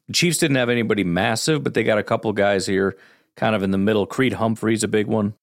The 0.07 0.13
Chiefs 0.13 0.39
didn't 0.39 0.57
have 0.57 0.69
anybody 0.69 1.03
massive, 1.03 1.65
but 1.65 1.75
they 1.75 1.83
got 1.83 1.99
a 1.99 2.03
couple 2.03 2.33
guys 2.33 2.67
here 2.67 2.97
kind 3.37 3.55
of 3.55 3.63
in 3.63 3.71
the 3.71 3.79
middle. 3.79 4.07
Creed 4.07 4.35
Humphrey's 4.35 4.83
a 4.85 4.89
big 4.89 5.07
one. 5.07 5.35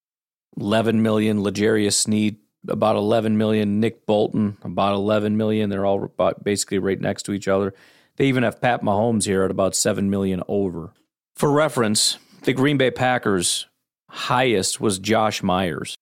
11 0.60 1.02
million. 1.02 1.44
L'Jarius 1.44 1.94
Sneed, 1.94 2.38
about 2.68 2.96
11 2.96 3.38
million. 3.38 3.80
Nick 3.80 4.06
Bolton, 4.06 4.58
about 4.64 4.94
11 4.94 5.38
million. 5.38 5.70
They're 5.70 5.86
all 5.86 6.12
basically 6.44 6.80
right 6.80 7.00
next 7.00 7.24
to 7.24 7.34
each 7.34 7.48
other. 7.48 7.74
They 8.18 8.26
even 8.26 8.44
have 8.44 8.62
Pat 8.62 8.82
Mahomes 8.84 9.26
here 9.26 9.44
at 9.44 9.52
about 9.52 9.76
7 9.76 10.10
million 10.10 10.44
over. 10.48 10.92
For 11.36 11.52
reference, 11.52 12.18
the 12.44 12.54
Green 12.54 12.78
Bay 12.78 12.92
Packers 12.92 13.68
highest 14.10 14.82
was 14.82 15.00
Josh 15.00 15.42
Myers, 15.42 15.96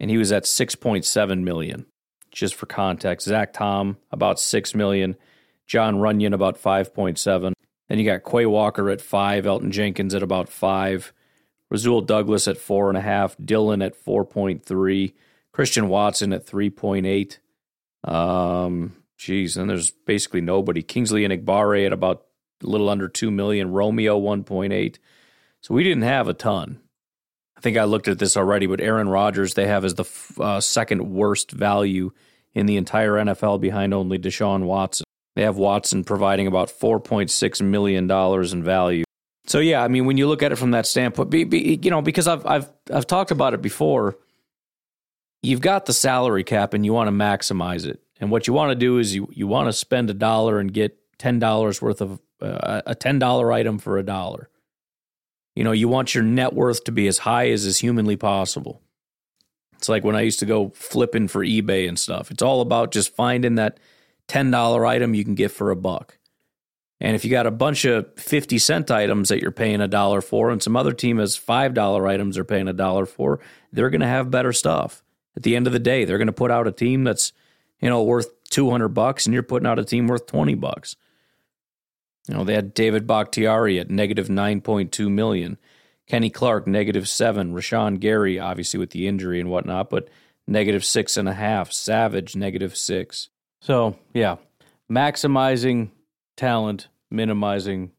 and 0.00 0.10
he 0.10 0.18
was 0.18 0.32
at 0.32 0.44
6.7 0.44 1.42
million. 1.42 1.86
Just 2.30 2.56
for 2.56 2.66
context, 2.66 3.28
Zach 3.28 3.52
Tom 3.52 3.96
about 4.10 4.40
6 4.40 4.74
million, 4.74 5.16
Jon 5.66 5.96
Runyan 5.96 6.34
about 6.34 6.60
5.7. 6.60 7.52
Then 7.88 7.98
you 7.98 8.04
got 8.04 8.24
Quay 8.28 8.46
Walker 8.46 8.90
at 8.90 9.00
5, 9.00 9.44
Elgton 9.44 9.70
Jenkins 9.70 10.14
at 10.14 10.22
about 10.22 10.48
5, 10.48 11.12
Rasul 11.70 12.00
Douglas 12.00 12.48
at 12.48 12.56
4.5, 12.56 13.36
Dillon 13.44 13.82
at 13.82 13.94
4.3, 13.94 15.12
Christian 15.52 15.88
Watson 15.88 16.32
at 16.32 16.46
3.8. 16.46 17.38
Um, 18.10 18.96
geez, 19.16 19.56
and 19.56 19.68
there's 19.68 19.90
basically 19.90 20.40
nobody. 20.40 20.82
Kingsley 20.82 21.26
Enagbare 21.26 21.86
at 21.86 21.92
about 21.92 22.24
a 22.62 22.66
little 22.66 22.88
under 22.88 23.08
2 23.08 23.30
million. 23.30 23.70
Romeo 23.72 24.20
1.8. 24.20 24.96
So 25.60 25.74
we 25.74 25.84
didn't 25.84 26.02
have 26.02 26.28
a 26.28 26.34
ton. 26.34 26.80
I 27.56 27.60
think 27.60 27.76
I 27.76 27.84
looked 27.84 28.08
at 28.08 28.18
this 28.18 28.36
already, 28.36 28.66
but 28.66 28.80
Aaron 28.80 29.08
Rodgers 29.08 29.54
they 29.54 29.66
have 29.66 29.84
as 29.84 29.94
the 29.94 30.04
uh, 30.38 30.60
second 30.60 31.10
worst 31.10 31.50
value 31.50 32.10
in 32.52 32.66
the 32.66 32.76
entire 32.76 33.12
NFL 33.12 33.60
behind 33.60 33.94
only 33.94 34.18
Deshaun 34.18 34.64
Watson. 34.64 35.04
They 35.36 35.42
have 35.42 35.56
Watson 35.56 36.04
providing 36.04 36.46
about 36.46 36.68
$4.6 36.68 37.62
million 37.62 38.10
in 38.10 38.64
value. 38.64 39.04
So 39.46 39.58
yeah, 39.58 39.82
I 39.82 39.88
mean, 39.88 40.06
when 40.06 40.16
you 40.16 40.26
look 40.26 40.42
at 40.42 40.52
it 40.52 40.56
from 40.56 40.70
that 40.72 40.86
standpoint, 40.86 41.30
be, 41.30 41.44
be, 41.44 41.78
you 41.82 41.90
know, 41.90 42.00
because 42.00 42.26
I've 42.26 42.46
I've 42.46 42.70
I've 42.92 43.06
talked 43.06 43.30
about 43.30 43.54
it 43.54 43.60
before. 43.60 44.16
You've 45.42 45.60
got 45.60 45.84
the 45.84 45.92
salary 45.92 46.44
cap, 46.44 46.72
and 46.72 46.86
you 46.86 46.94
want 46.94 47.08
to 47.08 47.12
maximize 47.12 47.86
it. 47.86 48.00
And 48.24 48.30
what 48.30 48.46
you 48.46 48.54
want 48.54 48.70
to 48.70 48.74
do 48.74 48.96
is 48.96 49.14
you 49.14 49.28
you 49.32 49.46
want 49.46 49.68
to 49.68 49.72
spend 49.74 50.08
a 50.08 50.14
dollar 50.14 50.58
and 50.58 50.72
get 50.72 50.98
ten 51.18 51.38
dollars 51.38 51.82
worth 51.82 52.00
of 52.00 52.22
uh, 52.40 52.80
a 52.86 52.94
ten 52.94 53.18
dollar 53.18 53.52
item 53.52 53.78
for 53.78 53.98
a 53.98 54.02
dollar. 54.02 54.48
You 55.54 55.62
know, 55.62 55.72
you 55.72 55.88
want 55.88 56.14
your 56.14 56.24
net 56.24 56.54
worth 56.54 56.84
to 56.84 56.90
be 56.90 57.06
as 57.06 57.18
high 57.18 57.50
as 57.50 57.66
is 57.66 57.80
humanly 57.80 58.16
possible. 58.16 58.80
It's 59.76 59.90
like 59.90 60.04
when 60.04 60.16
I 60.16 60.22
used 60.22 60.38
to 60.38 60.46
go 60.46 60.70
flipping 60.70 61.28
for 61.28 61.44
eBay 61.44 61.86
and 61.86 61.98
stuff. 61.98 62.30
It's 62.30 62.42
all 62.42 62.62
about 62.62 62.92
just 62.92 63.14
finding 63.14 63.56
that 63.56 63.78
$10 64.28 64.88
item 64.88 65.12
you 65.12 65.22
can 65.22 65.34
get 65.34 65.50
for 65.50 65.70
a 65.70 65.76
buck. 65.76 66.16
And 67.02 67.14
if 67.14 67.26
you 67.26 67.30
got 67.30 67.46
a 67.46 67.50
bunch 67.50 67.84
of 67.84 68.06
50 68.16 68.56
cent 68.56 68.90
items 68.90 69.28
that 69.28 69.42
you're 69.42 69.50
paying 69.50 69.82
a 69.82 69.86
dollar 69.86 70.22
for, 70.22 70.48
and 70.48 70.62
some 70.62 70.76
other 70.76 70.94
team 70.94 71.18
has 71.18 71.38
$5 71.38 72.08
items 72.08 72.36
they're 72.36 72.44
paying 72.44 72.68
a 72.68 72.72
dollar 72.72 73.04
for, 73.04 73.38
they're 73.70 73.90
going 73.90 74.00
to 74.00 74.06
have 74.06 74.30
better 74.30 74.54
stuff. 74.54 75.04
At 75.36 75.42
the 75.42 75.56
end 75.56 75.66
of 75.66 75.74
the 75.74 75.78
day, 75.78 76.06
they're 76.06 76.16
going 76.16 76.26
to 76.28 76.32
put 76.32 76.50
out 76.50 76.66
a 76.66 76.72
team 76.72 77.04
that's, 77.04 77.34
you 77.84 77.90
know, 77.90 78.02
worth 78.02 78.30
200 78.48 78.88
bucks 78.88 79.26
and 79.26 79.34
you're 79.34 79.42
putting 79.42 79.66
out 79.66 79.78
a 79.78 79.84
team 79.84 80.06
worth 80.06 80.26
20 80.26 80.54
bucks. 80.54 80.96
You 82.26 82.34
know, 82.34 82.42
they 82.42 82.54
had 82.54 82.72
David 82.72 83.06
Bakhtiari 83.06 83.78
at 83.78 83.90
negative 83.90 84.28
9.2 84.28 85.10
million, 85.10 85.58
Kenny 86.06 86.30
Clark, 86.30 86.66
negative 86.66 87.06
seven, 87.06 87.52
Rashan 87.52 88.00
Gary, 88.00 88.38
obviously 88.38 88.80
with 88.80 88.88
the 88.90 89.06
injury 89.06 89.38
and 89.38 89.50
whatnot, 89.50 89.90
but 89.90 90.08
negative 90.48 90.82
six 90.82 91.18
and 91.18 91.28
a 91.28 91.34
half, 91.34 91.72
Savage, 91.72 92.34
negative 92.34 92.74
six. 92.74 93.28
So, 93.60 93.98
yeah, 94.14 94.36
maximizing 94.90 95.90
talent, 96.38 96.88
minimizing 97.10 97.92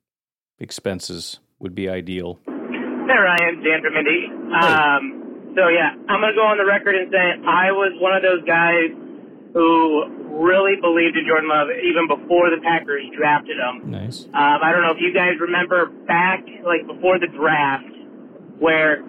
expenses 0.58 1.38
would 1.60 1.76
be 1.76 1.90
ideal. 1.90 2.40
Hey, 2.48 2.52
Ryan, 2.52 3.64
Dan 3.64 3.82
from 3.84 3.98
Indy. 3.98 4.26
Um, 4.52 5.54
so, 5.56 5.68
yeah, 5.68 5.94
I'm 6.10 6.22
going 6.22 6.34
to 6.34 6.36
go 6.36 6.48
on 6.48 6.58
the 6.58 6.66
record 6.66 6.96
and 6.96 7.12
say 7.12 7.48
I 7.48 7.72
was 7.72 7.94
one 8.02 8.16
of 8.16 8.24
those 8.24 8.44
guys 8.48 9.05
who 9.56 10.04
really 10.36 10.76
believed 10.84 11.16
in 11.16 11.24
Jordan 11.24 11.48
Love 11.48 11.72
even 11.72 12.12
before 12.12 12.52
the 12.52 12.60
Packers 12.60 13.08
drafted 13.16 13.56
him. 13.56 13.90
Nice. 13.90 14.28
Um, 14.36 14.60
I 14.60 14.76
don't 14.76 14.84
know 14.84 14.92
if 14.92 15.00
you 15.00 15.16
guys 15.16 15.40
remember 15.40 15.88
back, 16.06 16.44
like, 16.68 16.84
before 16.86 17.18
the 17.24 17.32
draft, 17.32 17.88
where, 18.60 19.00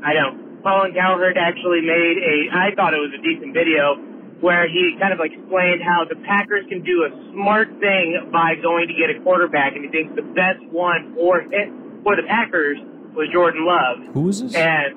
I 0.00 0.16
don't 0.16 0.50
Colin 0.62 0.92
Cowherd 0.92 1.36
actually 1.36 1.80
made 1.80 2.16
a, 2.20 2.36
I 2.52 2.74
thought 2.76 2.92
it 2.92 3.00
was 3.00 3.12
a 3.16 3.22
decent 3.22 3.52
video 3.52 3.96
where 4.40 4.68
he 4.68 4.96
kind 5.00 5.12
of 5.12 5.20
explained 5.20 5.84
how 5.84 6.04
the 6.08 6.16
Packers 6.24 6.64
can 6.68 6.82
do 6.82 7.04
a 7.04 7.12
smart 7.32 7.68
thing 7.80 8.28
by 8.32 8.56
going 8.56 8.88
to 8.88 8.94
get 8.96 9.12
a 9.12 9.20
quarterback, 9.20 9.76
and 9.76 9.84
he 9.84 9.90
thinks 9.90 10.16
the 10.16 10.24
best 10.32 10.64
one 10.72 11.12
for 11.14 11.40
it, 11.40 11.68
for 12.02 12.16
the 12.16 12.24
Packers 12.24 12.78
was 13.12 13.28
Jordan 13.32 13.68
Love. 13.68 14.14
Who 14.14 14.28
is 14.28 14.40
this? 14.40 14.54
And 14.54 14.96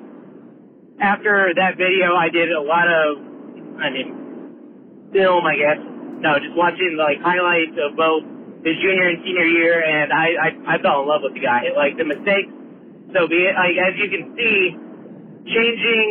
after 1.00 1.52
that 1.56 1.76
video, 1.76 2.16
I 2.16 2.30
did 2.30 2.52
a 2.52 2.60
lot 2.60 2.88
of, 2.88 3.20
I 3.80 3.90
mean, 3.92 4.23
film, 5.14 5.46
I 5.46 5.54
guess. 5.56 5.78
No, 6.20 6.34
just 6.42 6.58
watching 6.58 6.98
like 6.98 7.22
highlights 7.22 7.78
of 7.78 7.94
both 7.94 8.26
his 8.66 8.74
junior 8.82 9.14
and 9.14 9.22
senior 9.22 9.46
year, 9.46 9.78
and 9.78 10.10
I 10.10 10.26
I, 10.34 10.48
I 10.74 10.82
fell 10.82 11.02
in 11.02 11.08
love 11.08 11.22
with 11.22 11.38
the 11.38 11.44
guy. 11.44 11.70
Like 11.78 11.96
the 11.96 12.04
mistakes, 12.04 12.50
so 13.14 13.30
be 13.30 13.46
it. 13.46 13.54
Like 13.54 13.78
as 13.78 13.94
you 13.94 14.08
can 14.10 14.34
see, 14.34 14.74
changing 15.46 16.10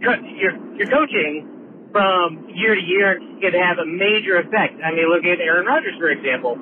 your 0.00 0.54
your 0.78 0.88
coaching 0.88 1.58
from 1.92 2.48
year 2.54 2.74
to 2.74 2.80
year 2.80 3.18
can 3.40 3.52
have 3.56 3.78
a 3.78 3.86
major 3.86 4.38
effect. 4.38 4.78
I 4.84 4.92
mean, 4.92 5.08
look 5.08 5.24
at 5.24 5.40
Aaron 5.40 5.66
Rodgers, 5.66 5.96
for 5.98 6.10
example. 6.10 6.56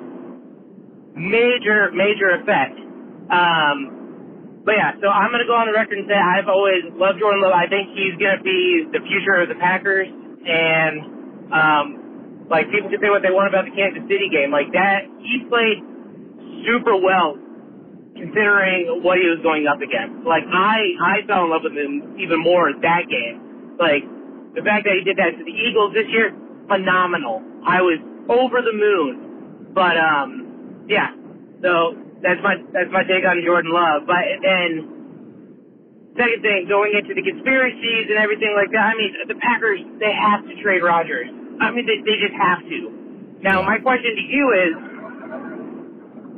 Major, 1.13 1.91
major 1.91 2.37
effect. 2.39 2.79
Um, 3.27 4.61
but 4.63 4.75
yeah, 4.75 4.95
so 5.01 5.07
I'm 5.07 5.31
to 5.31 5.47
go 5.47 5.55
on 5.55 5.67
the 5.67 5.73
record 5.73 5.97
and 5.97 6.07
say 6.07 6.15
I've 6.15 6.47
always 6.47 6.83
loved 6.95 7.19
Jordan 7.19 7.41
Love. 7.41 7.53
I 7.55 7.67
think 7.67 7.91
he's 7.95 8.15
to 8.19 8.43
be 8.43 8.87
the 8.91 8.99
future 9.03 9.39
of 9.41 9.49
the 9.49 9.55
Packers. 9.55 10.07
And, 10.07 11.16
um, 11.51 12.47
like, 12.49 12.71
people 12.71 12.89
can 12.89 12.99
say 13.01 13.11
what 13.11 13.21
they 13.21 13.31
want 13.31 13.51
about 13.51 13.65
the 13.65 13.75
Kansas 13.75 14.03
City 14.07 14.29
game. 14.31 14.51
Like, 14.51 14.71
that, 14.71 15.07
he 15.19 15.43
played 15.47 15.83
super 16.65 16.95
well 16.95 17.35
considering 18.15 19.03
what 19.05 19.21
he 19.21 19.29
was 19.29 19.39
going 19.43 19.67
up 19.67 19.77
against. 19.77 20.25
Like, 20.25 20.43
I, 20.49 20.95
I 20.97 21.15
fell 21.27 21.45
in 21.45 21.53
love 21.53 21.61
with 21.63 21.77
him 21.77 22.17
even 22.17 22.41
more 22.41 22.73
that 22.73 23.05
game. 23.07 23.77
Like, 23.77 24.01
the 24.57 24.65
fact 24.65 24.89
that 24.89 24.97
he 24.97 25.05
did 25.05 25.21
that 25.21 25.37
to 25.37 25.43
the 25.45 25.53
Eagles 25.53 25.93
this 25.93 26.09
year, 26.09 26.33
phenomenal. 26.65 27.45
I 27.61 27.81
was 27.85 28.01
over 28.25 28.61
the 28.65 28.73
moon. 28.73 29.27
But 29.77 29.93
um, 29.93 30.85
yeah. 30.89 31.13
So 31.61 31.93
that's 32.25 32.41
my 32.41 32.57
that's 32.73 32.89
my 32.89 33.03
take 33.05 33.21
on 33.21 33.45
Jordan 33.45 33.69
Love. 33.69 34.09
But 34.09 34.25
then 34.41 34.96
second 36.17 36.41
thing, 36.41 36.65
going 36.67 36.97
into 36.97 37.13
the 37.13 37.21
conspiracies 37.21 38.09
and 38.09 38.17
everything 38.17 38.51
like 38.57 38.73
that. 38.73 38.91
I 38.91 38.93
mean, 38.97 39.13
the 39.29 39.37
Packers 39.39 39.79
they 40.01 40.11
have 40.11 40.43
to 40.43 40.53
trade 40.61 40.81
Rodgers. 40.81 41.29
I 41.61 41.71
mean, 41.71 41.85
they 41.85 42.01
they 42.01 42.17
just 42.17 42.35
have 42.35 42.65
to. 42.65 42.79
Now, 43.41 43.61
my 43.61 43.77
question 43.77 44.17
to 44.17 44.25
you 44.25 44.43
is, 44.51 44.73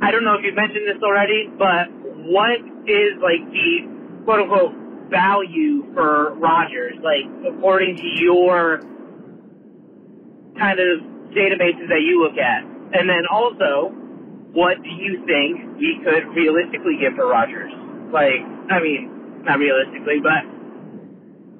I 0.04 0.12
don't 0.12 0.24
know 0.24 0.36
if 0.36 0.44
you've 0.44 0.54
mentioned 0.54 0.84
this 0.84 1.00
already, 1.02 1.48
but 1.56 1.88
what 2.28 2.60
is 2.84 3.16
like 3.24 3.40
the 3.48 3.88
quote 4.24 4.40
unquote 4.44 4.72
value 5.08 5.88
for 5.96 6.36
Rodgers, 6.36 7.00
like 7.00 7.24
according 7.48 7.96
to 7.96 8.08
your 8.20 8.84
kind 10.60 10.78
of 10.78 11.00
databases 11.32 11.88
that 11.88 12.04
you 12.04 12.20
look 12.22 12.36
at? 12.36 12.64
And 12.92 13.08
then 13.08 13.24
also, 13.30 13.94
what 14.52 14.82
do 14.82 14.90
you 14.90 15.24
think 15.24 15.78
we 15.78 16.00
could 16.04 16.26
realistically 16.34 16.98
get 17.00 17.14
for 17.14 17.26
Rodgers? 17.28 17.72
Like, 18.12 18.42
I 18.68 18.82
mean, 18.82 19.19
not 19.44 19.58
realistically, 19.58 20.20
but 20.22 20.44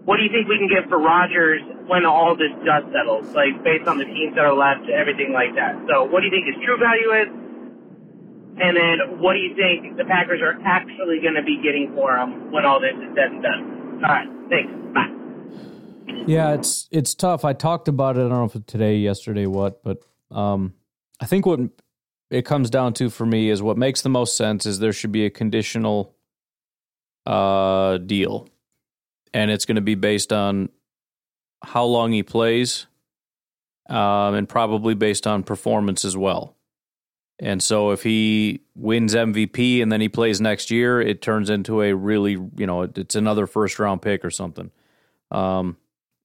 what 0.05 0.17
do 0.17 0.23
you 0.25 0.33
think 0.33 0.49
we 0.49 0.59
can 0.59 0.69
get 0.69 0.89
for 0.89 0.99
Rodgers 0.99 1.63
when 1.87 2.05
all 2.05 2.35
this 2.35 2.53
dust 2.65 2.89
settles? 2.93 3.29
Like, 3.35 3.63
based 3.63 3.87
on 3.87 3.99
the 3.99 4.05
teams 4.05 4.35
that 4.35 4.45
are 4.45 4.57
left, 4.57 4.89
everything 4.89 5.33
like 5.33 5.55
that. 5.55 5.77
So, 5.87 6.05
what 6.05 6.21
do 6.21 6.27
you 6.27 6.33
think 6.33 6.47
his 6.47 6.59
true 6.65 6.79
value 6.79 7.13
is? 7.15 7.29
And 8.61 8.77
then 8.77 9.21
what 9.21 9.35
do 9.35 9.39
you 9.39 9.55
think 9.55 9.97
the 9.97 10.05
Packers 10.05 10.41
are 10.43 10.61
actually 10.67 11.21
going 11.21 11.35
to 11.35 11.43
be 11.43 11.57
getting 11.63 11.93
for 11.95 12.17
him 12.17 12.53
when 12.53 12.67
all 12.67 12.81
this 12.81 12.93
is 12.93 13.15
said 13.15 13.33
and 13.33 13.43
done? 13.43 14.03
All 14.05 14.11
right, 14.11 14.29
thanks. 14.51 14.73
Bye. 14.93 15.21
Yeah, 16.27 16.55
it's 16.55 16.89
it's 16.91 17.15
tough. 17.15 17.45
I 17.45 17.53
talked 17.55 17.89
about 17.89 18.17
it. 18.17 18.21
I 18.21 18.29
don't 18.29 18.53
know 18.53 18.61
if 18.61 18.67
today, 18.67 18.97
yesterday, 18.97 19.47
what, 19.47 19.83
but 19.83 20.03
um, 20.31 20.75
I 21.21 21.27
think 21.27 21.47
what 21.47 21.61
it 22.31 22.45
comes 22.45 22.69
down 22.69 22.93
to 22.95 23.11
for 23.11 23.25
me 23.25 23.49
is 23.49 23.63
what 23.63 23.79
makes 23.79 24.03
the 24.03 24.09
most 24.09 24.37
sense 24.37 24.67
is 24.67 24.79
there 24.79 24.93
should 24.93 25.13
be 25.13 25.25
a 25.25 25.31
conditional 25.31 26.15
uh, 27.31 27.99
deal, 27.99 28.49
and 29.33 29.53
it's 29.53 29.65
going 29.65 29.77
to 29.77 29.83
be 29.83 29.95
based 29.95 30.33
on 30.33 30.69
how 31.63 31.85
long 31.85 32.11
he 32.11 32.25
plays, 32.25 32.87
um, 33.89 34.35
and 34.35 34.49
probably 34.49 34.95
based 34.95 35.29
on 35.29 35.45
performance 35.45 36.05
as 36.05 36.17
well. 36.17 36.57
And 37.39 37.63
so 37.63 37.93
if 37.93 38.03
he 38.03 38.63
wins 38.75 39.15
MVP 39.15 39.81
and 39.81 39.93
then 39.93 40.01
he 40.01 40.09
plays 40.09 40.41
next 40.41 40.73
year, 40.73 41.01
it 41.01 41.23
turns 41.23 41.51
into 41.51 41.83
a 41.83 41.95
really, 41.95 42.33
you 42.33 42.67
know, 42.67 42.83
it's 42.83 43.15
another 43.15 43.47
first 43.47 43.79
round 43.79 44.03
pick 44.03 44.25
or 44.25 44.31
something. 44.31 44.73
Um, 45.31 45.77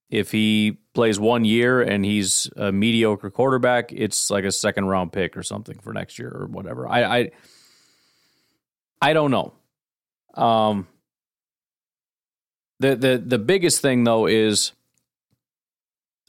if 0.09 0.31
he 0.31 0.79
plays 0.93 1.19
one 1.19 1.45
year 1.45 1.81
and 1.81 2.03
he's 2.03 2.49
a 2.57 2.71
mediocre 2.71 3.29
quarterback, 3.29 3.93
it's 3.93 4.31
like 4.31 4.43
a 4.43 4.51
second 4.51 4.85
round 4.85 5.13
pick 5.13 5.37
or 5.37 5.43
something 5.43 5.77
for 5.79 5.93
next 5.93 6.17
year 6.17 6.29
or 6.29 6.47
whatever. 6.47 6.87
I 6.87 7.03
I, 7.03 7.31
I 9.01 9.13
don't 9.13 9.31
know. 9.31 9.53
Um, 10.33 10.87
the 12.79 12.95
the 12.95 13.23
the 13.25 13.39
biggest 13.39 13.81
thing 13.81 14.03
though 14.03 14.25
is 14.25 14.71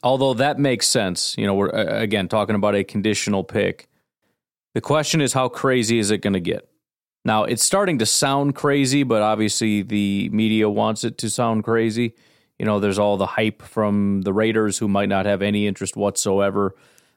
although 0.03 0.35
that 0.35 0.59
makes 0.59 0.87
sense, 0.87 1.37
you 1.37 1.47
know, 1.47 1.55
we're 1.55 1.71
again 1.71 2.29
talking 2.29 2.55
about 2.55 2.75
a 2.75 2.85
conditional 2.85 3.45
pick 3.45 3.89
the 4.77 4.83
question 4.83 5.23
is, 5.23 5.33
how 5.33 5.49
crazy 5.49 5.99
is 5.99 6.11
it 6.11 6.19
going 6.19 6.35
to 6.35 6.39
get? 6.39 6.69
Now, 7.25 7.45
it's 7.45 7.65
starting 7.65 7.97
to 8.01 8.05
sound 8.05 8.55
crazy, 8.55 9.05
but 9.05 9.23
obviously 9.23 9.81
the 9.81 10.29
media 10.29 10.69
wants 10.69 11.03
it 11.03 11.17
to 11.17 11.31
sound 11.31 11.65
crazy. 11.65 12.13
You 12.59 12.67
know, 12.67 12.79
there's 12.79 12.99
all 12.99 13.17
the 13.17 13.25
hype 13.25 13.63
from 13.63 14.21
the 14.21 14.35
Raiders 14.35 14.77
who 14.77 14.87
might 14.87 15.09
not 15.09 15.25
have 15.25 15.41
any 15.41 15.67
interest 15.67 15.97
whatsoever. 15.97 16.75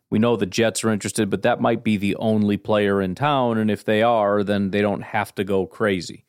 We 0.10 0.20
know 0.20 0.38
the 0.38 0.46
Jets 0.46 0.86
are 0.86 0.90
interested, 0.90 1.30
but 1.30 1.42
that 1.42 1.60
might 1.60 1.84
be 1.84 1.98
the 1.98 2.16
only 2.16 2.56
player 2.56 3.02
in 3.02 3.14
town. 3.14 3.58
And 3.58 3.70
if 3.70 3.84
they 3.84 4.04
are, 4.04 4.42
then 4.42 4.72
they 4.72 4.82
don't 4.82 5.02
have 5.02 5.36
to 5.36 5.44
go 5.44 5.66
crazy. 5.66 6.24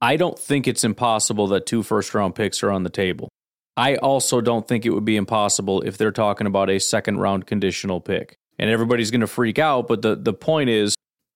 I 0.00 0.16
don't 0.16 0.38
think 0.38 0.68
it's 0.68 0.84
impossible 0.84 1.48
that 1.48 1.66
two 1.66 1.82
first 1.82 2.14
round 2.14 2.34
picks 2.34 2.62
are 2.62 2.70
on 2.70 2.84
the 2.84 2.90
table. 2.90 3.28
I 3.76 3.96
also 3.96 4.40
don't 4.40 4.66
think 4.66 4.84
it 4.84 4.90
would 4.90 5.04
be 5.04 5.16
impossible 5.16 5.82
if 5.82 5.98
they're 5.98 6.12
talking 6.12 6.46
about 6.46 6.70
a 6.70 6.80
second 6.80 7.18
round 7.18 7.46
conditional 7.46 8.00
pick 8.00 8.36
and 8.58 8.70
everybody's 8.70 9.10
going 9.10 9.20
to 9.20 9.26
freak 9.26 9.58
out. 9.58 9.86
But 9.86 10.02
the, 10.02 10.16
the 10.16 10.32
point 10.32 10.70
is, 10.70 10.94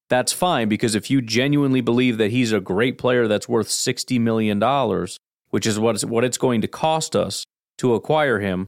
that's 0.09 0.33
fine 0.33 0.67
because 0.67 0.95
if 0.95 1.09
you 1.09 1.21
genuinely 1.21 1.81
believe 1.81 2.17
that 2.17 2.31
he's 2.31 2.51
a 2.51 2.59
great 2.59 2.97
player 2.97 3.27
that's 3.27 3.47
worth 3.47 3.69
$60 3.69 4.19
million, 4.19 4.61
which 5.49 5.65
is 5.65 5.79
what 5.79 5.95
it's, 5.95 6.05
what 6.05 6.23
it's 6.23 6.37
going 6.37 6.61
to 6.61 6.67
cost 6.67 7.15
us 7.15 7.45
to 7.77 7.93
acquire 7.95 8.39
him, 8.39 8.67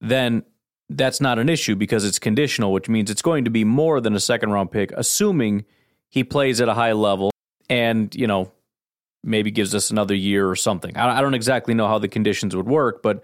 then 0.00 0.44
that's 0.88 1.20
not 1.20 1.38
an 1.38 1.48
issue 1.48 1.74
because 1.74 2.04
it's 2.04 2.18
conditional, 2.18 2.72
which 2.72 2.88
means 2.88 3.10
it's 3.10 3.22
going 3.22 3.44
to 3.44 3.50
be 3.50 3.64
more 3.64 4.00
than 4.00 4.14
a 4.14 4.20
second 4.20 4.50
round 4.50 4.70
pick, 4.70 4.92
assuming 4.92 5.64
he 6.10 6.22
plays 6.22 6.60
at 6.60 6.68
a 6.68 6.74
high 6.74 6.92
level 6.92 7.30
and, 7.68 8.14
you 8.14 8.26
know, 8.26 8.52
maybe 9.24 9.50
gives 9.50 9.74
us 9.74 9.90
another 9.90 10.14
year 10.14 10.48
or 10.48 10.56
something. 10.56 10.96
I, 10.96 11.20
don't 11.20 11.34
exactly 11.34 11.74
know 11.74 11.86
how 11.86 11.98
the 11.98 12.08
conditions 12.08 12.56
would 12.56 12.66
work, 12.66 13.02
but 13.02 13.22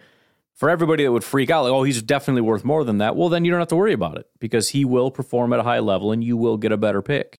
for 0.55 0.71
everybody 0.71 1.05
that 1.05 1.13
would 1.13 1.25
freak 1.25 1.51
out, 1.51 1.65
like, 1.65 1.73
oh, 1.73 1.83
he's 1.83 2.03
definitely 2.03 2.43
worth 2.43 2.65
more 2.65 2.85
than 2.85 2.99
that, 2.99 3.17
well, 3.17 3.29
then 3.29 3.45
you 3.45 3.51
don't 3.51 3.61
have 3.61 3.69
to 3.69 3.77
worry 3.77 3.93
about 3.93 4.19
it 4.19 4.27
because 4.39 4.71
he 4.71 4.85
will 4.85 5.11
perform 5.11 5.53
at 5.53 5.61
a 5.61 5.65
high 5.65 5.79
level 5.79 6.13
and 6.13 6.23
you 6.23 6.37
will 6.37 6.57
get 6.57 6.73
a 6.73 6.77
better 6.77 7.03
pick. 7.03 7.39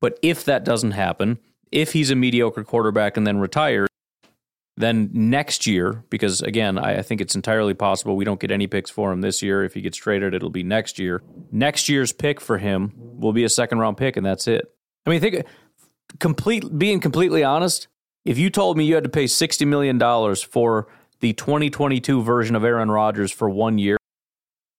But 0.00 0.18
if 0.22 0.44
that 0.44 0.64
doesn't 0.64 0.92
happen, 0.92 1.38
if 1.72 1.92
he's 1.92 2.10
a 2.10 2.14
mediocre 2.14 2.64
quarterback 2.64 3.16
and 3.16 3.26
then 3.26 3.38
retires, 3.38 3.88
then 4.76 5.10
next 5.12 5.66
year, 5.66 6.04
because 6.08 6.40
again, 6.40 6.78
I, 6.78 6.98
I, 6.98 7.02
think 7.02 7.20
it's 7.20 7.34
entirely 7.34 7.74
possible 7.74 8.16
we 8.16 8.24
don't 8.24 8.38
get 8.38 8.52
any 8.52 8.68
picks 8.68 8.90
for 8.90 9.10
him 9.10 9.22
this 9.22 9.42
year. 9.42 9.64
If 9.64 9.74
he 9.74 9.80
gets 9.80 9.96
traded, 9.96 10.34
it'll 10.34 10.50
be 10.50 10.62
next 10.62 11.00
year. 11.00 11.20
Next 11.50 11.88
year's 11.88 12.12
pick 12.12 12.40
for 12.40 12.58
him 12.58 12.92
will 12.96 13.32
be 13.32 13.42
a 13.42 13.48
second 13.48 13.80
round 13.80 13.96
pick, 13.96 14.16
and 14.16 14.24
that's 14.24 14.46
it. 14.46 14.72
I 15.04 15.10
mean, 15.10 15.20
think 15.20 15.44
complete 16.20 16.78
being 16.78 17.00
completely 17.00 17.42
honest. 17.42 17.88
If 18.24 18.38
you 18.38 18.50
told 18.50 18.76
me 18.76 18.84
you 18.84 18.94
had 18.94 19.04
to 19.04 19.10
pay 19.10 19.26
sixty 19.26 19.64
million 19.64 19.98
dollars 19.98 20.42
for 20.42 20.86
the 21.20 21.32
2022 21.32 22.22
version 22.22 22.54
of 22.54 22.64
Aaron 22.64 22.90
Rodgers 22.90 23.32
for 23.32 23.50
one 23.50 23.78
year, 23.78 23.96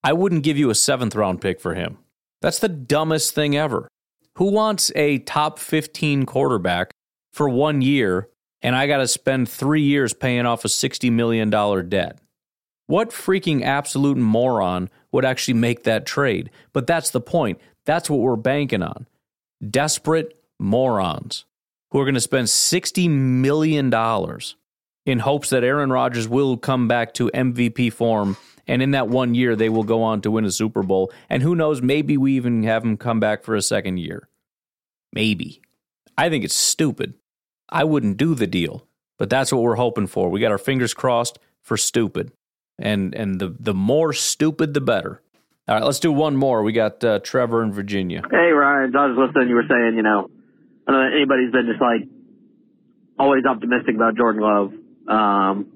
I 0.03 0.13
wouldn't 0.13 0.43
give 0.43 0.57
you 0.57 0.69
a 0.69 0.75
seventh 0.75 1.15
round 1.15 1.41
pick 1.41 1.59
for 1.59 1.73
him. 1.73 1.97
That's 2.41 2.59
the 2.59 2.69
dumbest 2.69 3.35
thing 3.35 3.55
ever. 3.57 3.87
Who 4.35 4.51
wants 4.51 4.91
a 4.95 5.19
top 5.19 5.59
15 5.59 6.25
quarterback 6.25 6.91
for 7.33 7.49
one 7.49 7.81
year 7.81 8.29
and 8.61 8.75
I 8.75 8.87
got 8.87 8.97
to 8.97 9.07
spend 9.07 9.49
three 9.49 9.81
years 9.81 10.13
paying 10.13 10.45
off 10.45 10.65
a 10.65 10.69
$60 10.69 11.11
million 11.11 11.49
debt. 11.49 12.19
What 12.87 13.11
freaking 13.11 13.63
absolute 13.63 14.17
moron 14.17 14.89
would 15.11 15.25
actually 15.25 15.53
make 15.53 15.83
that 15.83 16.05
trade? 16.05 16.49
But 16.73 16.87
that's 16.87 17.11
the 17.11 17.21
point. 17.21 17.59
That's 17.85 18.09
what 18.09 18.19
we're 18.19 18.35
banking 18.35 18.83
on. 18.83 19.07
Desperate 19.69 20.37
morons 20.59 21.45
who 21.91 21.99
are 21.99 22.05
going 22.05 22.15
to 22.15 22.21
spend 22.21 22.47
$60 22.47 23.09
million 23.09 23.93
in 25.05 25.19
hopes 25.19 25.49
that 25.49 25.63
Aaron 25.63 25.91
Rodgers 25.91 26.27
will 26.27 26.57
come 26.57 26.87
back 26.87 27.13
to 27.15 27.31
MVP 27.33 27.91
form. 27.93 28.37
And 28.67 28.81
in 28.81 28.91
that 28.91 29.07
one 29.07 29.33
year, 29.33 29.55
they 29.55 29.69
will 29.69 29.83
go 29.83 30.03
on 30.03 30.21
to 30.21 30.31
win 30.31 30.45
a 30.45 30.51
Super 30.51 30.83
Bowl. 30.83 31.11
And 31.29 31.41
who 31.41 31.55
knows, 31.55 31.81
maybe 31.81 32.17
we 32.17 32.33
even 32.33 32.63
have 32.63 32.83
him 32.83 32.97
come 32.97 33.19
back 33.19 33.43
for 33.43 33.55
a 33.55 33.61
second 33.61 33.97
year. 33.97 34.29
Maybe. 35.11 35.61
I 36.17 36.29
think 36.29 36.43
it's 36.43 36.55
stupid. 36.55 37.15
I 37.69 37.83
wouldn't 37.83 38.17
do 38.17 38.35
the 38.35 38.45
deal. 38.45 38.85
But 39.17 39.29
that's 39.29 39.51
what 39.51 39.61
we're 39.61 39.75
hoping 39.75 40.07
for. 40.07 40.29
We 40.29 40.39
got 40.39 40.51
our 40.51 40.57
fingers 40.57 40.93
crossed 40.93 41.37
for 41.61 41.77
stupid. 41.77 42.31
And 42.79 43.13
and 43.13 43.39
the 43.39 43.53
the 43.59 43.73
more 43.73 44.13
stupid 44.13 44.73
the 44.73 44.81
better. 44.81 45.21
All 45.67 45.75
right, 45.75 45.83
let's 45.83 45.99
do 45.99 46.11
one 46.11 46.37
more. 46.37 46.63
We 46.63 46.71
got 46.71 47.03
uh, 47.03 47.19
Trevor 47.19 47.61
in 47.61 47.73
Virginia. 47.73 48.23
Hey 48.31 48.51
Ryan, 48.51 48.95
I 48.95 49.07
was 49.07 49.17
listening. 49.17 49.49
You 49.49 49.55
were 49.55 49.65
saying, 49.67 49.97
you 49.97 50.01
know, 50.01 50.29
I 50.89 50.91
don't 50.91 51.01
know 51.01 51.15
anybody's 51.15 51.51
been 51.51 51.67
just 51.67 51.79
like 51.79 52.01
always 53.19 53.45
optimistic 53.45 53.93
about 53.93 54.17
Jordan 54.17 54.41
Love. 54.41 54.73
Um, 55.07 55.67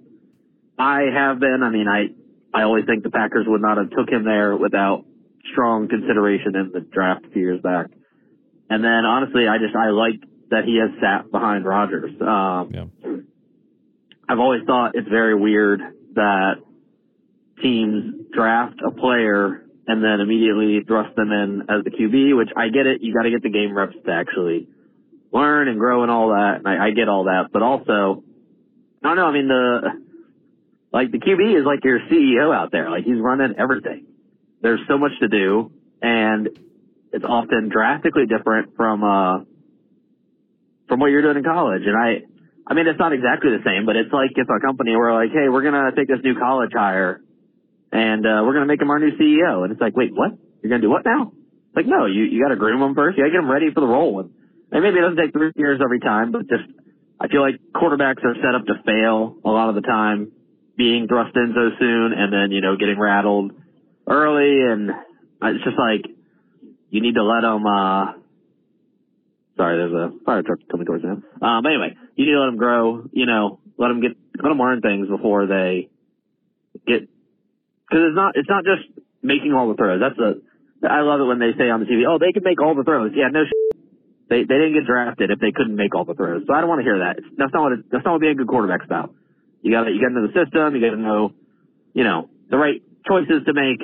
I 0.79 1.03
have 1.13 1.39
been. 1.39 1.61
I 1.61 1.69
mean, 1.69 1.87
I 1.87 2.09
I 2.51 2.63
always 2.63 2.85
think 2.85 3.03
the 3.03 3.11
Packers 3.11 3.45
would 3.47 3.61
not 3.61 3.77
have 3.77 3.91
took 3.91 4.09
him 4.09 4.25
there 4.25 4.57
without 4.57 5.05
strong 5.51 5.87
consideration 5.87 6.55
in 6.55 6.71
the 6.73 6.79
draft 6.79 7.25
a 7.25 7.29
few 7.29 7.43
years 7.43 7.61
back. 7.61 7.91
And 8.71 8.83
then 8.83 9.05
honestly, 9.05 9.47
I 9.47 9.59
just 9.59 9.75
I 9.75 9.91
like 9.91 10.19
that 10.49 10.63
he 10.65 10.79
has 10.79 10.89
sat 10.99 11.29
behind 11.29 11.63
Rodgers. 11.63 12.19
Um, 12.19 12.71
yeah. 12.73 12.85
I've 14.27 14.39
always 14.39 14.63
thought 14.65 14.95
it's 14.95 15.09
very 15.09 15.35
weird 15.35 15.79
that 16.15 16.55
teams 17.61 18.25
draft 18.33 18.79
a 18.83 18.89
player 18.89 19.63
and 19.85 20.03
then 20.03 20.21
immediately 20.21 20.81
thrust 20.87 21.15
them 21.15 21.31
in 21.31 21.61
as 21.69 21.83
the 21.83 21.91
QB, 21.91 22.35
which 22.35 22.49
I 22.55 22.69
get 22.69 22.87
it. 22.87 23.01
You 23.01 23.13
got 23.13 23.23
to 23.23 23.29
get 23.29 23.43
the 23.43 23.51
game 23.51 23.77
reps 23.77 23.95
to 24.05 24.11
actually 24.11 24.69
learn 25.33 25.67
and 25.67 25.79
grow 25.79 26.03
and 26.03 26.11
all 26.11 26.29
that. 26.29 26.57
And 26.59 26.67
I, 26.67 26.87
I 26.87 26.91
get 26.91 27.09
all 27.09 27.25
that, 27.25 27.49
but 27.51 27.61
also, 27.61 28.23
I 29.03 29.07
don't 29.07 29.17
know. 29.17 29.25
I 29.25 29.33
mean, 29.33 29.47
the, 29.47 29.81
like 30.93 31.11
the 31.11 31.19
QB 31.19 31.59
is 31.59 31.65
like 31.65 31.83
your 31.83 31.99
CEO 32.11 32.55
out 32.55 32.71
there. 32.71 32.89
Like 32.89 33.03
he's 33.03 33.19
running 33.19 33.55
everything. 33.57 34.05
There's 34.61 34.79
so 34.87 34.97
much 34.97 35.11
to 35.19 35.27
do 35.27 35.71
and 36.01 36.47
it's 37.11 37.25
often 37.27 37.69
drastically 37.69 38.25
different 38.25 38.75
from, 38.75 39.03
uh, 39.03 39.39
from 40.87 40.99
what 40.99 41.07
you're 41.07 41.21
doing 41.21 41.37
in 41.37 41.43
college. 41.43 41.83
And 41.85 41.97
I, 41.97 42.23
I 42.65 42.73
mean, 42.73 42.87
it's 42.87 42.99
not 42.99 43.13
exactly 43.13 43.51
the 43.51 43.63
same, 43.65 43.85
but 43.85 43.95
it's 43.95 44.13
like 44.13 44.31
if 44.35 44.47
a 44.47 44.59
company 44.59 44.95
were 44.95 45.13
like, 45.13 45.31
hey, 45.31 45.49
we're 45.49 45.63
to 45.91 45.97
take 45.97 46.07
this 46.07 46.23
new 46.23 46.37
college 46.37 46.71
hire 46.73 47.21
and 47.91 48.25
uh, 48.25 48.41
we're 48.43 48.53
to 48.67 48.71
make 48.71 48.81
him 48.81 48.89
our 48.89 48.99
new 48.99 49.17
CEO. 49.17 49.63
And 49.63 49.71
it's 49.71 49.81
like, 49.81 49.95
wait, 49.95 50.11
what? 50.13 50.31
You're 50.61 50.69
to 50.81 50.87
do 50.87 50.89
what 50.89 51.03
now? 51.05 51.33
It's 51.33 51.75
like, 51.75 51.85
no, 51.87 52.05
you, 52.05 52.23
you 52.23 52.41
got 52.41 52.49
to 52.49 52.55
groom 52.55 52.81
him 52.81 52.95
first. 52.95 53.17
You 53.17 53.23
got 53.23 53.27
to 53.27 53.33
get 53.33 53.43
him 53.43 53.51
ready 53.51 53.71
for 53.73 53.81
the 53.81 53.87
role. 53.87 54.19
And, 54.21 54.32
and 54.73 54.83
maybe 54.83 54.97
it 54.97 55.01
doesn't 55.01 55.17
take 55.17 55.31
three 55.31 55.51
years 55.55 55.79
every 55.81 55.99
time, 55.99 56.31
but 56.31 56.49
just, 56.49 56.65
I 57.19 57.27
feel 57.29 57.41
like 57.41 57.61
quarterbacks 57.73 58.23
are 58.25 58.35
set 58.35 58.55
up 58.55 58.65
to 58.65 58.81
fail 58.85 59.37
a 59.45 59.49
lot 59.49 59.69
of 59.69 59.75
the 59.75 59.81
time 59.81 60.31
being 60.75 61.07
thrust 61.07 61.35
in 61.35 61.53
so 61.55 61.69
soon 61.79 62.13
and 62.13 62.33
then, 62.33 62.51
you 62.51 62.59
know, 62.59 62.75
getting 62.75 62.99
rattled 62.99 63.51
early. 64.07 64.61
And 64.61 64.89
it's 65.43 65.63
just 65.63 65.77
like, 65.77 66.05
you 66.89 67.01
need 67.01 67.15
to 67.15 67.23
let 67.23 67.41
them, 67.41 67.65
uh, 67.65 68.13
Sorry, 69.55 69.77
there's 69.77 69.93
a 69.93 70.11
fire 70.25 70.41
truck 70.41 70.59
coming 70.71 70.85
towards 70.85 71.03
him. 71.03 71.23
Um, 71.41 71.65
anyway, 71.65 71.95
you 72.15 72.25
need 72.25 72.31
to 72.31 72.39
let 72.39 72.47
them 72.47 72.57
grow. 72.57 73.05
You 73.11 73.25
know, 73.27 73.59
let 73.77 73.89
them 73.89 74.01
get, 74.01 74.17
let 74.41 74.49
them 74.49 74.57
learn 74.57 74.81
things 74.81 75.07
before 75.07 75.45
they 75.45 75.89
get. 76.87 77.01
Because 77.85 78.09
it's 78.09 78.15
not, 78.15 78.35
it's 78.35 78.49
not 78.49 78.63
just 78.65 78.81
making 79.21 79.53
all 79.53 79.69
the 79.69 79.75
throws. 79.75 80.01
That's 80.01 80.17
the. 80.17 80.41
I 80.89 81.01
love 81.01 81.21
it 81.21 81.25
when 81.25 81.39
they 81.39 81.53
say 81.57 81.69
on 81.69 81.79
the 81.79 81.85
TV, 81.85 82.03
"Oh, 82.09 82.17
they 82.17 82.33
can 82.33 82.43
make 82.43 82.59
all 82.61 82.75
the 82.75 82.83
throws." 82.83 83.11
Yeah, 83.15 83.29
no. 83.31 83.45
Sh- 83.45 83.51
they 84.29 84.43
they 84.43 84.57
didn't 84.57 84.73
get 84.73 84.85
drafted 84.85 85.31
if 85.31 85.39
they 85.39 85.51
couldn't 85.51 85.75
make 85.75 85.95
all 85.95 86.05
the 86.05 86.13
throws. 86.13 86.43
So 86.47 86.53
I 86.53 86.61
don't 86.61 86.69
want 86.69 86.79
to 86.79 86.87
hear 86.87 86.99
that. 86.99 87.19
That's 87.37 87.53
not 87.53 87.63
what 87.63 87.71
it, 87.73 87.79
that's 87.91 88.05
not 88.05 88.13
what 88.13 88.21
being 88.21 88.33
a 88.33 88.35
good 88.35 88.47
quarterback's 88.47 88.85
about. 88.85 89.13
You 89.61 89.71
got 89.71 89.87
you 89.87 89.99
got 89.99 90.09
to 90.09 90.15
know 90.15 90.27
the 90.27 90.35
system. 90.35 90.75
You 90.75 90.81
got 90.81 90.95
to 90.95 91.01
know, 91.01 91.33
you 91.93 92.03
know, 92.03 92.29
the 92.49 92.57
right 92.57 92.81
choices 93.07 93.43
to 93.45 93.53
make, 93.53 93.79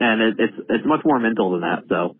and 0.00 0.22
it, 0.22 0.34
it's 0.38 0.56
it's 0.68 0.86
much 0.86 1.00
more 1.04 1.18
mental 1.18 1.52
than 1.52 1.60
that. 1.60 1.84
So 1.88 2.16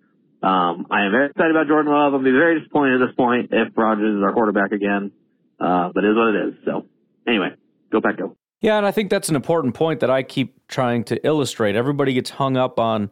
um, 0.46 0.86
I 0.90 1.04
am 1.06 1.12
very 1.12 1.30
excited 1.30 1.50
about 1.50 1.66
Jordan 1.66 1.92
Love. 1.92 2.14
I'm 2.14 2.24
be 2.24 2.30
very 2.30 2.60
disappointed 2.60 3.00
at 3.00 3.06
this 3.06 3.16
point 3.16 3.50
if 3.52 3.76
Rodgers 3.76 4.16
is 4.16 4.22
our 4.22 4.32
quarterback 4.32 4.72
again. 4.72 5.12
Uh, 5.58 5.90
but 5.94 6.04
it 6.04 6.10
is 6.10 6.16
what 6.16 6.34
it 6.34 6.48
is. 6.48 6.54
So 6.64 6.86
anyway, 7.26 7.50
go 7.90 8.00
back 8.00 8.18
go. 8.18 8.36
Yeah, 8.60 8.76
and 8.78 8.86
I 8.86 8.90
think 8.90 9.10
that's 9.10 9.28
an 9.28 9.36
important 9.36 9.74
point 9.74 10.00
that 10.00 10.10
I 10.10 10.22
keep 10.22 10.66
trying 10.68 11.04
to 11.04 11.26
illustrate. 11.26 11.76
Everybody 11.76 12.12
gets 12.14 12.30
hung 12.30 12.56
up 12.56 12.78
on, 12.78 13.10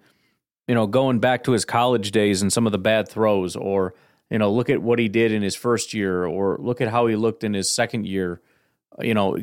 you 0.66 0.74
know, 0.74 0.86
going 0.86 1.18
back 1.18 1.44
to 1.44 1.52
his 1.52 1.64
college 1.64 2.10
days 2.10 2.42
and 2.42 2.52
some 2.52 2.66
of 2.66 2.72
the 2.72 2.78
bad 2.78 3.08
throws, 3.08 3.54
or 3.54 3.94
you 4.30 4.38
know, 4.38 4.52
look 4.52 4.70
at 4.70 4.82
what 4.82 4.98
he 4.98 5.08
did 5.08 5.32
in 5.32 5.42
his 5.42 5.54
first 5.54 5.94
year, 5.94 6.24
or 6.24 6.58
look 6.60 6.80
at 6.80 6.88
how 6.88 7.06
he 7.06 7.16
looked 7.16 7.44
in 7.44 7.54
his 7.54 7.70
second 7.70 8.06
year. 8.06 8.40
You 9.00 9.14
know, 9.14 9.36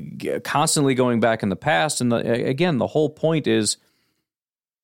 constantly 0.44 0.96
going 0.96 1.20
back 1.20 1.44
in 1.44 1.50
the 1.50 1.56
past, 1.56 2.02
and 2.02 2.12
the, 2.12 2.18
again, 2.18 2.78
the 2.78 2.88
whole 2.88 3.10
point 3.10 3.48
is 3.48 3.78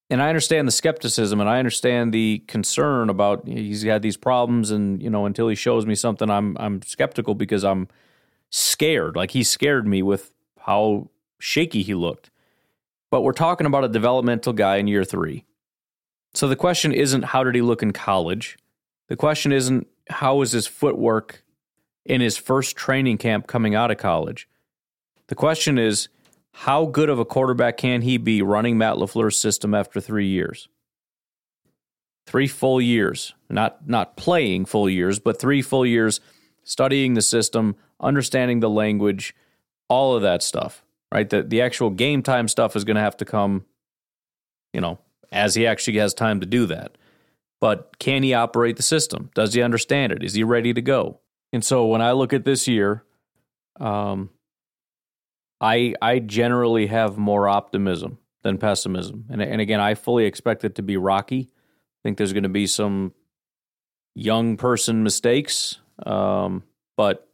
and 0.09 0.21
I 0.21 0.29
understand 0.29 0.67
the 0.67 0.71
skepticism 0.71 1.41
and 1.41 1.49
I 1.49 1.59
understand 1.59 2.13
the 2.13 2.39
concern 2.47 3.09
about 3.09 3.47
he's 3.47 3.83
had 3.83 4.01
these 4.01 4.17
problems 4.17 4.71
and 4.71 5.01
you 5.01 5.09
know 5.09 5.25
until 5.25 5.49
he 5.49 5.55
shows 5.55 5.85
me 5.85 5.95
something 5.95 6.29
I'm 6.29 6.55
I'm 6.59 6.81
skeptical 6.81 7.35
because 7.35 7.63
I'm 7.63 7.87
scared 8.49 9.15
like 9.15 9.31
he 9.31 9.43
scared 9.43 9.87
me 9.87 10.01
with 10.01 10.31
how 10.59 11.09
shaky 11.39 11.83
he 11.83 11.93
looked. 11.93 12.29
But 13.09 13.21
we're 13.21 13.33
talking 13.33 13.67
about 13.67 13.83
a 13.83 13.89
developmental 13.89 14.53
guy 14.53 14.77
in 14.77 14.87
year 14.87 15.05
3. 15.05 15.45
So 16.33 16.47
the 16.47 16.55
question 16.55 16.91
isn't 16.91 17.23
how 17.23 17.43
did 17.43 17.55
he 17.55 17.61
look 17.61 17.81
in 17.81 17.93
college? 17.93 18.57
The 19.07 19.15
question 19.15 19.51
isn't 19.51 19.87
how 20.09 20.35
was 20.35 20.51
his 20.51 20.67
footwork 20.67 21.43
in 22.05 22.21
his 22.21 22.37
first 22.37 22.75
training 22.75 23.17
camp 23.17 23.47
coming 23.47 23.75
out 23.75 23.91
of 23.91 23.97
college? 23.97 24.47
The 25.27 25.35
question 25.35 25.77
is 25.77 26.09
how 26.51 26.85
good 26.85 27.09
of 27.09 27.19
a 27.19 27.25
quarterback 27.25 27.77
can 27.77 28.01
he 28.01 28.17
be 28.17 28.41
running 28.41 28.77
Matt 28.77 28.95
LaFleur's 28.95 29.39
system 29.39 29.73
after 29.73 30.01
three 30.01 30.27
years? 30.27 30.67
Three 32.25 32.47
full 32.47 32.81
years, 32.81 33.33
not 33.49 33.87
not 33.87 34.17
playing 34.17 34.65
full 34.65 34.89
years, 34.89 35.19
but 35.19 35.39
three 35.39 35.61
full 35.61 35.85
years 35.85 36.19
studying 36.63 37.13
the 37.13 37.21
system, 37.21 37.75
understanding 38.01 38.59
the 38.59 38.69
language, 38.69 39.33
all 39.87 40.15
of 40.15 40.21
that 40.23 40.43
stuff. 40.43 40.83
Right? 41.09 41.29
The 41.29 41.43
the 41.43 41.61
actual 41.61 41.89
game 41.89 42.21
time 42.23 42.49
stuff 42.49 42.75
is 42.75 42.83
going 42.83 42.95
to 42.95 43.01
have 43.01 43.15
to 43.17 43.25
come, 43.25 43.65
you 44.73 44.81
know, 44.81 44.99
as 45.31 45.55
he 45.55 45.65
actually 45.65 45.99
has 45.99 46.13
time 46.13 46.41
to 46.41 46.45
do 46.45 46.65
that. 46.65 46.97
But 47.59 47.97
can 47.99 48.23
he 48.23 48.33
operate 48.33 48.77
the 48.77 48.83
system? 48.83 49.31
Does 49.33 49.53
he 49.53 49.61
understand 49.61 50.11
it? 50.11 50.23
Is 50.23 50.33
he 50.33 50.43
ready 50.43 50.73
to 50.73 50.81
go? 50.81 51.21
And 51.51 51.63
so 51.63 51.87
when 51.87 52.01
I 52.01 52.11
look 52.11 52.33
at 52.33 52.45
this 52.45 52.67
year, 52.67 53.03
um, 53.79 54.29
I 55.59 55.95
I 56.01 56.19
generally 56.19 56.87
have 56.87 57.17
more 57.17 57.47
optimism 57.47 58.19
than 58.43 58.57
pessimism, 58.57 59.25
and 59.29 59.41
and 59.41 59.59
again, 59.61 59.79
I 59.79 59.95
fully 59.95 60.25
expect 60.25 60.63
it 60.63 60.75
to 60.75 60.83
be 60.83 60.97
rocky. 60.97 61.49
I 61.49 61.99
think 62.03 62.17
there's 62.17 62.33
going 62.33 62.43
to 62.43 62.49
be 62.49 62.67
some 62.67 63.13
young 64.13 64.57
person 64.57 65.03
mistakes, 65.03 65.79
um, 66.05 66.63
but 66.95 67.27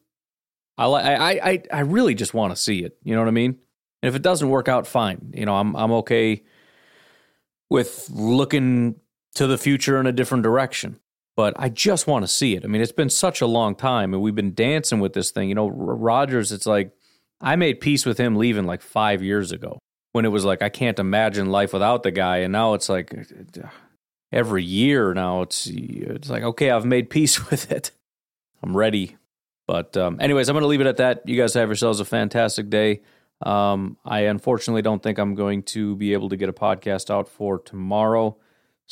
I 0.77 0.85
I 0.85 1.51
I 1.51 1.63
I 1.71 1.79
really 1.81 2.15
just 2.15 2.33
want 2.33 2.55
to 2.55 2.61
see 2.61 2.83
it. 2.83 2.97
You 3.03 3.13
know 3.15 3.21
what 3.21 3.27
I 3.27 3.31
mean? 3.31 3.57
And 4.01 4.09
if 4.09 4.15
it 4.15 4.21
doesn't 4.21 4.49
work 4.49 4.67
out, 4.67 4.87
fine. 4.87 5.33
You 5.35 5.45
know, 5.45 5.55
I'm 5.55 5.75
I'm 5.75 5.91
okay 5.91 6.43
with 7.69 8.09
looking 8.11 8.95
to 9.35 9.47
the 9.47 9.57
future 9.57 9.99
in 9.99 10.05
a 10.05 10.11
different 10.11 10.43
direction. 10.43 10.99
But 11.35 11.55
I 11.57 11.69
just 11.69 12.05
want 12.05 12.23
to 12.23 12.27
see 12.27 12.55
it. 12.55 12.63
I 12.63 12.67
mean, 12.67 12.81
it's 12.81 12.91
been 12.91 13.09
such 13.09 13.41
a 13.41 13.47
long 13.47 13.75
time, 13.75 14.13
and 14.13 14.21
we've 14.21 14.35
been 14.35 14.53
dancing 14.53 14.99
with 14.99 15.13
this 15.13 15.31
thing. 15.31 15.49
You 15.49 15.55
know, 15.55 15.67
Rodgers. 15.67 16.51
It's 16.51 16.67
like 16.67 16.91
I 17.41 17.55
made 17.55 17.81
peace 17.81 18.05
with 18.05 18.19
him 18.19 18.35
leaving 18.35 18.65
like 18.65 18.81
five 18.81 19.23
years 19.23 19.51
ago 19.51 19.79
when 20.11 20.25
it 20.25 20.29
was 20.29 20.45
like 20.45 20.61
I 20.61 20.69
can't 20.69 20.99
imagine 20.99 21.49
life 21.49 21.73
without 21.73 22.03
the 22.03 22.11
guy, 22.11 22.37
and 22.37 22.51
now 22.51 22.75
it's 22.75 22.87
like 22.87 23.13
every 24.31 24.63
year 24.63 25.13
now 25.15 25.41
it's 25.41 25.67
it's 25.67 26.29
like 26.29 26.43
okay, 26.43 26.69
I've 26.69 26.85
made 26.85 27.09
peace 27.09 27.49
with 27.49 27.71
it. 27.71 27.91
I'm 28.61 28.77
ready. 28.77 29.17
But 29.65 29.95
um, 29.97 30.17
anyways, 30.19 30.49
I'm 30.49 30.53
going 30.53 30.63
to 30.63 30.67
leave 30.67 30.81
it 30.81 30.87
at 30.87 30.97
that. 30.97 31.27
You 31.27 31.37
guys 31.37 31.53
have 31.53 31.69
yourselves 31.69 31.99
a 31.99 32.05
fantastic 32.05 32.69
day. 32.69 33.01
Um, 33.41 33.97
I 34.05 34.21
unfortunately 34.21 34.81
don't 34.81 35.01
think 35.01 35.17
I'm 35.17 35.35
going 35.35 35.63
to 35.63 35.95
be 35.95 36.13
able 36.13 36.29
to 36.29 36.37
get 36.37 36.49
a 36.49 36.53
podcast 36.53 37.09
out 37.09 37.27
for 37.27 37.59
tomorrow. 37.59 38.37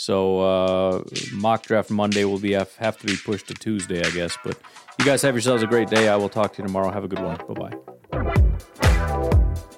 So 0.01 0.39
uh, 0.39 1.03
mock 1.31 1.61
draft 1.67 1.91
Monday 1.91 2.25
will 2.25 2.39
be 2.39 2.53
have, 2.53 2.75
have 2.77 2.97
to 3.01 3.05
be 3.05 3.15
pushed 3.15 3.47
to 3.49 3.53
Tuesday, 3.53 4.03
I 4.03 4.09
guess. 4.09 4.35
But 4.43 4.57
you 4.97 5.05
guys 5.05 5.21
have 5.21 5.35
yourselves 5.35 5.61
a 5.61 5.67
great 5.67 5.89
day. 5.89 6.09
I 6.09 6.15
will 6.15 6.27
talk 6.27 6.53
to 6.53 6.61
you 6.63 6.67
tomorrow. 6.67 6.89
Have 6.89 7.03
a 7.03 7.07
good 7.07 7.19
one. 7.19 7.37
Bye 7.47 7.69
bye. 9.61 9.77